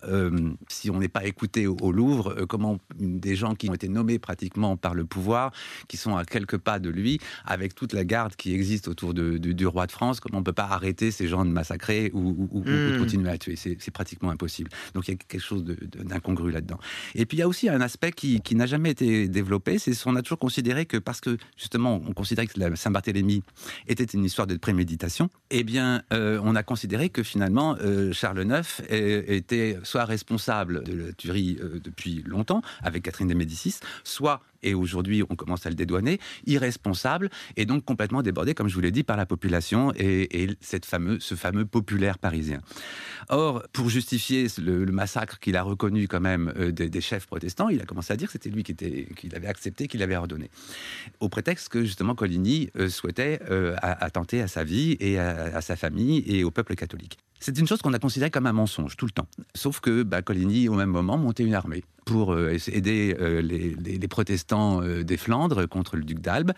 si 0.68 0.90
on 0.90 0.98
n'est 0.98 1.08
pas 1.08 1.24
écouté 1.24 1.66
au, 1.66 1.92
Louvre, 1.92 2.46
comment 2.48 2.78
des 2.98 3.36
gens 3.36 3.54
qui 3.54 3.68
ont 3.70 3.74
été 3.74 3.88
nommés 3.88 4.18
pratiquement 4.18 4.76
par 4.76 4.94
le 4.94 5.04
pouvoir, 5.04 5.52
qui 5.88 5.96
sont 5.96 6.16
à 6.16 6.24
quelques 6.24 6.58
pas 6.58 6.78
de 6.78 6.90
lui, 6.90 7.18
avec 7.44 7.74
toute 7.74 7.92
la 7.92 8.04
garde 8.04 8.36
qui 8.36 8.54
existe 8.54 8.88
autour 8.88 9.14
de, 9.14 9.38
du 9.38 9.66
roi 9.66 9.86
de 9.86 9.92
France, 9.92 10.20
comment 10.20 10.38
on 10.38 10.40
ne 10.40 10.44
peut 10.44 10.52
pas 10.52 10.68
arrêter 10.70 11.10
ces 11.10 11.28
gens 11.28 11.44
de 11.44 11.50
massacrer 11.50 12.10
ou, 12.14 12.48
ou, 12.50 12.60
hmm. 12.60 12.98
continuer 12.98 13.30
à 13.30 13.38
tuer? 13.38 13.56
C'est 13.56 13.90
pratiquement 13.90 14.30
impossible. 14.30 14.70
Donc 14.94 15.08
il 15.08 15.12
y 15.12 15.14
a 15.14 15.16
quelque 15.16 15.42
chose 15.42 15.64
d'incongru 15.64 16.50
là-dedans. 16.50 16.78
Et 17.14 17.26
puis 17.26 17.36
il 17.36 17.40
y 17.40 17.42
a 17.42 17.48
aussi 17.48 17.68
un 17.68 17.80
aspect 17.80 18.12
qui, 18.12 18.40
qui 18.40 18.54
n'a 18.54 18.66
jamais 18.66 18.90
été 18.90 19.28
développé, 19.28 19.78
c'est 19.78 19.92
qu'on 20.02 20.16
a 20.16 20.22
toujours 20.22 20.38
considéré 20.38 20.86
que 20.86 20.96
parce 20.96 21.20
que 21.20 21.36
justement 21.56 22.00
on 22.06 22.12
considérait 22.12 22.46
que 22.46 22.58
la 22.58 22.74
Saint-Barthélemy 22.76 23.42
était 23.86 24.04
une 24.04 24.24
histoire 24.24 24.46
de 24.46 24.56
préméditation, 24.56 25.28
eh 25.50 25.64
bien 25.64 26.02
euh, 26.12 26.40
on 26.42 26.54
a 26.56 26.62
considéré 26.62 27.10
que 27.10 27.17
finalement 27.22 27.76
euh, 27.80 28.12
Charles 28.12 28.44
IX 28.44 28.82
était 28.88 29.78
soit 29.82 30.04
responsable 30.04 30.84
de 30.84 31.06
la 31.06 31.12
tuerie 31.12 31.58
euh, 31.60 31.80
depuis 31.82 32.22
longtemps 32.26 32.62
avec 32.82 33.04
Catherine 33.04 33.28
de 33.28 33.34
Médicis, 33.34 33.80
soit 34.04 34.40
et 34.62 34.74
aujourd'hui 34.74 35.22
on 35.28 35.36
commence 35.36 35.66
à 35.66 35.70
le 35.70 35.74
dédouaner, 35.74 36.18
irresponsable 36.46 37.30
et 37.56 37.66
donc 37.66 37.84
complètement 37.84 38.22
débordé, 38.22 38.54
comme 38.54 38.68
je 38.68 38.74
vous 38.74 38.80
l'ai 38.80 38.90
dit, 38.90 39.02
par 39.02 39.16
la 39.16 39.26
population 39.26 39.92
et, 39.96 40.48
cette 40.60 40.86
fameux, 40.86 41.20
ce 41.20 41.34
fameux 41.34 41.64
populaire 41.64 42.18
parisien. 42.18 42.60
Or, 43.28 43.62
pour 43.72 43.88
justifier 43.88 44.46
le, 44.58 44.86
massacre 44.86 45.38
qu'il 45.38 45.56
a 45.56 45.62
reconnu 45.62 46.08
quand 46.08 46.20
même 46.20 46.52
euh, 46.56 46.72
des, 46.72 47.00
chefs 47.00 47.26
protestants, 47.26 47.68
il 47.68 47.80
a 47.80 47.84
commencé 47.84 48.12
à 48.12 48.16
dire 48.16 48.28
que 48.28 48.32
c'était 48.32 48.50
lui 48.50 48.62
qui, 48.62 48.72
était, 48.72 49.08
l'avait 49.30 49.46
accepté, 49.46 49.86
qui 49.86 49.98
l'avait 49.98 50.16
ordonné, 50.16 50.50
au 51.20 51.28
prétexte 51.28 51.68
que 51.68 51.84
justement 51.84 52.14
Coligny 52.14 52.70
euh, 52.76 52.88
souhaitait 52.88 53.40
euh, 53.50 53.76
attenter 53.82 54.40
à 54.40 54.48
sa 54.48 54.64
vie 54.64 54.96
et 55.00 55.18
à 55.18 55.60
sa 55.60 55.76
famille 55.76 56.24
et 56.26 56.44
au 56.44 56.50
peuple 56.50 56.74
catholique. 56.74 57.18
C'est 57.40 57.58
une 57.58 57.66
chose 57.66 57.80
qu'on 57.82 57.92
a 57.92 57.98
considérée 57.98 58.30
comme 58.30 58.46
un 58.46 58.52
mensonge 58.52 58.96
tout 58.96 59.06
le 59.06 59.12
temps. 59.12 59.28
Sauf 59.54 59.80
que 59.80 60.02
bah, 60.02 60.22
Coligny, 60.22 60.68
au 60.68 60.74
même 60.74 60.90
moment, 60.90 61.18
montait 61.18 61.44
une 61.44 61.54
armée 61.54 61.84
pour 62.08 62.32
euh, 62.32 62.56
aider 62.68 63.14
euh, 63.20 63.42
les, 63.42 64.08
protestants 64.08 64.82
euh, 64.82 65.04
des 65.04 65.18
Flandres 65.18 65.68
contre 65.68 65.96
le 65.96 66.04
duc 66.04 66.20
d'Albe. 66.20 66.52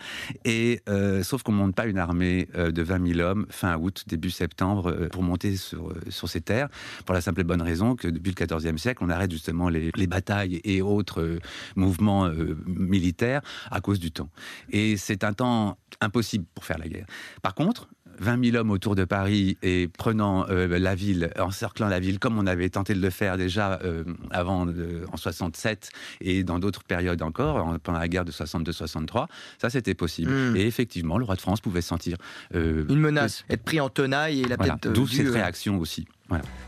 Et 0.45 0.81
sauf 1.23 1.43
qu'on 1.43 1.51
ne 1.51 1.57
monte 1.57 1.75
pas 1.75 1.85
une 1.85 1.97
armée 1.97 2.47
de 2.55 2.81
20 2.81 3.13
000 3.13 3.19
hommes 3.19 3.45
fin 3.49 3.77
août, 3.77 4.03
début 4.07 4.29
septembre, 4.29 5.07
pour 5.11 5.23
monter 5.23 5.57
sur, 5.57 5.93
ces 6.09 6.41
terres, 6.41 6.69
pour 7.05 7.13
la 7.13 7.21
simple 7.21 7.41
et 7.41 7.43
bonne 7.43 7.61
raison 7.61 7.95
que 7.95 8.07
depuis 8.07 8.33
le 8.37 8.45
XIVe 8.45 8.77
siècle, 8.77 9.03
on 9.03 9.09
arrête 9.09 9.31
justement 9.31 9.69
les 9.69 10.07
batailles 10.07 10.61
et 10.63 10.81
autres 10.81 11.39
mouvements 11.75 12.29
militaires 12.65 13.41
à 13.69 13.81
cause 13.81 13.99
du 13.99 14.11
temps. 14.11 14.29
Et 14.69 14.97
c'est 14.97 15.23
un 15.23 15.33
temps 15.33 15.77
impossible 15.99 16.45
pour 16.55 16.65
faire 16.65 16.77
la 16.77 16.87
guerre. 16.87 17.05
Par 17.41 17.53
contre, 17.53 17.87
20 18.21 18.51
000 18.51 18.57
hommes 18.57 18.71
autour 18.71 18.95
de 18.95 19.03
Paris 19.03 19.57
et 19.63 19.87
prenant 19.87 20.45
euh, 20.49 20.79
la 20.79 20.95
ville, 20.95 21.31
encerclant 21.39 21.87
la 21.87 21.99
ville 21.99 22.19
comme 22.19 22.37
on 22.37 22.45
avait 22.45 22.69
tenté 22.69 22.93
de 22.93 23.01
le 23.01 23.09
faire 23.09 23.37
déjà 23.37 23.79
euh, 23.83 24.03
avant 24.29 24.67
en 25.11 25.17
67 25.17 25.89
et 26.21 26.43
dans 26.43 26.59
d'autres 26.59 26.83
périodes 26.83 27.21
encore, 27.21 27.79
pendant 27.79 27.99
la 27.99 28.07
guerre 28.07 28.25
de 28.25 28.31
62-63, 28.31 29.25
ça 29.59 29.69
c'était 29.69 29.95
possible. 29.95 30.31
Hmm. 30.31 30.55
Et 30.55 30.65
effectivement, 30.67 31.17
le 31.17 31.25
roi 31.25 31.35
de 31.35 31.41
France 31.41 31.61
pouvait 31.61 31.81
sentir 31.81 32.17
euh, 32.55 32.85
une 32.89 32.99
menace, 32.99 33.43
être 33.49 33.63
pris 33.63 33.79
en 33.79 33.89
tenaille 33.89 34.41
et 34.41 34.47
la 34.47 34.55
voilà, 34.55 34.77
tête. 34.77 34.93
D'où 34.93 35.07
cette 35.07 35.29
réaction 35.29 35.79
aussi. 35.79 36.07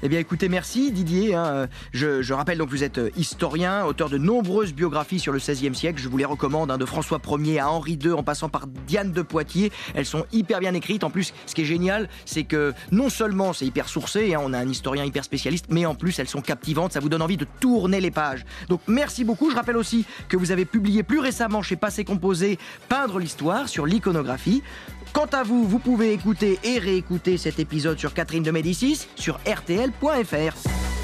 Eh 0.02 0.10
bien, 0.10 0.20
écoutez, 0.20 0.50
merci 0.50 0.92
Didier. 0.92 1.34
Hein. 1.36 1.68
Je, 1.94 2.34
rappelle 2.34 2.58
donc 2.58 2.70
vous 2.70 2.84
êtes 2.84 2.98
euh, 2.98 3.10
historien, 3.16 3.86
auteur 3.86 4.10
de 4.10 4.18
nombreuses 4.18 4.74
biographies 4.74 5.20
sur 5.20 5.32
le 5.32 5.40
XVIe 5.40 5.74
siècle. 5.74 6.02
Je 6.02 6.10
vous 6.10 6.18
les 6.18 6.26
recommande, 6.26 6.72
hein, 6.72 6.78
de 6.78 6.86
François 6.86 7.22
Ier 7.40 7.60
à 7.60 7.70
Henri 7.70 7.98
II, 8.04 8.12
en 8.12 8.24
passant 8.24 8.50
par 8.50 8.68
Diane 8.68 9.12
de 9.12 9.22
Poitiers. 9.22 9.72
Elles 9.96 10.06
sont 10.06 10.26
hyper 10.34 10.60
bien 10.60 10.74
écrites. 10.74 11.04
En 11.04 11.10
plus, 11.10 11.34
ce 11.46 11.56
qui 11.56 11.62
est 11.62 11.66
génial, 11.66 12.10
c'est 12.26 12.44
que 12.44 12.74
non 12.92 13.10
seulement 13.10 13.54
c'est 13.54 13.66
hyper 13.66 13.88
sourcé, 13.88 14.36
hein, 14.36 14.42
on 14.44 14.54
a 14.54 14.60
un 14.60 14.68
historien 14.68 15.06
hyper 15.06 15.24
spécialiste, 15.24 15.68
mais 15.70 15.86
en 15.86 15.96
plus 15.96 16.20
elles 16.20 16.28
sont 16.28 16.42
captivantes. 16.42 16.92
Ça 16.92 17.00
vous 17.00 17.10
donne 17.10 17.22
envie 17.22 17.38
de 17.38 17.48
tourner 17.60 18.02
les 18.02 18.12
pages. 18.12 18.46
Donc, 18.68 18.82
merci 18.88 19.24
beaucoup. 19.24 19.52
Je 19.52 19.56
rappelle 19.56 19.78
aussi 19.78 20.06
que 20.28 20.38
vous 20.38 20.52
avez 20.52 20.66
publié 20.66 21.04
plus 21.04 21.20
récemment 21.20 21.62
chez 21.62 21.76
Passé 21.76 22.04
Composé 22.04 22.60
Peindre 22.90 23.20
l'histoire 23.20 23.70
sur 23.70 23.86
l'iconographie. 23.86 24.64
Quant 25.14 25.28
à 25.32 25.44
vous, 25.44 25.68
vous 25.68 25.78
pouvez 25.78 26.12
écouter 26.12 26.60
et 26.64 26.80
réécouter 26.80 27.38
cet 27.38 27.60
épisode 27.60 28.00
sur 28.00 28.16
Catherine 28.16 28.42
de 28.42 28.50
Médicis 28.50 29.08
sur 29.16 29.40
rtl.fr. 29.46 31.03